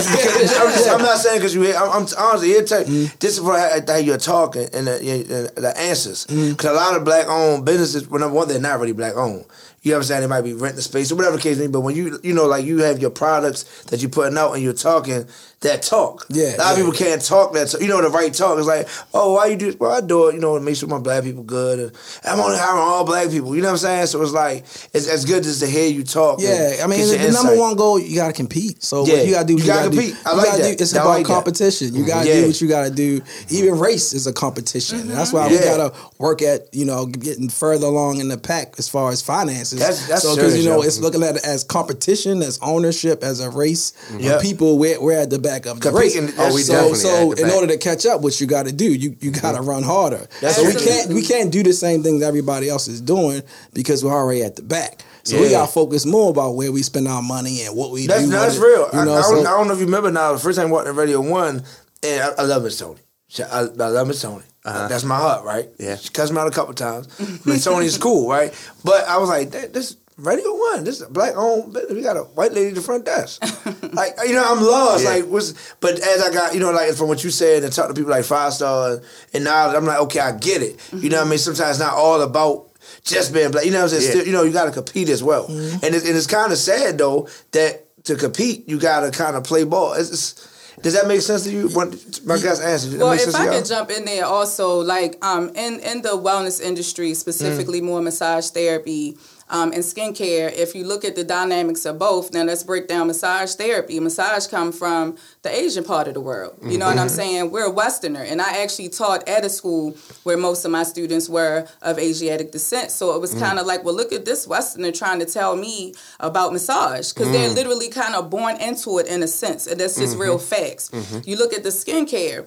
I'm, 0.93 1.01
not 1.01 1.17
saying 1.17 1.39
because 1.39 1.53
you. 1.53 1.65
I'm, 1.75 1.89
I'm 1.91 2.07
honestly 2.17 2.47
here 2.49 2.63
Mm-hmm. 2.63 2.91
you. 2.93 3.07
This 3.19 3.33
is 3.33 3.41
what 3.41 3.87
how 3.89 3.97
you're 3.97 4.17
talking 4.17 4.67
and 4.73 4.87
the, 4.87 5.51
the, 5.55 5.61
the 5.61 5.77
answers. 5.77 6.25
Because 6.25 6.71
a 6.71 6.73
lot 6.73 6.95
of 6.95 7.03
black 7.03 7.27
owned 7.27 7.65
businesses, 7.65 8.07
well, 8.07 8.21
number 8.21 8.35
one, 8.35 8.47
they're 8.47 8.59
not 8.61 8.79
really 8.79 8.93
black 8.93 9.15
owned. 9.17 9.43
You 9.81 9.93
understand? 9.95 10.23
They 10.23 10.27
might 10.27 10.43
be 10.43 10.53
renting 10.53 10.79
space 10.79 11.11
or 11.11 11.15
whatever 11.15 11.35
the 11.35 11.41
case 11.41 11.57
may 11.57 11.67
be. 11.67 11.71
But 11.73 11.81
when 11.81 11.93
you, 11.93 12.17
you 12.23 12.33
know, 12.33 12.45
like 12.47 12.63
you 12.63 12.77
have 12.83 12.99
your 12.99 13.09
products 13.09 13.63
that 13.87 13.99
you're 14.01 14.09
putting 14.09 14.37
out 14.37 14.53
and 14.53 14.63
you're 14.63 14.71
talking 14.71 15.25
that 15.59 15.81
talk. 15.81 16.25
Yeah, 16.29 16.55
A 16.55 16.57
lot 16.57 16.71
of 16.71 16.77
yeah. 16.77 16.85
people 16.85 16.91
can't 16.93 17.21
talk 17.21 17.53
that. 17.53 17.67
talk. 17.69 17.81
You 17.81 17.89
know, 17.89 18.01
the 18.01 18.09
right 18.09 18.33
talk 18.33 18.57
is 18.59 18.65
like, 18.65 18.87
oh, 19.13 19.33
why 19.33 19.47
you 19.47 19.55
do? 19.57 19.75
Well, 19.79 19.91
I 19.91 20.01
do 20.01 20.29
it. 20.29 20.35
You 20.35 20.41
know, 20.41 20.57
to 20.57 20.63
make 20.63 20.75
sure 20.75 20.89
my 20.89 20.99
black 20.99 21.23
people 21.23 21.43
good. 21.43 21.79
And 21.79 21.91
I'm 22.25 22.39
only 22.39 22.57
hiring 22.57 22.79
all 22.81 23.03
black 23.05 23.29
people. 23.29 23.55
You 23.55 23.61
know 23.61 23.67
what 23.69 23.73
I'm 23.73 23.77
saying? 23.77 24.07
So 24.07 24.21
it's 24.21 24.31
like 24.31 24.63
it's 24.93 25.07
as 25.07 25.25
good 25.25 25.45
as 25.45 25.59
to 25.59 25.67
hear 25.67 25.87
you 25.89 26.03
talk. 26.03 26.39
Yeah, 26.41 26.77
I 26.83 26.87
mean, 26.87 27.07
the, 27.07 27.31
number 27.31 27.57
one 27.57 27.75
goal 27.75 27.99
you 27.99 28.15
got 28.15 28.27
to 28.27 28.33
compete. 28.33 28.83
So 28.83 29.05
Yeah, 29.05 29.13
what 29.15 29.25
you 29.25 29.31
got 29.33 29.41
to 29.41 29.47
do, 29.47 29.53
you 29.53 29.65
gotta 29.65 29.89
gotta 29.89 29.95
compete. 29.95 30.13
Do, 30.15 30.19
I 30.25 30.31
you 30.31 30.37
like 30.37 30.51
that. 30.51 30.77
Do, 30.77 30.83
it's 30.83 30.93
I 30.95 30.97
about 31.01 31.09
like 31.09 31.27
that. 31.27 31.33
competition. 31.33 31.95
You 31.95 32.05
got 32.05 32.23
to 32.23 32.29
Yeah. 32.29 32.41
do 32.41 32.47
what 32.47 32.61
you 32.61 32.67
got 32.67 32.83
to 32.85 32.91
do. 32.91 33.21
Even 33.49 33.79
race 33.79 34.13
is 34.13 34.27
a 34.27 34.33
competition. 34.33 34.99
And 35.01 35.11
that's 35.11 35.33
why 35.33 35.47
we 35.47 35.57
got 35.59 35.77
to 35.77 35.93
work 36.17 36.41
at 36.41 36.73
you 36.73 36.85
know 36.85 37.05
getting 37.05 37.49
further 37.49 37.87
along 37.87 38.19
in 38.19 38.27
the 38.27 38.37
pack 38.37 38.75
as 38.77 38.87
far 38.89 39.11
as 39.11 39.21
finances. 39.21 39.79
That's- 39.79 40.07
that's 40.07 40.21
so 40.23 40.35
because 40.35 40.57
you 40.57 40.69
know 40.69 40.81
it's 40.81 40.99
looking 40.99 41.23
at 41.23 41.35
it 41.37 41.43
as 41.45 41.63
competition, 41.63 42.41
as 42.41 42.59
ownership, 42.61 43.23
as 43.23 43.39
a 43.39 43.49
race. 43.49 43.93
Yeah. 44.17 44.33
And 44.33 44.41
people, 44.41 44.77
we're, 44.77 44.99
we're 45.01 45.17
at 45.19 45.29
the 45.29 45.39
back 45.39 45.65
of 45.65 45.79
the 45.79 45.89
Competing, 45.89 46.25
race. 46.27 46.35
oh, 46.37 46.53
we 46.53 46.61
so 46.61 46.73
definitely 46.73 46.99
so 46.99 47.31
in. 47.31 47.37
Mm-hmm. 47.37 47.55
order 47.55 47.67
to 47.67 47.77
catch 47.77 48.05
up, 48.05 48.21
what 48.21 48.39
you 48.41 48.47
got 48.47 48.65
to 48.65 48.71
do, 48.71 48.82
you 48.91 49.15
you 49.19 49.31
got 49.31 49.53
to 49.53 49.61
run 49.61 49.83
harder. 49.83 50.27
That's 50.41 50.55
so 50.57 50.65
we 50.65 50.73
can't 50.73 51.09
we 51.13 51.21
can't 51.25 51.51
do 51.51 51.63
the 51.63 51.73
same 51.73 52.03
things 52.03 52.21
everybody 52.23 52.69
else 52.69 52.87
is 52.87 53.01
doing 53.01 53.41
because 53.73 54.03
we're 54.03 54.11
already 54.13 54.43
at 54.43 54.55
the 54.55 54.61
back. 54.63 55.03
So 55.23 55.39
we 55.39 55.49
got 55.51 55.67
to 55.67 55.71
focus 55.71 56.05
more 56.05 56.31
about 56.31 56.51
where 56.55 56.71
we 56.71 56.83
spend 56.83 57.07
our 57.07 57.21
money 57.21 57.61
and 57.63 57.75
what 57.77 57.91
we 57.91 58.07
That's 58.07 58.23
do. 58.23 58.29
that's 58.29 58.55
with 58.59 58.63
it, 58.65 58.67
real. 58.67 58.89
You 58.93 59.05
know, 59.05 59.13
I, 59.13 59.19
I, 59.19 59.21
so- 59.21 59.35
don't, 59.35 59.47
I 59.47 59.51
don't 59.51 59.67
know 59.67 59.73
if 59.73 59.79
you 59.79 59.85
remember 59.85 60.11
now. 60.11 60.33
The 60.33 60.39
first 60.39 60.57
time 60.59 60.67
I 60.67 60.71
walked 60.71 60.87
in 60.89 60.95
Radio 60.97 61.21
One, 61.21 61.63
and 62.03 62.21
I, 62.23 62.29
I 62.39 62.41
love 62.43 62.63
Miss 62.63 62.77
Tony. 62.77 62.99
I, 63.39 63.59
I 63.59 63.61
love 63.61 64.07
Miss 64.07 64.21
Tony. 64.21 64.43
Uh-huh. 64.65 64.87
That's 64.89 65.03
my 65.05 65.15
heart, 65.17 65.43
right? 65.45 65.69
Yeah. 65.79 65.95
She 65.95 66.09
cussed 66.09 66.31
me 66.33 66.39
out 66.39 66.47
a 66.47 66.51
couple 66.51 66.73
times. 66.73 67.07
Miss 67.45 67.63
Tony's 67.63 67.97
cool, 67.97 68.29
right? 68.29 68.53
But 68.83 69.07
I 69.07 69.17
was 69.17 69.29
like, 69.29 69.51
"That- 69.51 69.73
this 69.73 69.95
Radio 70.17 70.51
One, 70.53 70.83
this 70.83 70.97
is 70.97 71.07
a 71.07 71.09
black 71.09 71.33
owned 71.35 71.73
business. 71.73 71.93
We 71.93 72.01
got 72.01 72.17
a 72.17 72.21
white 72.23 72.53
lady 72.53 72.69
at 72.69 72.75
the 72.75 72.81
front 72.81 73.05
desk. 73.05 73.41
like, 73.93 74.13
you 74.25 74.33
know, 74.33 74.43
I'm 74.45 74.61
lost. 74.61 75.03
Yeah. 75.03 75.09
Like, 75.11 75.25
what's? 75.25 75.53
But 75.79 75.99
as 75.99 76.21
I 76.21 76.31
got, 76.31 76.53
you 76.53 76.59
know, 76.59 76.71
like 76.71 76.93
from 76.93 77.07
what 77.07 77.23
you 77.23 77.31
said 77.31 77.63
and 77.63 77.73
talk 77.73 77.87
to 77.87 77.93
people 77.93 78.11
like 78.11 78.25
Five 78.25 78.53
Star, 78.53 79.01
and 79.33 79.43
now 79.43 79.69
I'm 79.75 79.85
like, 79.85 79.99
okay, 80.01 80.19
I 80.19 80.33
get 80.37 80.61
it. 80.61 80.79
You 80.93 81.09
know 81.09 81.17
what 81.17 81.27
I 81.27 81.29
mean? 81.29 81.39
Sometimes 81.39 81.79
not 81.79 81.93
all 81.93 82.21
about 82.21 82.69
just 83.03 83.33
being 83.33 83.51
black. 83.51 83.65
You 83.65 83.71
know 83.71 83.77
what 83.83 83.93
I'm 83.93 83.99
saying? 83.99 84.03
Yeah. 84.03 84.09
Still, 84.11 84.25
you 84.27 84.33
know, 84.33 84.43
you 84.43 84.53
got 84.53 84.65
to 84.65 84.71
compete 84.71 85.09
as 85.09 85.23
well. 85.23 85.47
Mm-hmm. 85.47 85.85
And 85.85 85.95
it's, 85.95 86.05
and 86.07 86.15
it's 86.15 86.27
kind 86.27 86.51
of 86.51 86.57
sad 86.57 86.97
though 86.97 87.27
that 87.51 88.03
to 88.05 88.15
compete, 88.15 88.67
you 88.69 88.79
got 88.79 89.01
to 89.01 89.11
kind 89.11 89.35
of 89.35 89.43
play 89.43 89.63
ball. 89.63 89.93
It's, 89.93 90.11
it's, 90.11 90.53
does 90.81 90.93
that 90.93 91.07
make 91.07 91.21
sense 91.21 91.43
to 91.43 91.51
you? 91.51 91.69
What, 91.69 91.93
my 92.25 92.37
guys 92.37 92.59
answer. 92.59 92.97
Well, 92.97 93.13
if 93.13 93.33
I 93.35 93.47
could 93.47 93.65
jump 93.65 93.89
in 93.89 94.05
there 94.05 94.25
also, 94.25 94.79
like 94.81 95.23
um, 95.23 95.49
in 95.55 95.79
in 95.79 96.01
the 96.01 96.09
wellness 96.09 96.59
industry, 96.61 97.13
specifically 97.13 97.79
Mm. 97.79 97.85
more 97.85 98.01
massage 98.01 98.49
therapy, 98.49 99.17
um, 99.53 99.71
and 99.71 99.83
skincare, 99.83 100.51
if 100.51 100.73
you 100.73 100.83
look 100.83 101.05
at 101.05 101.15
the 101.15 101.23
dynamics 101.23 101.85
of 101.85 101.99
both, 101.99 102.33
now 102.33 102.41
let's 102.43 102.63
break 102.63 102.87
down 102.87 103.05
massage 103.05 103.53
therapy. 103.53 103.99
Massage 103.99 104.47
come 104.47 104.71
from 104.71 105.15
the 105.43 105.55
Asian 105.55 105.83
part 105.83 106.07
of 106.07 106.15
the 106.15 106.19
world. 106.21 106.55
You 106.65 106.79
know 106.79 106.87
what 106.87 106.97
I'm 106.97 107.07
Mhm. 107.07 107.11
saying? 107.15 107.51
We're 107.51 107.65
a 107.65 107.69
Westerner, 107.71 108.23
and 108.23 108.41
I 108.41 108.63
actually 108.63 108.89
taught 108.89 109.29
at 109.29 109.45
a 109.45 109.49
school 109.49 109.95
where 110.23 110.37
most 110.37 110.65
of 110.65 110.71
my 110.71 110.81
students 110.81 111.29
were 111.29 111.67
of 111.83 111.99
Asiatic 111.99 112.51
descent. 112.51 112.89
So 112.89 113.13
it 113.15 113.21
was 113.21 113.35
Mm. 113.35 113.39
kind 113.41 113.59
of 113.59 113.67
like, 113.67 113.83
well, 113.85 113.93
look 113.93 114.11
at 114.11 114.25
this 114.25 114.47
Westerner 114.47 114.91
trying 114.91 115.19
to 115.19 115.25
tell 115.25 115.55
me 115.55 115.93
about 116.19 116.51
massage 116.51 117.13
because 117.13 117.31
they're 117.31 117.49
Mm. 117.51 117.55
literally 117.55 117.89
kind 117.89 118.15
of 118.15 118.31
born 118.31 118.57
into 118.57 118.97
it 118.97 119.05
in 119.05 119.21
a 119.21 119.27
sense, 119.27 119.67
and 119.67 119.79
that's 119.79 119.95
just 119.97 120.15
Mhm. 120.15 120.19
real 120.19 120.39
facts. 120.39 120.89
Mhm. 120.91 121.27
You 121.27 121.35
look 121.35 121.53
at 121.53 121.63
the 121.63 121.69
skincare 121.69 122.45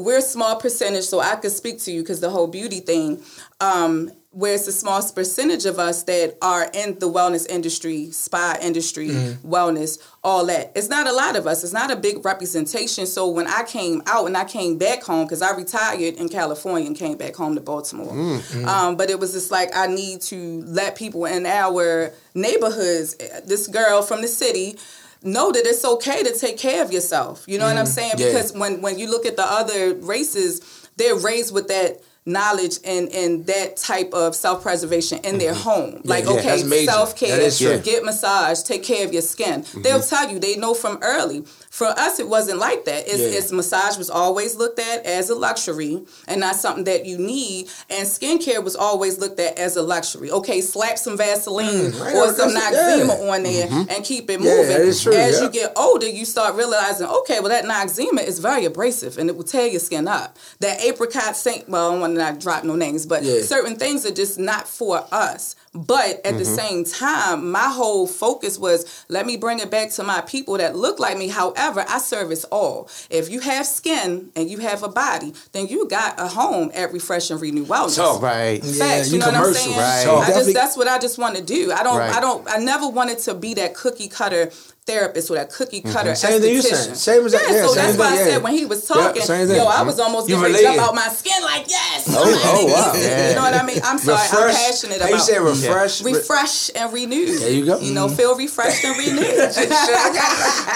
we're 0.00 0.18
a 0.18 0.22
small 0.22 0.56
percentage, 0.56 1.04
so 1.04 1.20
I 1.20 1.36
could 1.36 1.52
speak 1.52 1.80
to 1.82 1.92
you 1.92 2.02
because 2.02 2.20
the 2.20 2.30
whole 2.30 2.46
beauty 2.46 2.80
thing, 2.80 3.22
um, 3.60 4.10
where 4.32 4.54
it's 4.54 4.68
a 4.68 4.72
small 4.72 5.02
percentage 5.12 5.66
of 5.66 5.80
us 5.80 6.04
that 6.04 6.36
are 6.40 6.70
in 6.72 6.96
the 7.00 7.10
wellness 7.10 7.48
industry, 7.48 8.12
spa 8.12 8.56
industry, 8.62 9.08
Mhm. 9.08 9.38
wellness, 9.44 9.98
all 10.22 10.46
that. 10.46 10.70
It's 10.76 10.88
not 10.88 11.08
a 11.08 11.12
lot 11.12 11.34
of 11.34 11.48
us. 11.48 11.64
It's 11.64 11.72
not 11.72 11.90
a 11.90 11.96
big 11.96 12.24
representation. 12.24 13.06
So 13.06 13.26
when 13.26 13.48
I 13.48 13.64
came 13.64 14.04
out 14.06 14.26
and 14.26 14.36
I 14.36 14.44
came 14.44 14.78
back 14.78 15.02
home, 15.02 15.24
because 15.24 15.42
I 15.42 15.50
retired 15.50 16.14
in 16.14 16.28
California 16.28 16.86
and 16.86 16.94
came 16.96 17.16
back 17.16 17.34
home 17.34 17.56
to 17.56 17.60
Baltimore. 17.60 18.12
Mhm. 18.14 18.66
Um, 18.68 18.94
but 18.94 19.10
it 19.10 19.18
was 19.18 19.32
just 19.32 19.50
like 19.50 19.74
I 19.74 19.88
need 19.88 20.20
to 20.22 20.62
let 20.64 20.94
people 20.94 21.24
in 21.24 21.44
our 21.44 22.12
neighborhoods. 22.32 23.16
This 23.46 23.66
girl 23.66 24.00
from 24.00 24.22
the 24.22 24.28
city 24.28 24.78
know 25.22 25.52
that 25.52 25.66
it's 25.66 25.84
okay 25.84 26.22
to 26.22 26.32
take 26.38 26.58
care 26.58 26.82
of 26.82 26.92
yourself. 26.92 27.44
You 27.46 27.58
know 27.58 27.66
what 27.66 27.76
I'm 27.76 27.84
Mhm. 27.86 27.94
saying? 27.94 28.12
Yeah. 28.16 28.26
Because 28.26 28.52
when 28.52 28.80
when 28.80 28.98
you 28.98 29.08
look 29.10 29.26
at 29.26 29.36
the 29.36 29.44
other 29.44 29.94
races, 29.94 30.60
they're 30.96 31.14
raised 31.16 31.52
with 31.52 31.68
that 31.68 32.00
knowledge 32.26 32.78
and 32.84 33.08
and 33.14 33.46
that 33.46 33.76
type 33.78 34.12
of 34.12 34.36
self-preservation 34.36 35.18
in 35.24 35.38
their 35.38 35.54
home 35.54 36.02
like 36.04 36.24
yeah, 36.24 36.30
okay 36.32 36.62
that's 36.62 36.84
self-care 36.84 37.36
That 37.38 37.42
is 37.46 37.58
true. 37.58 37.78
get 37.78 38.04
massage 38.04 38.62
take 38.62 38.82
care 38.84 39.06
of 39.06 39.12
your 39.14 39.22
skin 39.22 39.64
they'll 39.82 40.02
tell 40.02 40.30
you 40.30 40.38
they 40.38 40.56
know 40.56 40.74
from 40.74 40.98
early 41.00 41.44
for 41.70 41.86
us 41.86 42.18
it 42.18 42.28
wasn't 42.28 42.58
like 42.58 42.84
that 42.84 43.06
it's, 43.06 43.18
Yeah. 43.20 43.38
it's 43.38 43.52
massage 43.52 43.96
was 43.96 44.10
always 44.10 44.56
looked 44.56 44.80
at 44.80 45.06
as 45.06 45.30
a 45.30 45.36
luxury 45.36 46.02
and 46.26 46.40
not 46.40 46.56
something 46.56 46.82
that 46.84 47.06
you 47.06 47.16
need 47.16 47.68
and 47.88 48.06
skincare 48.08 48.62
was 48.62 48.74
always 48.74 49.18
looked 49.18 49.38
at 49.38 49.56
as 49.56 49.76
a 49.76 49.82
luxury 49.82 50.30
okay 50.32 50.60
slap 50.60 50.98
some 50.98 51.16
vaseline 51.16 51.70
Mm, 51.70 52.00
right. 52.00 52.14
or 52.16 52.32
some 52.34 52.50
Noxzema 52.50 53.06
yeah. 53.24 53.32
on 53.32 53.42
there 53.44 53.66
Mhm. 53.68 53.90
and 53.94 54.04
keep 54.04 54.28
it 54.30 54.40
moving 54.40 54.92
true, 54.98 55.12
as 55.12 55.40
you 55.40 55.48
get 55.48 55.72
older 55.76 56.08
you 56.08 56.24
start 56.24 56.56
realizing 56.56 57.06
okay 57.06 57.38
well 57.38 57.48
that 57.50 57.64
Noxzema 57.64 58.26
is 58.26 58.40
very 58.40 58.64
abrasive 58.64 59.16
and 59.18 59.30
it 59.30 59.36
will 59.36 59.44
tear 59.44 59.66
your 59.68 59.80
skin 59.80 60.08
up 60.08 60.36
that 60.58 60.80
apricot 60.82 61.36
saint 61.36 61.68
well 61.68 61.88
i 61.88 61.90
don't 61.92 62.00
want 62.00 62.14
to 62.14 62.18
not 62.18 62.40
drop 62.40 62.64
no 62.64 62.74
names 62.74 63.06
but 63.06 63.24
certain 63.24 63.76
things 63.76 64.04
are 64.04 64.10
just 64.10 64.38
not 64.40 64.66
for 64.66 65.06
us 65.12 65.54
but 65.72 66.20
at 66.26 66.36
the 66.36 66.44
Mhm. 66.44 66.56
same 66.56 66.84
time 66.84 67.48
my 67.52 67.68
whole 67.68 68.08
focus 68.08 68.58
was 68.58 68.84
let 69.08 69.24
me 69.24 69.36
bring 69.36 69.60
it 69.60 69.70
back 69.70 69.90
to 69.92 70.02
my 70.02 70.20
people 70.22 70.58
that 70.58 70.74
look 70.74 70.98
like 70.98 71.16
me 71.16 71.28
however 71.60 71.84
i 71.88 71.98
service 71.98 72.44
all 72.44 72.88
if 73.10 73.30
you 73.30 73.40
have 73.40 73.66
skin 73.66 74.30
and 74.36 74.50
you 74.50 74.58
have 74.58 74.82
a 74.82 74.88
body 74.88 75.32
then 75.52 75.66
you 75.68 75.86
got 75.88 76.18
a 76.18 76.28
home 76.28 76.70
at 76.74 76.92
refresh 76.92 77.30
and 77.30 77.40
renew 77.40 77.64
wellness 77.66 77.90
So, 77.90 78.18
right. 78.20 78.60
Facts, 78.62 78.78
Yeah, 78.78 79.02
you, 79.04 79.12
you 79.12 79.18
know 79.18 79.26
what 79.26 79.34
I'm 79.36 79.54
saying? 79.54 79.76
right. 79.76 80.06
I 80.28 80.28
just 80.38 80.54
that's 80.54 80.76
what 80.76 80.88
I 80.88 80.98
just 80.98 81.18
want 81.18 81.36
to 81.36 81.42
do. 81.42 81.72
I 81.72 81.82
don't 81.82 81.98
Right. 81.98 82.14
I 82.16 82.20
don't 82.20 82.46
I 82.50 82.56
never 82.58 82.88
wanted 82.88 83.18
to 83.20 83.34
be 83.34 83.54
that 83.54 83.74
cookie 83.74 84.08
cutter 84.08 84.50
therapist 84.90 85.30
or 85.30 85.34
that 85.34 85.50
cookie 85.52 85.80
cutter 85.80 86.12
Mhm. 86.12 86.16
Same 86.16 86.40
thing 86.40 86.54
you 86.54 86.62
saying. 86.62 86.94
Same 86.94 87.26
as 87.26 87.32
that- 87.32 87.42
yeah, 87.48 87.56
yeah, 87.56 87.66
so 87.66 87.74
that's 87.74 87.96
why 87.96 88.10
thing, 88.10 88.18
I 88.18 88.22
yeah. 88.22 88.30
said 88.34 88.42
when 88.42 88.54
he 88.54 88.64
was 88.66 88.80
Yeah, 88.88 88.96
talking, 88.96 89.22
thing. 89.22 89.56
yo, 89.56 89.64
I 89.66 89.82
was 89.82 89.98
almost 90.00 90.28
You 90.28 90.36
getting 90.40 90.62
jump 90.62 90.78
out 90.86 90.94
my 90.94 91.08
skin 91.08 91.40
like 91.42 91.64
yes. 91.68 92.04
Oh, 92.08 92.24
oh, 92.26 92.66
wow. 92.66 92.92
You 93.30 93.34
know 93.36 93.42
what 93.42 93.54
I 93.54 93.62
mean? 93.62 93.80
I'm 93.84 93.98
sorry, 93.98 94.18
I'm 94.18 94.54
passionate 94.54 94.96
about 94.98 95.10
you 95.10 95.18
say 95.20 95.38
refresh? 95.38 96.02
refresh 96.02 96.70
and 96.74 96.92
renew. 96.92 97.38
There 97.38 97.50
you 97.50 97.64
go. 97.66 97.78
You 97.80 97.92
know, 97.94 98.08
feel 98.08 98.34
refreshed 98.36 98.84
and 98.84 98.96
renewed. 98.98 99.54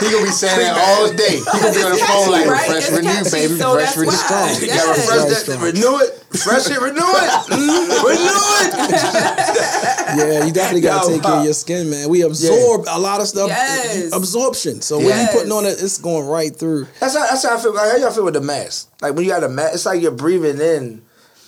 He 0.00 0.10
gonna 0.10 0.24
be 0.24 0.30
saying 0.30 0.58
that 0.58 0.76
all 0.76 1.10
day. 1.12 1.36
He 1.38 1.44
gonna 1.44 1.72
be 1.72 1.82
on 1.82 1.92
the 1.92 1.98
phone 1.98 2.30
like 2.30 2.46
right? 2.46 2.66
fresh 2.70 2.88
It's 2.88 2.96
renew, 2.96 3.30
baby. 3.30 3.58
so 3.58 3.74
fresh 3.74 3.94
that's 3.94 3.96
renew. 3.96 4.10
why. 4.12 4.58
You 4.60 4.66
gotta 4.68 4.90
refresh 5.00 5.42
that, 5.44 5.60
renew 5.60 5.98
it, 6.00 6.23
fresh 6.42 6.66
it, 6.70 6.80
renew 6.80 7.00
it, 7.00 7.48
renew 7.50 8.48
it. 8.64 8.74
Yeah, 10.16 10.44
you 10.46 10.52
definitely 10.52 10.80
gotta 10.80 11.08
Yo, 11.10 11.14
take 11.16 11.22
care 11.22 11.32
of 11.38 11.44
your 11.44 11.54
skin, 11.54 11.90
man. 11.90 12.08
We 12.08 12.22
absorb 12.22 12.84
a 12.88 12.98
lot 12.98 13.20
of 13.20 13.26
stuff. 13.28 13.48
Yes. 13.48 14.12
Absorption. 14.12 14.80
So 14.80 14.96
when 14.98 15.06
you 15.06 15.12
Yes. 15.12 15.32
putting 15.34 15.52
on 15.52 15.64
it, 15.66 15.80
it's 15.82 15.98
going 15.98 16.26
right 16.26 16.54
through. 16.54 16.86
That's 17.00 17.16
how, 17.16 17.26
that's 17.26 17.44
how 17.44 17.56
I 17.56 17.60
feel. 17.60 17.74
Like, 17.74 17.90
how 17.92 17.96
y'all 17.96 18.10
feel 18.10 18.24
with 18.24 18.34
the 18.34 18.40
mask? 18.40 18.90
Like 19.00 19.14
when 19.14 19.24
you 19.24 19.30
got 19.30 19.44
a 19.44 19.48
mask, 19.48 19.74
it's 19.74 19.86
like 19.86 20.00
you're 20.02 20.10
breathing 20.12 20.60
in. 20.60 21.02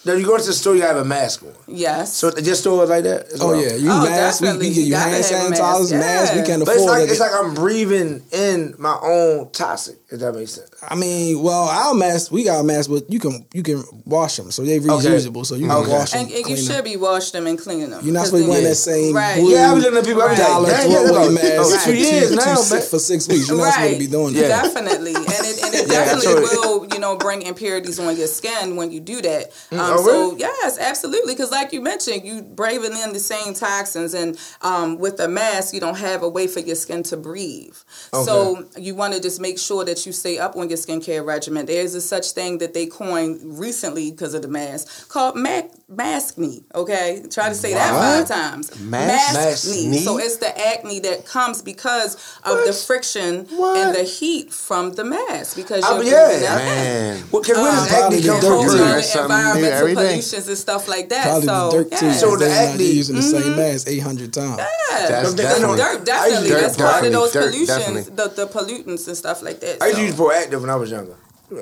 No, 0.05 0.15
you 0.15 0.25
go 0.25 0.39
to 0.39 0.45
the 0.45 0.53
store, 0.53 0.77
you 0.77 0.83
have 0.83 0.97
a 0.99 1.05
mask 1.05 1.43
on. 1.43 1.53
Yes. 1.67 2.15
So 2.15 2.31
just 2.31 2.61
stores 2.61 2.89
like 2.91 3.03
that. 3.03 3.27
as 3.27 3.41
Oh 3.41 3.49
well? 3.49 3.61
yeah, 3.61 3.75
you 3.75 3.89
mask. 3.89 4.41
We, 4.41 4.53
we 4.57 4.69
give 4.73 4.87
you 4.87 4.95
hand 4.95 5.25
sanitizers, 5.25 5.91
masks. 5.99 6.37
We 6.37 6.43
can 6.45 6.61
But 6.61 6.77
afford 6.77 6.79
it's 6.79 6.87
like 6.87 7.03
it. 7.03 7.11
it's 7.11 7.21
like 7.21 7.33
I'm 7.35 7.55
breathing 7.55 8.23
in 8.31 8.75
my 8.79 8.97
own 9.03 9.51
toxic. 9.51 9.97
If 10.09 10.21
that 10.21 10.33
makes 10.37 10.53
sense. 10.53 10.71
I 10.83 10.95
mean, 10.95 11.43
well, 11.43 11.65
our 11.65 11.95
mask, 11.95 12.31
we 12.31 12.45
got 12.45 12.61
a 12.61 12.65
mask, 12.65 12.91
but 12.91 13.11
you 13.11 13.19
can 13.19 13.47
you 13.55 13.63
can 13.63 13.83
wash 14.05 14.37
them, 14.37 14.51
so 14.51 14.63
they're 14.63 14.81
reusable, 14.81 15.45
so 15.47 15.55
you 15.55 15.67
can 15.67 15.71
Okay. 15.77 15.91
wash 15.91 16.11
them. 16.13 16.23
And, 16.27 16.31
and 16.33 16.47
you 16.49 16.57
should 16.57 16.69
them. 16.77 16.85
be 16.85 16.97
washing 16.97 17.33
them 17.33 17.47
and 17.47 17.59
cleaning 17.59 17.91
them. 17.91 18.05
You're 18.05 18.13
not 18.15 18.27
supposed 18.27 18.45
to 18.45 18.51
wear 18.51 18.61
that 18.63 18.75
same 18.75 19.15
Right. 19.15 19.41
blue 19.41 19.55
Yeah, 19.55 19.71
I 19.71 19.75
was 19.75 19.85
looking 19.85 19.99
at 19.99 20.05
people, 20.05 20.23
I 20.23 20.27
was 20.29 20.39
like, 20.39 20.49
dollar 20.49 20.69
dang, 20.71 20.91
throwaway 20.91 21.25
yeah, 21.27 21.31
mask 21.31 21.61
oh, 21.61 21.79
for 21.79 21.85
two 21.87 21.97
years 21.97 22.29
two- 22.31 22.37
now, 22.37 22.55
two- 22.57 22.81
for 22.83 22.99
six 22.99 23.27
weeks. 23.29 23.49
You're 23.49 23.57
not 23.59 23.73
supposed 23.75 23.93
to 23.95 23.99
be 23.99 24.07
doing 24.07 24.35
that. 24.35 24.49
Definitely, 24.49 25.15
and 25.15 25.25
it, 25.27 25.65
and 25.65 25.75
it 25.75 25.87
Yeah, 25.97 26.05
definitely 26.05 26.43
will, 26.43 26.87
you 26.93 26.99
know, 26.99 27.17
bring 27.17 27.43
impurities 27.43 27.99
on 27.99 28.17
your 28.17 28.27
skin 28.27 28.77
when 28.77 28.91
you 28.93 29.01
do 29.01 29.23
that. 29.23 29.53
Mm, 29.71 29.79
Um, 29.79 29.93
oh, 29.99 30.05
so 30.05 30.13
really? 30.29 30.41
yes, 30.41 30.79
absolutely, 30.79 31.33
because 31.35 31.51
like 31.51 31.73
you 31.73 31.81
mentioned, 31.81 32.25
you 32.25 32.43
braving 32.43 32.93
in 32.97 33.13
the 33.13 33.21
same 33.21 33.55
toxins, 33.55 34.13
and 34.15 34.37
um, 34.63 34.99
with 34.99 35.17
the 35.17 35.29
mask, 35.29 35.73
you 35.73 35.81
don't 35.81 35.97
have 35.99 36.23
a 36.23 36.29
way 36.29 36.47
for 36.47 36.61
your 36.61 36.77
skin 36.77 37.03
to 37.05 37.17
breathe. 37.17 37.75
So 38.13 38.65
you 38.77 38.95
want 38.95 39.15
to 39.15 39.21
just 39.21 39.41
make 39.41 39.59
sure 39.59 39.85
that 39.85 40.05
you 40.07 40.13
stay 40.13 40.39
up 40.39 40.57
on 40.57 40.66
your 40.69 40.79
skincare 40.79 41.25
regimen. 41.25 41.67
There's 41.67 41.95
a 41.95 42.01
such 42.01 42.31
thing 42.33 42.59
that 42.59 42.75
they 42.75 42.87
coined 42.87 43.59
recently 43.59 44.11
because 44.11 44.35
of 44.35 44.43
the 44.43 44.49
mask 44.49 45.09
called 45.09 45.37
mac 45.37 45.71
maskne. 45.91 46.65
Okay, 46.75 47.23
try 47.31 47.49
to 47.49 47.55
say 47.55 47.75
that 47.75 47.91
five 47.91 48.29
times. 48.29 48.79
Mas- 48.81 49.37
Maskne. 49.37 49.91
maskne? 49.93 49.99
So 50.05 50.19
it's 50.19 50.37
the 50.39 50.53
acne 50.69 51.01
that 51.01 51.27
comes 51.27 51.63
because 51.63 52.15
of 52.45 52.65
the 52.67 52.73
friction 52.73 53.47
and 53.51 53.95
the 53.95 54.03
heat 54.05 54.53
from 54.53 54.93
the 54.93 55.05
mask 55.05 55.57
because 55.57 55.83
you're 55.89 56.03
yeah. 56.05 56.27
breathing 56.27 56.43
that. 56.43 56.65
Man. 56.65 57.25
Well, 57.33 57.43
cause 57.43 57.57
where 57.57 57.73
does 57.73 57.93
Um, 57.93 58.03
acne 58.05 58.23
come 58.23 58.41
the 58.41 58.47
from? 58.47 58.67
dirt 58.67 58.71
too? 58.73 58.77
too. 58.79 58.85
Learn 58.85 59.03
something 59.03 59.29
new 59.29 59.35
environmental 59.37 59.79
every 59.79 59.95
day. 59.95 60.09
pollutions 60.11 60.49
and 60.49 60.59
stuff 60.59 60.89
like 60.89 61.09
that. 61.11 61.23
Probably 61.25 61.47
so, 61.47 61.71
the 61.71 61.77
dirt 61.85 61.99
too. 61.99 62.07
yeah. 62.07 62.13
So 62.13 62.27
So 62.31 62.37
the 62.37 62.45
the 62.47 62.51
acne 62.51 62.73
acne- 62.75 62.85
using 62.93 63.17
the 63.17 63.23
same 63.23 63.57
mask 63.57 63.89
eight 63.89 64.01
hundred 64.03 64.33
times. 64.33 64.59
Yeah. 64.59 65.09
That's 65.09 65.35
Dirt, 65.35 65.43
definitely. 65.43 65.77
Dirt, 65.77 66.05
definitely. 66.05 66.49
Dirt, 66.49 66.61
That's 66.63 66.77
part 66.77 67.05
of 67.05 67.13
those 67.13 67.33
dirt, 67.33 67.53
pollutions, 67.53 68.07
the, 68.07 68.29
the 68.29 68.47
pollutants 68.47 69.07
and 69.09 69.17
stuff 69.17 69.43
like 69.43 69.61
that. 69.61 69.83
I 69.83 69.89
used 69.89 69.97
so. 69.97 70.01
to 70.03 70.07
use 70.07 70.15
Proactiv 70.17 70.56
when 70.61 70.71
I 70.71 70.77
was 70.77 70.91
younger. 70.91 71.17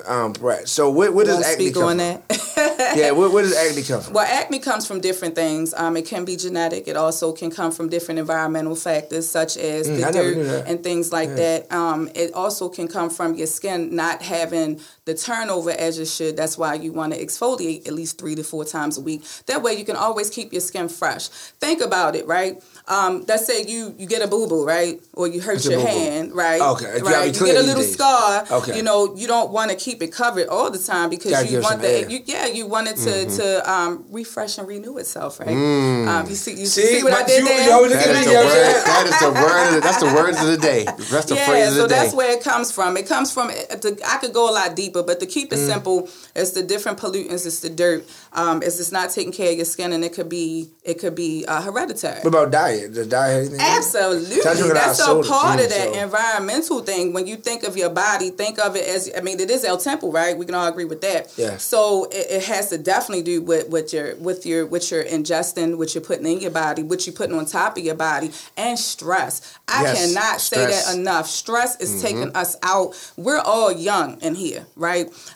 Um, 0.07 0.33
Brad. 0.33 0.67
So 0.67 0.89
where, 0.89 1.11
where 1.11 1.25
does 1.25 1.43
acne 1.45 1.65
speak 1.65 1.75
come 1.75 1.83
on 1.83 1.89
from? 1.89 1.97
that? 1.99 2.41
Yeah, 2.95 3.11
where, 3.11 3.29
where 3.29 3.43
does 3.43 3.55
acne 3.55 3.83
come 3.83 4.01
from? 4.01 4.13
Well, 4.13 4.25
acne 4.25 4.57
comes 4.59 4.87
from 4.87 4.99
different 4.99 5.35
things. 5.35 5.73
Um, 5.75 5.95
it 5.97 6.05
can 6.07 6.25
be 6.25 6.35
genetic. 6.37 6.87
It 6.87 6.95
also 6.97 7.33
can 7.33 7.51
come 7.51 7.71
from 7.71 7.89
different 7.89 8.19
environmental 8.19 8.75
factors, 8.75 9.29
such 9.29 9.57
as 9.57 9.87
Mm, 9.87 9.95
the 9.97 10.11
dirt 10.11 10.63
and 10.67 10.81
things 10.83 11.11
like 11.11 11.29
Yeah. 11.29 11.35
that. 11.35 11.71
Um, 11.71 12.09
it 12.15 12.33
also 12.33 12.67
can 12.69 12.87
come 12.87 13.09
from 13.11 13.35
your 13.35 13.47
skin 13.47 13.95
not 13.95 14.21
having 14.23 14.79
the 15.05 15.13
turnover 15.13 15.69
as 15.71 15.99
it 15.99 16.07
should. 16.07 16.35
That's 16.35 16.57
why 16.57 16.73
you 16.75 16.91
want 16.91 17.13
to 17.13 17.23
exfoliate 17.23 17.87
at 17.87 17.93
least 17.93 18.17
three 18.17 18.35
to 18.35 18.43
four 18.43 18.65
times 18.65 18.97
a 18.97 19.01
week. 19.01 19.23
That 19.45 19.61
way, 19.61 19.73
you 19.73 19.85
can 19.85 19.95
always 19.95 20.29
keep 20.29 20.51
your 20.51 20.61
skin 20.61 20.89
fresh. 20.89 21.27
Think 21.59 21.81
about 21.81 22.15
it, 22.15 22.25
right? 22.27 22.63
Um, 22.87 23.23
let's 23.27 23.45
say 23.45 23.63
you 23.63 23.93
you 23.97 24.07
get 24.07 24.21
a 24.21 24.27
boo 24.27 24.47
boo, 24.47 24.65
right, 24.65 24.99
or 25.13 25.27
you 25.27 25.41
hurt 25.41 25.55
What's 25.55 25.67
a 25.67 25.71
your 25.71 25.81
hand, 25.87 26.33
right? 26.33 26.61
Okay, 26.61 27.01
right. 27.01 27.33
You 27.39 27.45
get 27.45 27.55
a 27.55 27.59
these 27.59 27.67
little 27.67 27.83
days. 27.83 27.93
scar. 27.93 28.45
Okay. 28.51 28.75
You 28.77 28.83
know, 28.83 29.15
you 29.15 29.27
don't 29.27 29.51
want 29.51 29.71
to 29.71 29.77
keep 29.77 30.01
it 30.01 30.11
covered 30.11 30.47
all 30.47 30.69
the 30.71 30.77
time 30.79 31.09
because 31.09 31.31
Gotta 31.31 31.47
you 31.47 31.61
want 31.61 31.81
the 31.81 32.05
you, 32.11 32.19
yeah 32.25 32.45
you 32.47 32.65
want 32.67 32.87
it 32.87 32.97
to 32.97 33.09
Mhm. 33.25 33.35
to 33.37 33.71
um, 33.71 34.05
refresh 34.09 34.57
and 34.57 34.67
renew 34.67 34.97
itself, 34.97 35.39
right? 35.39 35.49
Mm. 35.49 36.07
Um, 36.07 36.29
you 36.29 36.35
see, 36.35 36.51
you 36.51 36.65
See, 36.65 36.81
see, 36.99 37.03
what 37.03 37.13
I 37.13 37.23
did 37.23 37.39
you- 37.39 37.45
there? 37.47 37.65
you 37.65 37.71
always 37.71 37.91
look 37.91 37.99
That 38.01 38.09
at 38.09 38.15
is 38.21 38.25
me, 38.27 38.33
the 38.33 38.39
word. 38.39 38.83
That 38.85 39.07
is 39.07 39.19
the 39.19 39.31
word. 39.45 39.75
The, 39.75 39.79
that's 39.81 39.99
the 39.99 40.13
words 40.13 40.39
of 40.41 40.47
the 40.47 40.57
day. 40.57 40.83
That's 40.85 41.25
the 41.25 41.35
yeah, 41.35 41.47
phrase 41.47 41.67
of 41.69 41.73
so 41.75 41.81
the 41.83 41.87
day. 41.89 41.95
that's 41.95 42.13
where 42.13 42.31
it 42.31 42.43
comes 42.43 42.71
from. 42.71 42.97
It 42.97 43.07
comes 43.07 43.31
from. 43.31 43.49
uh, 43.49 43.75
the- 43.75 43.99
I 44.05 44.17
could 44.17 44.33
go 44.33 44.49
a 44.49 44.53
lot 44.53 44.75
deeper, 44.75 44.94
but 45.03 45.19
to 45.19 45.25
keep 45.25 45.51
it 45.53 45.59
Mm. 45.59 45.67
simple, 45.67 46.09
it's 46.35 46.51
the 46.51 46.63
different 46.63 46.97
pollutants. 46.99 47.45
It's 47.45 47.59
the 47.61 47.69
dirt. 47.69 48.05
Um, 48.33 48.61
it's 48.63 48.77
just 48.77 48.91
not 48.91 49.09
taking 49.11 49.31
care 49.31 49.51
of 49.51 49.55
your 49.57 49.65
skin, 49.65 49.93
and 49.93 50.03
it 50.03 50.13
could 50.13 50.29
be 50.29 50.69
it 50.83 50.99
could 50.99 51.15
be 51.15 51.45
uh, 51.47 51.61
hereditary. 51.61 52.19
What 52.21 52.27
about 52.29 52.51
diet? 52.51 52.93
Does 52.93 53.07
diet 53.07 53.51
have 53.51 53.53
anything? 53.53 53.57
to 53.57 53.57
do 53.57 53.63
with 53.63 53.73
it? 53.73 53.77
Absolutely. 53.77 54.41
So 54.41 54.49
I 54.49 54.53
drink 54.53 54.65
a 54.65 54.67
lot 54.67 54.73
That's 54.85 54.99
a 54.99 55.23
part 55.23 55.59
of 55.59 55.69
that 55.69 55.93
so- 55.93 55.99
environmental 56.03 56.79
thing. 56.81 57.13
When 57.13 57.25
you 57.27 57.35
think 57.37 57.63
of 57.63 57.75
your 57.77 57.89
body, 57.89 58.29
think 58.29 58.59
of 58.59 58.75
it 58.75 58.87
as 58.87 59.09
I 59.17 59.21
mean, 59.21 59.39
it 59.39 59.49
is 59.49 59.63
El 59.65 59.77
Temple, 59.77 60.11
right? 60.11 60.37
We 60.37 60.45
can 60.45 60.53
all 60.55 60.67
agree 60.67 60.85
with 60.85 61.01
that. 61.01 61.31
Yeah. 61.37 61.57
So 61.57 62.05
it, 62.11 62.27
it 62.29 62.43
has 62.45 62.69
to 62.69 62.77
definitely 62.77 63.23
do 63.23 63.41
with 63.41 63.69
what 63.69 63.91
your 63.93 64.15
with 64.17 64.45
your 64.45 64.65
what 64.65 64.89
you're 64.91 65.03
ingesting, 65.03 65.77
what 65.77 65.95
you're 65.95 66.03
putting 66.03 66.25
in 66.27 66.39
your 66.39 66.51
body, 66.51 66.83
what 66.83 67.05
you're 67.07 67.15
putting 67.15 67.35
on 67.37 67.45
top 67.45 67.77
of 67.77 67.83
your 67.83 67.95
body, 67.95 68.31
and 68.57 68.77
stress. 68.77 69.41
I 69.67 69.83
Yes, 69.83 70.13
cannot 70.13 70.41
say 70.41 70.65
that 70.67 70.95
enough. 70.95 71.27
Stress 71.29 71.79
is 71.79 71.91
Mhm. 71.95 72.01
taking 72.01 72.29
us 72.35 72.55
out. 72.63 72.93
We're 73.17 73.39
all 73.39 73.71
young 73.71 74.19
in 74.21 74.35
here, 74.35 74.65
right? 74.75 74.84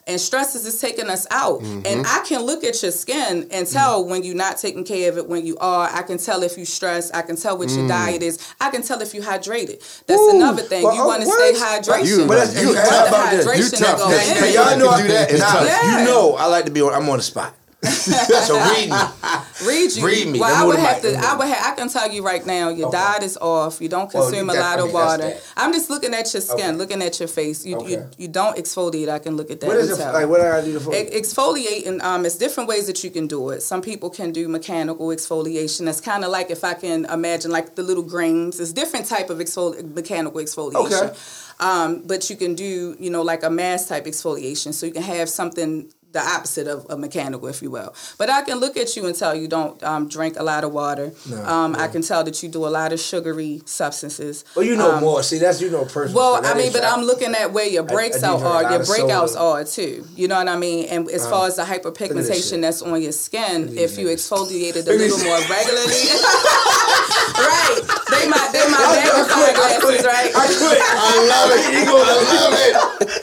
And 0.07 0.19
stress 0.19 0.55
is 0.55 0.79
taking 0.79 1.09
us 1.09 1.25
out. 1.31 1.61
Mm-hmm. 1.61 1.81
And 1.85 2.05
I 2.07 2.23
can 2.27 2.41
look 2.41 2.63
at 2.63 2.81
your 2.81 2.91
skin 2.91 3.47
and 3.51 3.67
tell 3.67 4.05
when 4.05 4.23
you're 4.23 4.35
not 4.35 4.57
taking 4.57 4.83
care 4.83 5.09
of 5.11 5.17
it, 5.17 5.27
when 5.27 5.45
you 5.45 5.57
are. 5.57 5.89
I 5.91 6.01
can 6.03 6.17
tell 6.17 6.43
if 6.43 6.57
you 6.57 6.65
stress. 6.65 7.11
I 7.11 7.21
can 7.21 7.35
tell 7.35 7.57
what 7.57 7.69
your 7.69 7.85
Mm. 7.85 7.89
diet 7.89 8.23
is. 8.23 8.39
I 8.61 8.69
can 8.69 8.81
tell 8.83 9.01
if 9.01 9.13
you 9.13 9.21
hydrated. 9.21 9.79
That's 10.05 10.19
Ooh, 10.21 10.31
another 10.35 10.61
thing. 10.63 10.83
well, 10.83 10.95
you 10.95 11.01
oh, 11.01 11.07
want 11.07 11.21
to 11.21 11.27
what? 11.27 11.55
stay 11.55 11.91
hydration. 11.93 12.05
You- 12.07 12.27
But 12.27 12.35
that's, 12.35 12.61
you, 12.61 12.69
You 12.69 12.75
how 12.75 12.81
want 12.81 12.89
the 12.89 13.07
about 13.09 13.31
this? 13.31 13.45
hydration 13.45 13.57
You 13.57 13.69
to 13.69 13.83
tough. 13.83 13.97
go 13.99 14.09
Yes, 14.09 14.29
in. 14.37 14.43
Hey, 14.43 14.53
y'all 14.53 14.77
know, 14.77 14.89
can 14.91 15.01
do 15.01 15.07
that. 15.13 15.31
It's 15.31 15.39
nah, 15.39 15.51
tough. 15.51 15.67
Yeah. 15.67 15.99
you 15.99 16.05
know 16.05 16.35
I 16.35 16.45
like 16.47 16.65
to 16.65 16.71
be 16.71 16.81
on, 16.81 16.93
I'm 16.93 17.09
on 17.09 17.17
the 17.17 17.23
spot. 17.23 17.55
so 17.87 18.55
read 18.59 18.89
me. 18.89 18.95
Read 19.65 19.91
you. 19.95 20.05
Read 20.05 20.27
me. 20.27 20.39
Well, 20.39 20.53
I 20.53 20.65
would 20.65 20.79
have 20.79 21.01
to. 21.01 21.15
I 21.15 21.35
would. 21.35 21.47
Ha- 21.47 21.71
I 21.71 21.75
can 21.75 21.89
tell 21.89 22.09
you 22.11 22.25
right 22.25 22.45
now, 22.45 22.69
your 22.69 22.91
diet 22.91 23.23
is 23.23 23.37
off. 23.37 23.81
You 23.81 23.87
don't 23.89 24.13
Well, 24.13 24.23
consume 24.29 24.47
you- 24.49 24.53
a 24.55 24.57
lot 24.59 24.79
I 24.79 24.81
of 24.81 24.85
mean, 24.87 24.93
that's 24.95 25.21
water. 25.23 25.37
I'm 25.57 25.71
just 25.73 25.89
looking 25.89 26.13
at 26.13 26.33
your 26.33 26.41
skin, 26.41 26.59
Okay. 26.59 26.71
looking 26.73 27.01
at 27.01 27.19
your 27.19 27.27
face. 27.29 27.65
You 27.65 27.77
you 27.87 27.97
Okay. 27.97 28.05
you 28.17 28.27
don't 28.27 28.57
exfoliate. 28.57 29.09
I 29.09 29.19
can 29.19 29.37
look 29.37 29.49
at 29.51 29.59
that. 29.61 29.67
What 29.67 29.77
is 29.77 29.97
it? 29.97 30.03
Like, 30.13 30.27
what 30.27 30.39
do 30.41 30.47
I 30.47 30.61
do 30.61 30.77
to 30.79 30.91
Ex- 30.93 31.33
Exfoliating, 31.33 32.01
um, 32.03 32.25
it's 32.25 32.35
different 32.35 32.67
ways 32.69 32.87
that 32.87 33.03
you 33.03 33.11
can 33.11 33.27
do 33.27 33.49
it. 33.49 33.61
Some 33.63 33.81
people 33.81 34.09
can 34.09 34.31
do 34.31 34.47
mechanical 34.47 35.07
exfoliation. 35.07 35.85
That's 35.85 36.01
kind 36.01 36.23
of 36.25 36.31
like 36.31 36.49
if 36.51 36.63
I 36.63 36.73
can 36.73 37.05
imagine, 37.05 37.51
like 37.51 37.75
the 37.75 37.83
little 37.83 38.03
grains. 38.03 38.59
It's 38.59 38.73
different 38.73 39.05
type 39.07 39.29
of 39.29 39.37
exfoli- 39.39 39.93
mechanical 39.93 40.41
exfoliation. 40.41 40.91
Okay. 41.09 41.13
Um, 41.61 42.03
but 42.05 42.29
you 42.29 42.37
can 42.37 42.55
do, 42.55 42.95
you 42.99 43.09
know, 43.09 43.21
like 43.21 43.43
a 43.43 43.49
mass 43.49 43.85
type 43.87 44.05
exfoliation. 44.05 44.73
So 44.73 44.85
you 44.85 44.93
can 44.93 45.03
have 45.03 45.27
something 45.29 45.91
the 46.11 46.19
opposite 46.19 46.67
of 46.67 46.85
a 46.89 46.97
mechanical, 46.97 47.47
if 47.47 47.61
you 47.61 47.69
will. 47.69 47.93
But 48.17 48.29
I 48.31 48.41
can 48.41 48.57
look 48.59 48.77
at 48.77 48.95
you 48.95 49.05
and 49.05 49.15
tell 49.15 49.35
you 49.35 49.47
don't 49.47 49.81
um, 49.83 50.07
drink 50.07 50.37
a 50.39 50.43
lot 50.43 50.63
of 50.63 50.71
water. 50.73 51.11
No, 51.29 51.43
um, 51.45 51.75
I 51.77 51.87
can 51.87 52.01
tell 52.01 52.23
that 52.23 52.41
you 52.41 52.49
do 52.49 52.65
a 52.65 52.69
lot 52.79 52.91
of 52.93 52.99
sugary 52.99 53.61
substances. 53.65 54.43
Well, 54.55 54.65
you 54.65 54.75
know 54.75 54.93
Um, 54.93 55.01
more. 55.01 55.21
See, 55.23 55.37
that's 55.37 55.61
you 55.61 55.69
know 55.69 55.85
personal. 55.85 56.15
well, 56.15 56.45
I 56.45 56.53
mean, 56.55 56.71
but 56.71 56.81
fact. 56.81 56.97
I'm 56.97 57.03
looking 57.03 57.35
at 57.35 57.53
where 57.53 57.67
your 57.67 57.83
I- 57.83 57.85
I 57.85 57.93
breaks 57.93 58.23
out 58.23 58.41
are, 58.41 58.61
your 58.71 58.79
breakouts 58.81 59.29
soda. 59.29 59.39
are 59.39 59.63
too. 59.63 60.07
You 60.15 60.27
know 60.27 60.35
what 60.37 60.47
I 60.47 60.55
mean? 60.57 60.85
And 60.89 61.09
as 61.11 61.25
Uh, 61.25 61.29
far 61.29 61.47
as 61.47 61.57
the 61.57 61.61
look 61.63 61.71
at 61.71 61.83
this 61.83 61.85
hyperpigmentation 62.09 62.61
that's 62.61 62.81
on 62.81 62.99
your 63.01 63.11
skin, 63.11 63.77
if 63.77 63.97
you 63.99 64.07
exfoliated 64.07 64.87
a 64.87 64.91
little 64.91 65.19
more 65.19 65.39
regularly, 65.47 66.09
right? 67.37 67.79
They 68.09 68.25
my 68.27 68.49
they 68.51 68.65
my 68.69 68.81
magnifying 68.81 69.55
glasses, 69.55 70.05
right? 70.05 70.31
I 70.35 70.45
quit. 70.57 70.81
I 70.81 71.13
love 71.29 71.49
it. 71.53 71.61
He 71.77 71.85
goes, 71.85 72.07
I 72.09 72.17
love 72.33 72.53
it. 72.57 72.75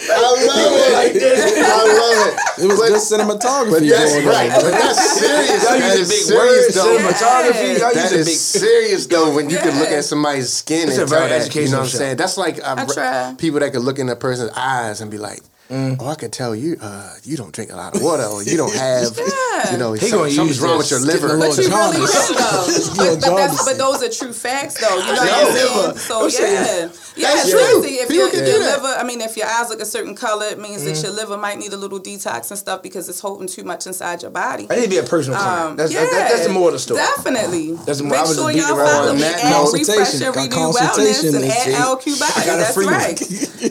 I 0.08 0.20
love 0.22 0.72
it. 0.76 0.92
like 0.94 1.12
this. 1.14 1.40
I 1.58 1.82
love 1.82 2.18
it. 2.28 2.75
It 2.76 2.92
was 2.92 3.10
But- 3.10 3.18
good 3.18 3.40
cinematography. 3.40 3.70
But 3.70 3.88
that's 3.88 4.12
going 4.12 4.26
on. 4.28 4.32
right. 4.32 4.50
But 4.54 4.70
that's 4.70 5.18
serious. 5.20 5.62
Y'all 5.62 5.78
That 5.78 5.98
use 5.98 6.00
is 6.00 6.08
a 6.08 6.12
big 6.12 6.22
serious 6.22 6.66
word, 6.66 6.74
though. 6.74 6.98
cinematography. 6.98 7.78
Y'all 7.80 7.94
That 7.94 8.02
use 8.02 8.12
is 8.12 8.26
big. 8.26 8.36
serious 8.36 9.06
though 9.06 9.30
when 9.34 9.50
you 9.50 9.58
can 9.58 9.78
look 9.78 9.88
at 9.90 10.04
somebody's 10.04 10.52
skin 10.52 10.88
It's 10.88 10.98
and 10.98 11.02
a 11.04 11.06
very 11.06 11.28
tell 11.28 11.38
that. 11.40 11.54
You 11.54 11.64
know 11.68 11.78
what 11.78 11.84
I'm 11.84 11.88
saying? 11.90 12.16
That's 12.16 12.36
like 12.36 12.62
I 12.62 12.82
I've- 12.82 12.92
try. 12.92 13.34
people 13.38 13.60
that 13.60 13.72
can 13.72 13.80
look 13.82 13.98
in 13.98 14.08
a 14.08 14.16
person's 14.16 14.50
eyes 14.56 15.00
and 15.00 15.10
be 15.10 15.18
like, 15.18 15.42
Mm. 15.70 15.96
"Oh, 16.00 16.06
I 16.08 16.14
can 16.14 16.30
tell 16.30 16.54
you, 16.54 16.76
uh, 16.80 17.10
you 17.24 17.36
don't 17.36 17.52
drink 17.52 17.72
a 17.72 17.76
lot 17.76 17.96
of 17.96 18.02
water, 18.02 18.24
or 18.24 18.42
you 18.42 18.56
don't 18.56 18.72
have, 18.86 19.18
Yeah. 19.18 19.72
you 19.72 19.78
know, 19.78 19.92
He 19.94 20.06
some- 20.06 20.18
gonna 20.20 20.30
something's 20.30 20.56
use 20.58 20.60
wrong 20.60 20.78
with 20.78 20.90
your 20.90 21.00
liver." 21.00 21.28
little 21.28 21.40
But 21.40 21.56
you 21.58 21.68
really 21.68 22.06
jaundice. 22.06 22.28
though. 22.28 22.96
But, 22.96 23.20
but, 23.20 23.36
that's, 23.36 23.64
but 23.64 23.78
those 23.78 24.02
are 24.02 24.08
true 24.10 24.32
facts 24.32 24.80
though. 24.80 24.96
You 24.98 25.04
know 25.06 25.12
Your 25.12 25.16
what 25.16 25.32
I'm 25.32 25.52
saying? 25.56 25.76
liver. 25.86 25.98
So 25.98 26.24
I'm 26.24 26.30
saying- 26.30 26.54
yeah. 26.54 26.88
Yeah, 27.16 27.28
That's 27.32 27.48
it's 27.48 27.50
true. 27.50 27.80
crazy. 27.80 27.94
If 27.96 28.08
People 28.10 28.16
your, 28.24 28.30
can 28.30 28.40
if 28.40 28.44
do 28.46 28.50
your 28.52 28.60
liver, 28.60 28.94
I 28.98 29.02
mean, 29.02 29.22
if 29.22 29.36
your 29.38 29.46
eyes 29.46 29.70
look 29.70 29.80
a 29.80 29.86
certain 29.86 30.14
color, 30.14 30.44
it 30.46 30.58
means 30.60 30.84
that 30.84 30.96
Mm. 30.96 31.02
your 31.02 31.12
liver 31.12 31.38
might 31.38 31.56
need 31.58 31.72
a 31.72 31.76
little 31.78 31.98
detox 31.98 32.50
and 32.50 32.58
stuff 32.58 32.82
because 32.82 33.08
it's 33.08 33.20
holding 33.20 33.48
too 33.48 33.64
much 33.64 33.86
inside 33.86 34.20
your 34.20 34.30
body. 34.30 34.66
I 34.68 34.74
need 34.76 34.82
to 34.84 34.88
be 34.90 34.98
a 34.98 35.02
personal 35.02 35.38
client. 35.40 35.70
Um, 35.70 35.76
that's, 35.76 35.92
yeah, 35.94 36.04
that, 36.04 36.28
that's 36.30 36.46
the 36.46 36.52
more 36.52 36.68
of 36.68 36.74
the 36.74 36.78
story. 36.78 37.00
Definitely. 37.00 37.72
That's 37.86 37.98
the 37.98 38.04
more- 38.04 38.18
Make 38.18 38.26
sure 38.36 38.50
y'all 38.50 38.76
follow 38.76 39.08
on 39.08 39.16
me 39.16 39.22
that 39.22 39.44
at 39.44 39.50
note. 39.50 39.72
Refresh 39.72 40.12
and 40.20 40.34
Got 40.34 40.36
Renew 40.36 40.56
Wellness 40.76 41.24
and 41.24 41.42
they 41.42 41.48
at. 41.48 41.80
LQ 41.80 42.20
Body. 42.20 42.32
I 42.36 42.44
got 42.44 42.54
a 42.54 42.60
That's 42.60 42.76
right. 42.76 43.20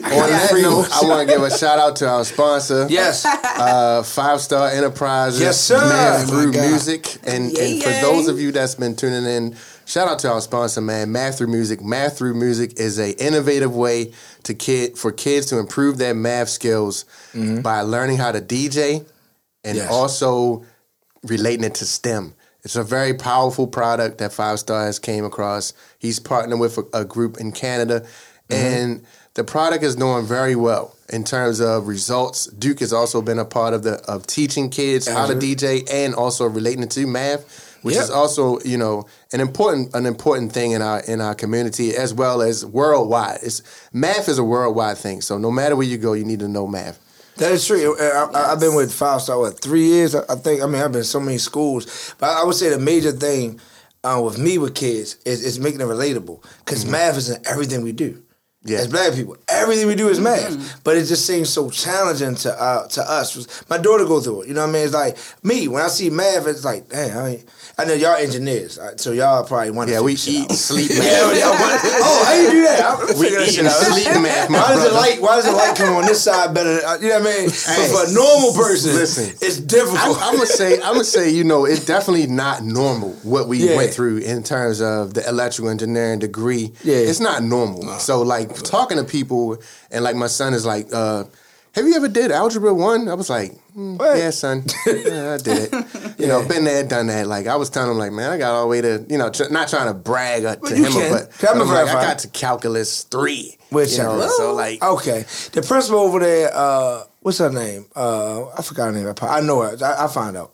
On 0.02 0.28
that 0.28 0.50
note, 0.60 0.88
I 0.90 1.06
want 1.06 1.20
to 1.28 1.32
give 1.32 1.42
a 1.44 1.56
shout 1.56 1.78
out 1.78 1.85
to 1.94 2.08
our 2.08 2.24
sponsor. 2.24 2.86
Yes. 2.90 3.24
uh, 3.24 4.02
Five 4.02 4.40
Star 4.40 4.68
Enterprises. 4.70 5.40
Yes, 5.40 5.60
sir. 5.60 5.78
Man 5.78 6.26
Through 6.26 6.52
God. 6.52 6.68
Music. 6.68 7.16
And, 7.24 7.52
Yay, 7.52 7.74
and 7.74 7.82
for 7.82 7.90
yay. 7.90 8.00
those 8.02 8.28
of 8.28 8.40
you 8.40 8.50
that's 8.52 8.74
been 8.74 8.96
tuning 8.96 9.24
in, 9.24 9.56
shout 9.84 10.08
out 10.08 10.18
to 10.20 10.30
our 10.32 10.40
sponsor, 10.40 10.80
man, 10.80 11.12
Math 11.12 11.38
Through 11.38 11.46
Music. 11.48 11.80
Math 11.82 12.18
Through 12.18 12.34
Music 12.34 12.78
is 12.80 12.98
a 12.98 13.12
innovative 13.24 13.74
way 13.74 14.12
to 14.42 14.54
kid 14.54 14.98
for 14.98 15.12
kids 15.12 15.46
to 15.46 15.58
improve 15.58 15.98
their 15.98 16.14
math 16.14 16.48
skills 16.48 17.04
by 17.62 17.82
learning 17.82 18.16
how 18.18 18.32
to 18.32 18.40
DJ 18.40 19.04
and 19.64 19.76
Yes. 19.76 19.90
also 19.90 20.64
relating 21.22 21.64
it 21.64 21.74
to 21.76 21.84
STEM. 21.86 22.34
It's 22.62 22.76
a 22.76 22.82
very 22.82 23.14
powerful 23.14 23.66
product 23.68 24.18
that 24.18 24.32
Five 24.32 24.58
Star 24.58 24.84
has 24.86 24.98
came 24.98 25.24
across. 25.24 25.72
He's 25.98 26.18
partnered 26.18 26.58
with 26.58 26.78
a, 26.78 26.84
a 27.00 27.04
group 27.04 27.38
in 27.38 27.52
Canada, 27.52 28.04
and 28.50 29.04
the 29.36 29.44
product 29.44 29.84
is 29.84 29.94
doing 29.96 30.26
very 30.26 30.56
well 30.56 30.96
in 31.10 31.22
terms 31.22 31.60
of 31.60 31.86
results. 31.86 32.46
Duke 32.46 32.80
has 32.80 32.92
also 32.92 33.20
been 33.20 33.38
a 33.38 33.44
part 33.44 33.74
of 33.74 33.82
the 33.82 34.00
of 34.08 34.26
teaching 34.26 34.70
kids 34.70 35.06
how 35.06 35.26
to 35.26 35.34
DJ 35.34 35.86
and 35.92 36.14
also 36.14 36.46
relating 36.46 36.82
it 36.82 36.90
to 36.92 37.06
math, 37.06 37.78
which 37.82 37.94
Yep. 37.94 38.04
is 38.04 38.10
also 38.10 38.58
you 38.60 38.78
know 38.78 39.04
an 39.34 39.40
important 39.40 39.94
an 39.94 40.06
important 40.06 40.52
thing 40.52 40.72
in 40.72 40.80
our 40.80 41.00
in 41.00 41.20
our 41.20 41.34
community 41.34 41.94
as 41.94 42.14
well 42.14 42.40
as 42.40 42.64
worldwide. 42.64 43.40
It's 43.42 43.62
math 43.92 44.28
is 44.28 44.38
a 44.38 44.44
worldwide 44.44 44.96
thing, 44.96 45.20
so 45.20 45.36
no 45.36 45.50
matter 45.50 45.76
where 45.76 45.86
you 45.86 45.98
go, 45.98 46.14
you 46.14 46.24
need 46.24 46.40
to 46.40 46.48
know 46.48 46.66
math. 46.66 46.98
That 47.36 47.52
is 47.52 47.66
true. 47.66 47.94
I, 48.00 48.52
I've 48.52 48.60
been 48.60 48.74
with 48.74 48.90
Five 48.90 49.20
Star 49.20 49.38
what 49.38 49.60
three 49.60 49.84
years. 49.84 50.14
I, 50.14 50.22
I 50.30 50.36
think. 50.36 50.62
I 50.62 50.66
mean, 50.66 50.80
I've 50.80 50.92
been 50.92 51.00
in 51.00 51.04
so 51.04 51.20
many 51.20 51.36
schools, 51.36 52.14
but 52.18 52.30
I 52.30 52.42
would 52.42 52.54
say 52.56 52.70
the 52.70 52.78
major 52.78 53.12
thing 53.12 53.60
uh, 54.02 54.22
with 54.24 54.38
me 54.38 54.56
with 54.56 54.74
kids 54.74 55.18
is, 55.26 55.44
is 55.44 55.60
making 55.60 55.82
it 55.82 55.84
relatable 55.84 56.42
because 56.64 56.86
math 56.86 57.18
is 57.18 57.28
in 57.28 57.46
everything 57.46 57.82
we 57.82 57.92
do. 57.92 58.22
Yeah. 58.66 58.78
As 58.78 58.88
black 58.88 59.14
people, 59.14 59.36
everything 59.48 59.86
we 59.86 59.94
do 59.94 60.08
is 60.08 60.20
math, 60.20 60.82
but 60.84 60.96
it 60.96 61.04
just 61.06 61.24
seems 61.26 61.48
so 61.48 61.70
challenging 61.70 62.34
to 62.36 62.62
uh, 62.62 62.86
to 62.88 63.02
us. 63.10 63.64
My 63.70 63.78
daughter 63.78 64.04
go 64.04 64.20
through 64.20 64.42
it. 64.42 64.48
You 64.48 64.54
know 64.54 64.62
what 64.62 64.70
I 64.70 64.72
mean? 64.72 64.84
It's 64.84 64.94
like 64.94 65.16
me 65.42 65.68
when 65.68 65.82
I 65.82 65.88
see 65.88 66.10
math, 66.10 66.46
it's 66.46 66.64
like, 66.64 66.88
damn. 66.88 67.16
I, 67.18 67.28
ain't, 67.28 67.44
I 67.78 67.84
know 67.84 67.92
y'all 67.94 68.16
engineers, 68.16 68.78
uh, 68.78 68.96
so 68.96 69.12
y'all 69.12 69.44
probably 69.44 69.70
want 69.70 69.88
to. 69.88 69.94
Yeah, 69.94 70.00
we 70.00 70.12
eat, 70.14 70.50
sleep 70.52 70.88
math. 70.96 71.04
Yeah, 71.04 71.40
oh, 71.44 72.24
how 72.26 72.34
you 72.34 72.50
do 72.50 72.62
that? 72.62 72.80
I'm 73.12 73.18
We 73.18 73.26
eat 73.28 73.58
and 73.58 73.68
sleep 73.70 74.06
math, 74.22 74.48
Why 74.50 74.68
does 74.68 74.82
the 74.84 74.88
brother. 74.90 74.94
light? 74.94 75.20
Why 75.22 75.36
does 75.36 75.44
the 75.44 75.52
light 75.52 75.76
come 75.76 75.94
on 75.94 76.06
this 76.06 76.22
side 76.24 76.54
better? 76.54 76.76
Than, 76.80 76.84
uh, 76.84 76.98
you 77.02 77.08
know 77.10 77.20
what 77.20 77.28
I 77.34 77.36
mean? 77.40 77.50
Hey, 77.50 77.88
but 77.92 78.06
for 78.06 78.10
a 78.10 78.14
normal 78.14 78.52
person, 78.54 78.94
listen. 78.94 79.36
it's 79.42 79.60
difficult. 79.60 80.00
I'm, 80.00 80.22
I'm 80.22 80.34
gonna 80.34 80.46
say, 80.46 80.74
I'm 80.76 80.92
gonna 80.94 81.04
say, 81.04 81.28
you 81.30 81.44
know, 81.44 81.66
it's 81.66 81.84
definitely 81.84 82.26
not 82.28 82.64
normal 82.64 83.10
what 83.22 83.46
we 83.46 83.58
Yeah. 83.58 83.76
went 83.76 83.92
through 83.92 84.18
in 84.18 84.42
terms 84.42 84.80
of 84.80 85.12
the 85.14 85.28
electrical 85.28 85.68
engineering 85.70 86.18
degree. 86.18 86.72
Yeah. 86.82 86.96
it's 86.96 87.20
not 87.20 87.42
normal. 87.42 87.82
So, 87.98 88.22
like 88.22 88.55
talking 88.62 88.96
to 88.98 89.04
people, 89.04 89.58
and 89.90 90.04
like 90.04 90.16
my 90.16 90.26
son 90.28 90.54
is 90.54 90.64
like, 90.66 90.88
uh, 90.92 91.24
"Have 91.72 91.86
you 91.86 91.94
ever 91.94 92.08
did 92.08 92.30
algebra 92.30 92.72
one?" 92.74 93.08
I 93.08 93.14
was 93.14 93.28
like, 93.30 93.52
"Mm, 93.76 93.98
"Yeah, 94.00 94.30
son, 94.30 94.64
Yeah, 94.86 95.34
I 95.34 95.36
did 95.42 95.68
it." 95.72 96.18
You 96.18 96.26
know, 96.26 96.46
been 96.46 96.64
there, 96.64 96.82
done 96.84 97.06
that. 97.08 97.26
Like 97.26 97.46
I 97.46 97.56
was 97.56 97.68
telling 97.70 97.90
him, 97.92 97.98
like, 97.98 98.12
man, 98.12 98.30
I 98.30 98.38
got 98.38 98.54
all 98.54 98.62
the 98.62 98.68
way 98.68 98.80
to, 98.80 99.04
you 99.08 99.18
know, 99.18 99.28
tr- 99.30 99.50
not 99.50 99.68
trying 99.68 99.88
to 99.88 99.94
brag 99.94 100.44
uh, 100.44 100.56
Well, 100.60 100.70
to 100.70 100.76
him, 100.76 100.92
can. 100.92 101.12
but, 101.12 101.44
I 101.50 101.52
but 101.58 101.66
like, 101.66 101.88
I 101.88 101.92
got 102.02 102.18
to 102.20 102.28
calculus 102.28 103.02
three. 103.04 103.58
Which 103.70 103.92
you 103.92 103.98
know, 104.04 104.20
I- 104.20 104.28
so 104.28 104.54
like, 104.54 104.82
okay, 104.82 105.24
the 105.52 105.62
principal 105.62 105.98
over 106.00 106.20
there, 106.20 106.50
uh, 106.54 107.02
what's 107.20 107.38
her 107.38 107.50
name? 107.50 107.86
Uh, 107.94 108.46
I 108.48 108.62
forgot 108.62 108.86
her 108.86 108.92
name. 108.92 109.12
I, 109.22 109.26
I 109.26 109.40
know 109.40 109.60
her. 109.62 109.76
I, 109.84 110.04
I 110.04 110.08
find 110.08 110.36
out. 110.36 110.52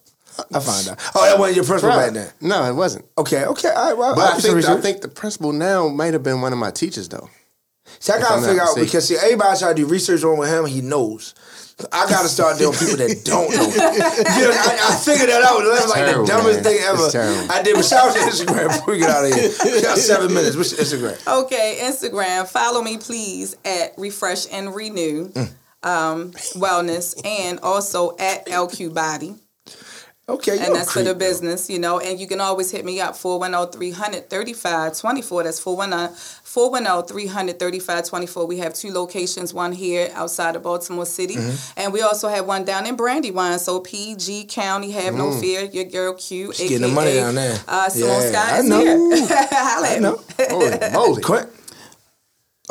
I 0.53 0.61
find 0.61 0.89
out. 0.89 0.99
Oh, 1.15 1.27
that 1.27 1.39
wasn't 1.39 1.57
your 1.57 1.65
principal 1.67 1.91
Right. 1.95 2.07
back 2.07 2.15
then. 2.15 2.33
no, 2.41 2.65
it 2.65 2.73
wasn't. 2.73 3.05
Okay, 3.19 3.45
okay. 3.45 3.69
All 3.69 3.89
right, 3.91 3.97
well, 3.99 4.15
But 4.17 4.33
I 4.33 4.39
some 4.39 4.55
think 4.55 4.65
I 4.65 4.81
think 4.81 5.01
the 5.03 5.09
principal 5.09 5.53
now 5.53 5.89
might 5.89 6.15
have 6.15 6.23
been 6.23 6.41
one 6.41 6.55
of 6.55 6.59
my 6.59 6.71
teachers 6.71 7.11
though. 7.11 7.29
See, 8.03 8.13
I 8.13 8.19
gotta 8.19 8.45
figure 8.45 8.61
out 8.61 8.75
because 8.75 9.07
see, 9.07 9.15
everybody 9.15 9.57
try 9.61 9.69
to 9.69 9.75
do 9.77 9.87
research 9.87 10.25
on 10.25 10.37
with 10.37 10.49
him. 10.49 10.67
He 10.67 10.81
knows. 10.81 11.37
I 11.93 12.11
gotta 12.11 12.29
start 12.29 12.59
dealing 12.59 12.73
with 12.73 12.81
people 12.81 12.97
that 12.97 13.25
don't 13.25 13.49
know. 13.55 13.63
You 13.63 14.49
know, 14.49 14.59
I, 14.59 14.91
I 14.91 14.97
figured 14.97 15.29
that 15.29 15.45
out. 15.47 15.63
That's 15.63 15.89
like 15.89 15.99
terrible, 15.99 16.27
the 16.27 16.33
dumbest 16.33 16.65
man. 16.65 16.65
thing 16.65 16.79
ever. 16.83 17.53
I 17.53 17.63
did. 17.63 17.77
But 17.77 17.85
shout 17.85 18.09
out 18.09 18.15
to 18.15 18.21
Instagram 18.23 18.67
before 18.69 18.95
we 18.95 18.99
get 18.99 19.09
out 19.09 19.25
of 19.25 19.33
here. 19.33 19.51
We 19.65 19.83
got 19.83 19.99
seven 19.99 20.35
minutes. 20.35 20.57
What's 20.57 20.73
your 20.73 20.81
Instagram? 20.81 21.43
Okay, 21.45 21.79
Instagram. 21.81 22.49
Follow 22.49 22.83
me, 22.83 22.99
please, 22.99 23.57
at 23.65 23.95
Refresh 23.97 24.53
and 24.53 24.75
Renew 24.75 25.31
um, 25.85 26.33
Wellness, 26.59 27.25
and 27.25 27.61
also 27.61 28.17
at 28.19 28.47
LQ 28.49 28.95
Body. 28.95 29.37
Okay, 30.29 30.57
and 30.65 30.75
that's 30.75 30.93
for 30.93 31.03
the 31.03 31.15
business, 31.17 31.69
you 31.69 31.81
know. 31.81 31.99
And 31.99 32.19
you 32.19 32.29
can 32.29 32.41
always 32.41 32.71
hit 32.71 32.85
me 32.85 33.01
up 33.01 33.17
410 33.17 33.73
335 33.73 34.97
24. 34.97 35.43
That's 35.43 35.59
410 35.59 37.03
335 37.09 38.07
24. 38.09 38.47
We 38.47 38.59
have 38.59 38.73
two 38.73 38.93
locations, 38.93 39.53
one 39.53 39.73
here 39.73 40.11
outside 40.15 40.55
of 40.55 40.63
Baltimore 40.63 41.07
City, 41.07 41.35
Mm-hmm. 41.37 41.81
and 41.81 41.93
we 41.93 42.03
also 42.03 42.29
have 42.29 42.47
one 42.47 42.65
down 42.65 42.87
in 42.87 42.95
Brandywine. 42.95 43.59
So 43.59 43.81
PG 43.81 44.45
County, 44.45 44.93
have 44.93 45.15
no 45.15 45.31
Mm. 45.31 45.41
fear. 45.41 45.65
Your 45.65 45.85
girl 45.85 46.15
Q, 46.15 46.53
She's 46.53 46.69
getting 46.69 46.87
the 46.89 46.95
money 46.95 47.15
down 47.15 47.35
there. 47.35 47.59
Uh, 47.67 47.89
Simone 47.89 48.23
Yeah, 48.23 48.31
Scott 48.31 48.53
I 48.53 48.61
know. 48.63 48.81
here. 48.81 49.27
Holla 49.51 49.89
at 49.89 50.03
me. 50.03 50.09
Holy 50.51 50.93
moly! 50.93 51.23
Quick. 51.23 51.49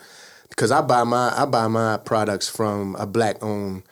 because 0.50 0.72
I 0.72 0.82
buy 0.82 1.04
my 1.04 1.34
I 1.36 1.46
buy 1.46 1.68
my 1.68 1.98
products 1.98 2.48
from 2.50 2.96
a 2.96 3.06
black 3.06 3.44
owned. 3.44 3.84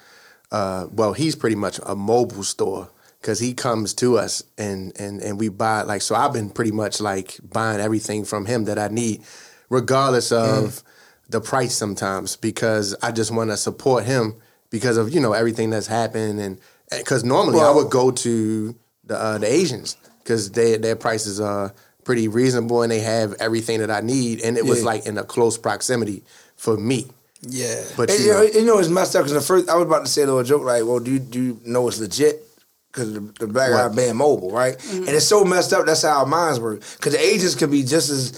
Uh, 0.52 0.88
well, 0.92 1.14
he's 1.14 1.36
pretty 1.36 1.56
much 1.56 1.80
a 1.86 1.96
mobile 1.96 2.44
store 2.44 2.90
because 3.22 3.40
he 3.40 3.54
comes 3.54 3.94
to 3.96 4.18
us 4.18 4.44
and 4.58 4.92
and 5.00 5.22
and 5.22 5.40
we 5.40 5.48
buy 5.50 5.84
like 5.84 6.02
so. 6.02 6.16
I've 6.16 6.34
been 6.34 6.50
pretty 6.50 6.72
much 6.72 7.00
like 7.00 7.38
buying 7.48 7.80
everything 7.80 8.26
from 8.26 8.46
him 8.48 8.66
that 8.66 8.80
I 8.80 8.88
need, 8.88 9.22
regardless 9.70 10.32
of 10.32 10.82
the 11.30 11.40
price 11.40 11.76
sometimes 11.76 12.36
because 12.36 12.96
I 13.04 13.12
just 13.12 13.30
want 13.32 13.52
to 13.52 13.58
support 13.58 14.06
him 14.06 14.36
because 14.72 14.98
of 14.98 15.14
you 15.14 15.20
know 15.20 15.34
everything 15.34 15.70
that's 15.70 15.86
happened 15.88 16.40
and 16.40 16.58
because 16.92 17.24
normally 17.24 17.60
I 17.60 17.72
would 17.72 17.90
go 17.90 18.12
to 18.12 18.76
the 19.06 19.18
uh, 19.18 19.38
the 19.38 19.52
Asians 19.52 19.98
because 20.24 20.52
their 20.52 20.78
their 20.78 20.96
prices 20.96 21.40
are 21.40 21.74
pretty 22.04 22.28
reasonable 22.28 22.82
and 22.82 22.92
they 22.92 23.00
have 23.02 23.34
everything 23.40 23.80
that 23.80 23.92
I 23.92 24.02
need 24.02 24.42
and 24.42 24.58
it 24.58 24.66
was 24.66 24.84
like 24.84 25.06
in 25.06 25.18
a 25.18 25.24
close 25.24 25.58
proximity 25.58 26.24
for 26.56 26.76
me. 26.78 27.08
Yeah, 27.42 27.82
But 27.96 28.10
And, 28.10 28.20
you 28.20 28.26
you, 28.26 28.32
know, 28.34 28.38
know- 28.40 28.50
you 28.60 28.66
know, 28.66 28.80
it's 28.80 28.90
messed 28.90 29.16
up 29.16 29.22
because 29.24 29.34
the 29.34 29.42
first 29.42 29.70
I 29.70 29.76
was 29.76 29.86
about 29.88 30.06
to 30.06 30.12
say 30.12 30.24
a 30.24 30.26
little 30.26 30.44
joke 30.44 30.64
like, 30.64 30.84
"Well, 30.84 31.00
do 31.00 31.12
you 31.12 31.20
do 31.20 31.42
you 31.42 31.62
know 31.66 31.88
it's 31.88 32.00
legit?" 32.00 32.44
Because 32.92 33.14
the, 33.14 33.20
the 33.40 33.48
black 33.48 33.70
guy 33.72 33.86
Right. 33.86 33.96
being 33.96 34.16
mobile, 34.18 34.52
right? 34.52 34.76
Mm-hmm. 34.78 34.98
And 35.08 35.10
it's 35.10 35.26
so 35.28 35.46
messed 35.46 35.72
up. 35.72 35.86
That's 35.86 36.02
how 36.02 36.20
our 36.20 36.26
minds 36.26 36.60
work. 36.60 36.82
Because 36.98 37.14
the 37.14 37.20
agents 37.24 37.54
could 37.56 37.70
be 37.72 37.84
just 37.84 38.10
as 38.10 38.34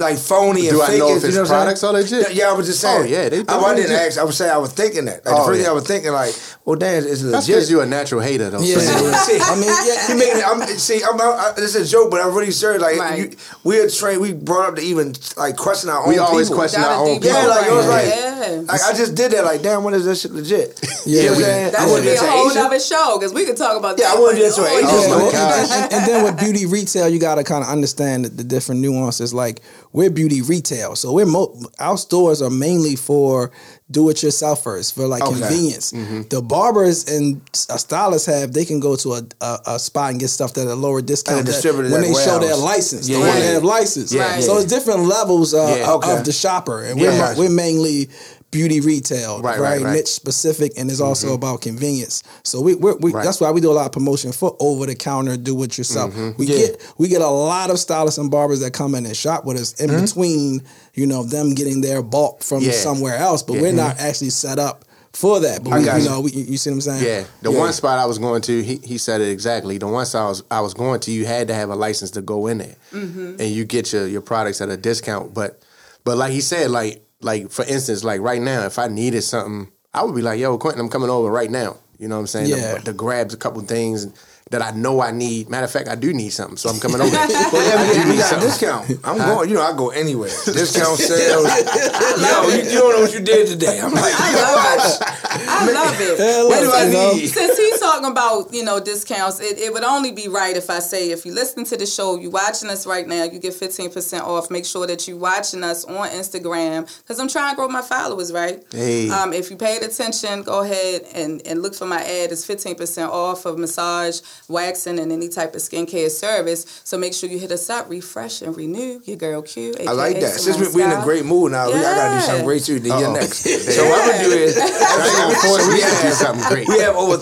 like 0.00 0.18
phony 0.18 0.66
and 0.68 0.76
Do 0.76 0.82
I 0.82 0.86
fake. 0.88 0.98
know 0.98 1.10
as, 1.14 1.16
if 1.18 1.22
his 1.28 1.36
you 1.36 1.42
know 1.42 1.48
products 1.48 1.80
saying? 1.80 1.94
are 1.94 1.98
legit? 2.00 2.20
Yeah, 2.34 2.44
yeah, 2.46 2.50
I 2.50 2.52
was 2.54 2.66
just 2.66 2.84
oh, 2.84 2.88
saying. 2.88 3.02
Oh, 3.02 3.06
yeah, 3.06 3.28
they 3.28 3.38
I, 3.46 3.58
I 3.58 3.74
didn't 3.74 3.90
legit. 3.90 4.06
ask. 4.06 4.18
I 4.18 4.24
was 4.24 4.36
saying 4.36 4.50
I 4.52 4.58
was 4.58 4.72
thinking 4.72 5.04
that. 5.04 5.24
Like 5.24 5.34
Oh, 5.34 5.38
the 5.38 5.44
first 5.46 5.58
yeah. 5.58 5.64
thing 5.64 5.70
I 5.70 5.74
was 5.74 5.86
thinking, 5.86 6.12
like, 6.12 6.34
well, 6.64 6.76
damn, 6.76 6.98
it's 7.04 7.22
legit. 7.22 7.32
That's 7.32 7.46
because 7.46 7.70
you're 7.70 7.82
a 7.82 7.86
natural 7.86 8.20
hater 8.20 8.50
though. 8.50 8.60
Yeah. 8.60 8.78
see, 9.28 9.38
I 9.40 9.54
mean, 9.54 9.70
yeah. 9.86 10.08
you 10.08 10.16
making 10.18 10.38
it, 10.38 10.44
I'm, 10.46 10.60
see, 10.78 11.00
I'm, 11.04 11.20
I, 11.20 11.52
this 11.56 11.74
is 11.76 11.88
a 11.88 11.90
joke, 11.90 12.10
but 12.10 12.20
I'm 12.20 12.34
really 12.34 12.50
serious. 12.50 12.82
Like, 12.82 12.98
Right. 12.98 13.30
you, 13.30 13.36
we're 13.64 13.88
trained. 13.88 14.20
We 14.20 14.32
brought 14.32 14.68
up 14.70 14.76
to 14.76 14.82
even 14.82 15.14
like 15.36 15.56
question 15.56 15.90
our 15.90 16.02
own. 16.02 16.08
We 16.08 16.18
always 16.18 16.48
people. 16.48 16.58
question 16.58 16.82
our 16.82 17.04
own 17.06 17.20
Yeah, 17.22 17.36
people. 17.36 17.48
like 17.50 17.66
it 17.66 17.72
was 17.72 17.86
like, 17.86 18.06
Yeah. 18.08 18.62
like 18.66 18.80
I 18.82 18.92
just 18.94 19.14
did 19.14 19.32
that. 19.32 19.44
Like, 19.44 19.62
damn, 19.62 19.84
when 19.84 19.94
is 19.94 20.04
this 20.04 20.22
shit 20.22 20.32
legit? 20.32 20.80
Yeah, 21.06 21.22
you 21.22 21.26
know 21.28 21.32
what 21.32 21.38
we- 21.38 21.44
I'm 21.44 21.50
saying? 21.50 21.72
That 21.72 21.80
I 21.80 21.84
should 21.84 21.90
wouldn't 21.92 22.04
be 22.04 22.26
a 22.26 22.30
whole 22.30 22.58
other 22.58 22.80
show 22.80 23.18
because 23.18 23.32
we 23.32 23.46
could 23.46 23.56
talk 23.56 23.76
about 23.78 23.98
Yeah. 23.98 24.12
I 24.12 24.18
wouldn't 24.20 24.38
but- 24.38 24.44
get 24.44 24.54
to 24.54 24.60
oh, 24.60 24.66
Asia. 24.66 24.86
yeah. 24.86 25.00
Yeah, 25.00 25.08
my 25.08 25.16
well, 25.16 25.82
and, 25.82 25.92
and 25.94 26.06
then 26.06 26.24
with 26.24 26.38
beauty 26.38 26.66
retail, 26.66 27.08
you 27.08 27.18
got 27.18 27.36
to 27.36 27.44
kind 27.44 27.64
of 27.64 27.70
understand 27.70 28.26
the, 28.26 28.28
the 28.28 28.44
different 28.44 28.80
nuances. 28.82 29.32
Like 29.32 29.60
we're 29.92 30.10
beauty 30.10 30.40
retail, 30.42 30.94
so 30.96 31.12
we're 31.12 31.26
mo- 31.26 31.54
our 31.80 31.96
stores 31.98 32.40
are 32.42 32.50
mainly 32.50 32.94
for 32.96 33.50
do-it-yourselfers 33.90 34.92
for 34.92 35.06
like 35.06 35.22
Okay. 35.22 35.40
convenience. 35.40 35.92
Mm-hmm. 35.92 36.22
The 36.30 36.40
barbers 36.42 37.08
and 37.08 37.40
uh, 37.68 37.76
stylists 37.76 38.26
have 38.26 38.52
they 38.52 38.64
can 38.64 38.78
go 38.80 38.94
to 38.96 39.14
a, 39.14 39.22
a, 39.40 39.58
a 39.66 39.78
spot 39.78 40.10
and 40.12 40.20
get 40.20 40.28
stuff 40.28 40.56
at 40.58 40.66
a 40.66 40.74
lower 40.74 41.02
discount 41.02 41.38
And 41.40 41.48
that- 41.48 41.52
distributor 41.52 41.90
when 41.90 42.02
they 42.02 42.12
show 42.14 42.38
their 42.38 42.56
license. 42.56 43.08
Yeah, 43.08 43.16
the 43.16 43.20
one 43.20 43.28
yeah, 43.28 43.34
that 43.40 43.46
yeah. 43.46 43.52
have 43.54 43.64
license. 43.64 44.12
Yeah, 44.12 44.40
So 44.40 44.54
yeah. 44.54 44.62
it's 44.62 44.72
different 44.72 45.00
levels 45.04 45.54
uh, 45.54 45.76
Yeah, 45.78 45.92
okay. 45.94 46.16
of 46.18 46.24
the 46.24 46.32
shopper, 46.32 46.84
and 46.84 47.00
we're 47.00 47.10
Gotcha. 47.10 47.38
we're 47.40 47.50
mainly 47.50 48.08
beauty 48.50 48.80
retail, 48.80 49.40
Right, 49.40 49.56
very 49.58 49.78
right, 49.78 49.82
right. 49.82 49.92
niche 49.96 50.08
specific, 50.08 50.72
and 50.76 50.90
it's 50.90 51.00
also 51.00 51.28
mm-hmm. 51.28 51.36
about 51.36 51.60
convenience. 51.60 52.22
So 52.42 52.60
we, 52.60 52.74
we're, 52.74 52.96
we 52.96 53.12
Right. 53.12 53.24
that's 53.24 53.40
why 53.40 53.50
we 53.50 53.60
do 53.60 53.70
a 53.70 53.72
lot 53.72 53.86
of 53.86 53.92
promotion 53.92 54.32
for 54.32 54.56
over 54.60 54.86
the 54.86 54.94
counter, 54.94 55.36
do 55.36 55.62
it 55.62 55.78
yourself. 55.78 56.12
Mm-hmm. 56.12 56.38
We 56.38 56.46
Yeah. 56.46 56.58
get 56.58 56.92
we 56.98 57.08
get 57.08 57.22
a 57.22 57.28
lot 57.28 57.70
of 57.70 57.78
stylists 57.78 58.18
and 58.18 58.30
barbers 58.30 58.60
that 58.60 58.72
come 58.72 58.94
in 58.94 59.06
and 59.06 59.16
shop 59.16 59.44
with 59.44 59.56
us 59.58 59.74
in 59.80 59.90
mm-hmm. 59.90 60.04
between, 60.04 60.62
you 60.94 61.06
know, 61.06 61.22
them 61.22 61.54
getting 61.54 61.80
their 61.80 62.02
bulk 62.02 62.42
from 62.42 62.62
Yeah. 62.62 62.72
somewhere 62.72 63.16
else, 63.16 63.42
but 63.42 63.54
Yeah. 63.54 63.62
we're 63.62 63.72
not 63.72 63.98
actually 64.00 64.30
set 64.30 64.58
up 64.58 64.84
for 65.12 65.40
that. 65.40 65.62
But 65.64 65.74
we, 65.74 65.84
you 65.84 65.96
you. 65.98 66.08
know, 66.08 66.20
we, 66.20 66.30
you 66.32 66.56
see 66.56 66.70
what 66.70 66.74
I'm 66.74 66.80
saying? 66.82 67.04
Yeah, 67.04 67.24
the 67.42 67.50
one 67.50 67.72
spot 67.72 67.98
I 67.98 68.06
was 68.06 68.18
going 68.18 68.42
to, 68.42 68.62
he, 68.62 68.76
he 68.76 68.98
said 68.98 69.20
it 69.20 69.28
exactly. 69.28 69.78
The 69.78 69.88
one 69.88 70.06
spot 70.06 70.22
I 70.22 70.28
was 70.28 70.42
I 70.50 70.60
was 70.60 70.74
going 70.74 71.00
to, 71.00 71.10
you 71.10 71.26
had 71.26 71.48
to 71.48 71.54
have 71.54 71.70
a 71.70 71.74
license 71.76 72.12
to 72.12 72.22
go 72.22 72.46
in 72.46 72.58
there, 72.58 72.76
and 72.92 73.40
you 73.40 73.64
get 73.64 73.92
your 73.92 74.06
your 74.06 74.20
products 74.20 74.60
at 74.60 74.68
a 74.68 74.76
discount. 74.76 75.34
But 75.34 75.62
but 76.04 76.16
like 76.16 76.32
he 76.32 76.40
said, 76.40 76.70
like 76.70 77.04
like 77.20 77.50
for 77.50 77.64
instance, 77.64 78.04
like 78.04 78.20
right 78.20 78.40
now, 78.40 78.64
if 78.66 78.78
I 78.78 78.88
needed 78.88 79.22
something, 79.22 79.72
I 79.92 80.04
would 80.04 80.14
be 80.14 80.22
like, 80.22 80.40
"Yo, 80.40 80.58
Quientin, 80.58 80.80
I'm 80.80 80.88
coming 80.88 81.10
over 81.10 81.30
right 81.30 81.50
now." 81.50 81.76
You 81.98 82.08
know 82.08 82.16
what 82.16 82.22
I'm 82.22 82.26
saying? 82.28 82.48
Yeah. 82.48 82.78
To, 82.78 82.84
to 82.84 82.92
grab 82.94 83.30
a 83.32 83.36
couple 83.36 83.60
things 83.62 84.06
that 84.50 84.62
I 84.62 84.70
know 84.72 85.00
I 85.00 85.12
need. 85.12 85.48
Matter 85.48 85.64
of 85.64 85.70
fact, 85.70 85.88
I 85.88 85.94
do 85.94 86.12
need 86.12 86.30
something, 86.30 86.56
so 86.56 86.70
I'm 86.70 86.80
coming 86.80 87.00
over. 87.00 87.10
Well, 87.50 87.66
yeah, 87.66 88.02
I 88.02 88.04
we, 88.04 88.12
we 88.12 88.16
got 88.16 88.36
a 88.36 88.40
discount. 88.40 88.90
I'm 89.04 89.18
going. 89.18 89.48
You 89.48 89.56
know, 89.56 89.62
I 89.62 89.76
go 89.76 89.90
anywhere. 89.90 90.28
Discount 90.28 90.98
sales. 90.98 91.44
Yo, 91.44 92.48
you, 92.48 92.62
you 92.70 92.78
don't 92.78 92.92
know 92.94 93.00
what 93.02 93.12
you 93.12 93.20
did 93.20 93.46
today. 93.48 93.80
I'm 93.80 93.92
like, 93.92 94.14
I 94.16 95.70
love 95.72 96.00
it. 96.00 96.18
Yeah, 96.18 96.44
what 96.44 96.60
do 96.60 96.72
I 96.72 96.88
need? 96.88 97.26
Since 97.28 97.56
he's 97.56 97.69
talking 97.90 98.10
about, 98.10 98.52
you 98.52 98.64
know, 98.64 98.78
discounts, 98.80 99.40
it, 99.40 99.58
it 99.58 99.72
would 99.72 99.82
only 99.84 100.12
be 100.12 100.28
right 100.28 100.56
if 100.56 100.70
I 100.70 100.78
say 100.78 101.10
if 101.10 101.26
you 101.26 101.34
listen 101.34 101.64
to 101.64 101.76
the 101.76 101.86
show, 101.86 102.16
you 102.18 102.30
watching 102.30 102.70
us 102.70 102.86
right 102.86 103.06
now, 103.06 103.24
you 103.24 103.38
get 103.38 103.52
15% 103.54 104.20
off. 104.22 104.50
Make 104.50 104.64
sure 104.64 104.86
that 104.86 105.08
you 105.08 105.16
watching 105.16 105.64
us 105.64 105.84
on 105.84 106.08
Instagram 106.10 106.86
because 107.02 107.18
I'm 107.18 107.28
trying 107.28 107.50
to 107.52 107.56
grow 107.56 107.68
my 107.68 107.82
followers, 107.82 108.32
right? 108.32 108.62
Hey. 108.70 109.08
Um, 109.10 109.32
if 109.32 109.50
you 109.50 109.56
paid 109.56 109.82
attention, 109.82 110.42
go 110.42 110.60
ahead 110.62 111.02
and, 111.14 111.42
and 111.46 111.62
look 111.62 111.74
for 111.74 111.86
my 111.86 112.00
ad. 112.00 112.30
It's 112.32 112.46
15% 112.46 113.08
off 113.08 113.44
of 113.44 113.58
massage, 113.58 114.20
waxing, 114.48 114.98
and 114.98 115.10
any 115.10 115.28
type 115.28 115.54
of 115.54 115.60
skincare 115.60 116.10
service. 116.10 116.82
So 116.84 116.96
make 116.96 117.12
sure 117.14 117.28
you 117.28 117.38
hit 117.38 117.50
us 117.50 117.68
up, 117.70 117.90
refresh 117.90 118.42
and 118.42 118.56
renew 118.56 119.00
your 119.04 119.16
girl 119.16 119.42
Q. 119.42 119.74
I 119.86 119.92
like 119.92 120.16
aka 120.16 120.20
that. 120.20 120.40
Since 120.40 120.58
we're 120.58 120.72
we 120.72 120.82
in 120.84 120.92
a 120.92 121.02
great 121.02 121.24
mood 121.24 121.52
now, 121.52 121.68
we, 121.68 121.74
I 121.78 121.82
gotta 121.82 122.10
do 122.10 122.14
Yeah. 122.14 122.20
something 122.20 122.44
great 122.46 122.62
too. 122.62 122.78
Then 122.78 122.98
you're 123.00 123.08
Uh-oh. 123.08 123.14
next. 123.14 123.40
So 123.80 123.88
what 123.88 124.00
I'm 124.02 124.10
gonna 124.10 124.24
do 124.24 124.30
is, 124.32 124.56
gonna 124.56 125.34
force 125.36 125.68
me 125.68 125.80
to 125.80 126.02
do 126.02 126.10
something 126.12 126.48
great. 126.48 126.68
We 126.68 126.80
have 126.80 126.96
over 126.96 127.16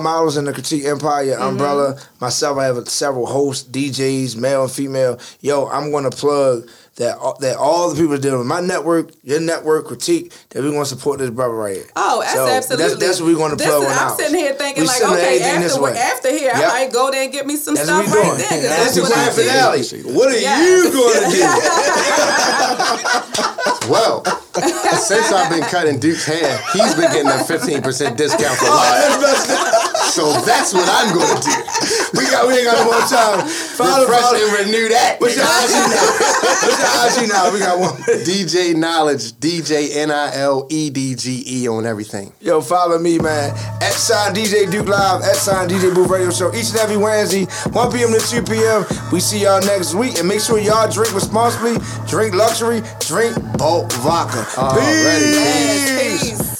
35 0.00 0.02
models 0.02 0.36
in 0.36 0.44
the 0.44 0.52
Critique 0.52 0.84
Empire 0.84 1.10
Mm-hmm. 1.30 1.42
umbrella. 1.42 1.98
Myself, 2.20 2.58
I 2.58 2.64
have 2.64 2.88
several 2.88 3.26
hosts, 3.26 3.68
DJs, 3.68 4.36
male 4.36 4.62
and 4.64 4.72
female. 4.72 5.18
Yo, 5.40 5.66
I'm 5.68 5.90
gonna 5.90 6.10
plug 6.10 6.68
that 6.96 7.16
that 7.40 7.56
all 7.56 7.88
the 7.90 8.00
people 8.00 8.16
dealing 8.18 8.38
with 8.38 8.46
my 8.46 8.60
network, 8.60 9.10
your 9.22 9.40
network, 9.40 9.86
critique, 9.86 10.32
that 10.50 10.62
we're 10.62 10.70
gonna 10.72 10.84
support 10.84 11.18
this 11.18 11.30
brother 11.30 11.54
right 11.54 11.76
here. 11.76 11.86
Oh, 11.96 12.20
that's 12.20 12.34
So, 12.34 12.46
absolutely. 12.46 12.84
That's, 12.88 13.00
that's 13.00 13.20
what 13.20 13.26
we're 13.32 13.38
gonna 13.38 13.56
This 13.56 13.66
plug 13.66 13.82
is- 13.84 13.88
on 13.98 13.98
I'm 14.10 14.16
sitting 14.16 14.38
here 14.38 14.54
thinking 14.54 14.82
We 14.84 14.88
like, 14.88 15.02
okay, 15.02 15.36
everything 15.40 15.60
this 15.60 15.72
after, 15.72 15.82
way. 15.84 15.96
after 15.98 16.30
here, 16.30 16.52
I 16.54 16.60
Yep. 16.60 16.68
might 16.68 16.92
go 16.92 17.10
there 17.10 17.22
and 17.24 17.32
get 17.32 17.46
me 17.46 17.56
some 17.56 17.74
That's 17.74 17.88
stuff 17.88 18.06
right 18.06 18.36
there. 18.38 18.60
That's 18.60 18.94
That's, 18.94 18.94
the 18.96 19.02
what 19.02 19.12
I 19.12 19.14
grand 19.14 19.36
do. 19.36 19.42
finale. 19.42 19.82
What 20.16 20.28
are 20.28 20.38
Yes. 20.38 20.60
you 20.66 20.92
gonna 20.92 21.30
do? 21.30 21.40
Well, 23.90 24.22
since 25.02 25.32
I've 25.32 25.50
been 25.50 25.64
cutting 25.64 25.98
Duke's 25.98 26.24
hair, 26.24 26.60
he's 26.72 26.94
been 26.94 27.10
getting 27.10 27.26
a 27.26 27.42
15% 27.42 28.16
discount 28.16 28.56
for 28.58 28.66
life. 28.66 29.74
So 30.10 30.32
that's 30.42 30.74
what 30.74 30.88
I'm 30.90 31.14
going 31.14 31.36
to 31.38 31.42
do. 31.46 31.54
we 32.18 32.24
got 32.30 32.46
we 32.48 32.54
ain't 32.58 32.66
got 32.66 32.76
no 32.82 32.90
more 32.90 33.06
time. 33.06 33.46
Follow, 33.46 34.02
Refresh 34.06 34.20
follow. 34.20 34.38
and 34.42 34.66
renew 34.66 34.88
that. 34.90 35.20
What's 35.20 35.36
your 35.36 35.46
IG 35.46 35.70
now? 35.86 36.06
What's 36.66 36.82
your 36.82 37.24
IG 37.24 37.28
now? 37.30 37.52
We 37.52 37.58
got 37.60 37.78
one. 37.78 37.96
DJ 38.26 38.74
Niledge, 38.74 39.32
DJ 39.34 39.94
N 39.96 40.10
I 40.10 40.34
L 40.36 40.66
E 40.68 40.90
D 40.90 41.14
G 41.14 41.44
E 41.46 41.68
on 41.68 41.86
everything. 41.86 42.32
Yo, 42.40 42.60
follow 42.60 42.98
me, 42.98 43.18
man. 43.18 43.50
At 43.80 43.92
sign 43.92 44.34
DJ 44.34 44.70
Duke 44.70 44.88
Live, 44.88 45.22
at 45.22 45.36
sign 45.36 45.68
DJ 45.68 45.94
Booth 45.94 46.10
Radio 46.10 46.30
Show, 46.30 46.52
each 46.54 46.70
and 46.70 46.78
every 46.78 46.96
Wednesday, 46.96 47.44
1 47.70 47.92
p.m. 47.92 48.10
to 48.12 48.18
2 48.20 48.42
p.m. 48.42 48.84
We 49.12 49.20
see 49.20 49.42
y'all 49.42 49.60
next 49.62 49.94
week. 49.94 50.18
And 50.18 50.26
make 50.26 50.40
sure 50.40 50.58
y'all 50.58 50.90
drink 50.90 51.14
responsibly, 51.14 51.76
drink 52.08 52.34
luxury, 52.34 52.82
drink 53.00 53.36
bulk 53.56 53.92
vodka. 53.92 54.44
Already. 54.58 55.24
Peace. 55.24 55.36
Yes, 55.36 56.30
peace. 56.38 56.59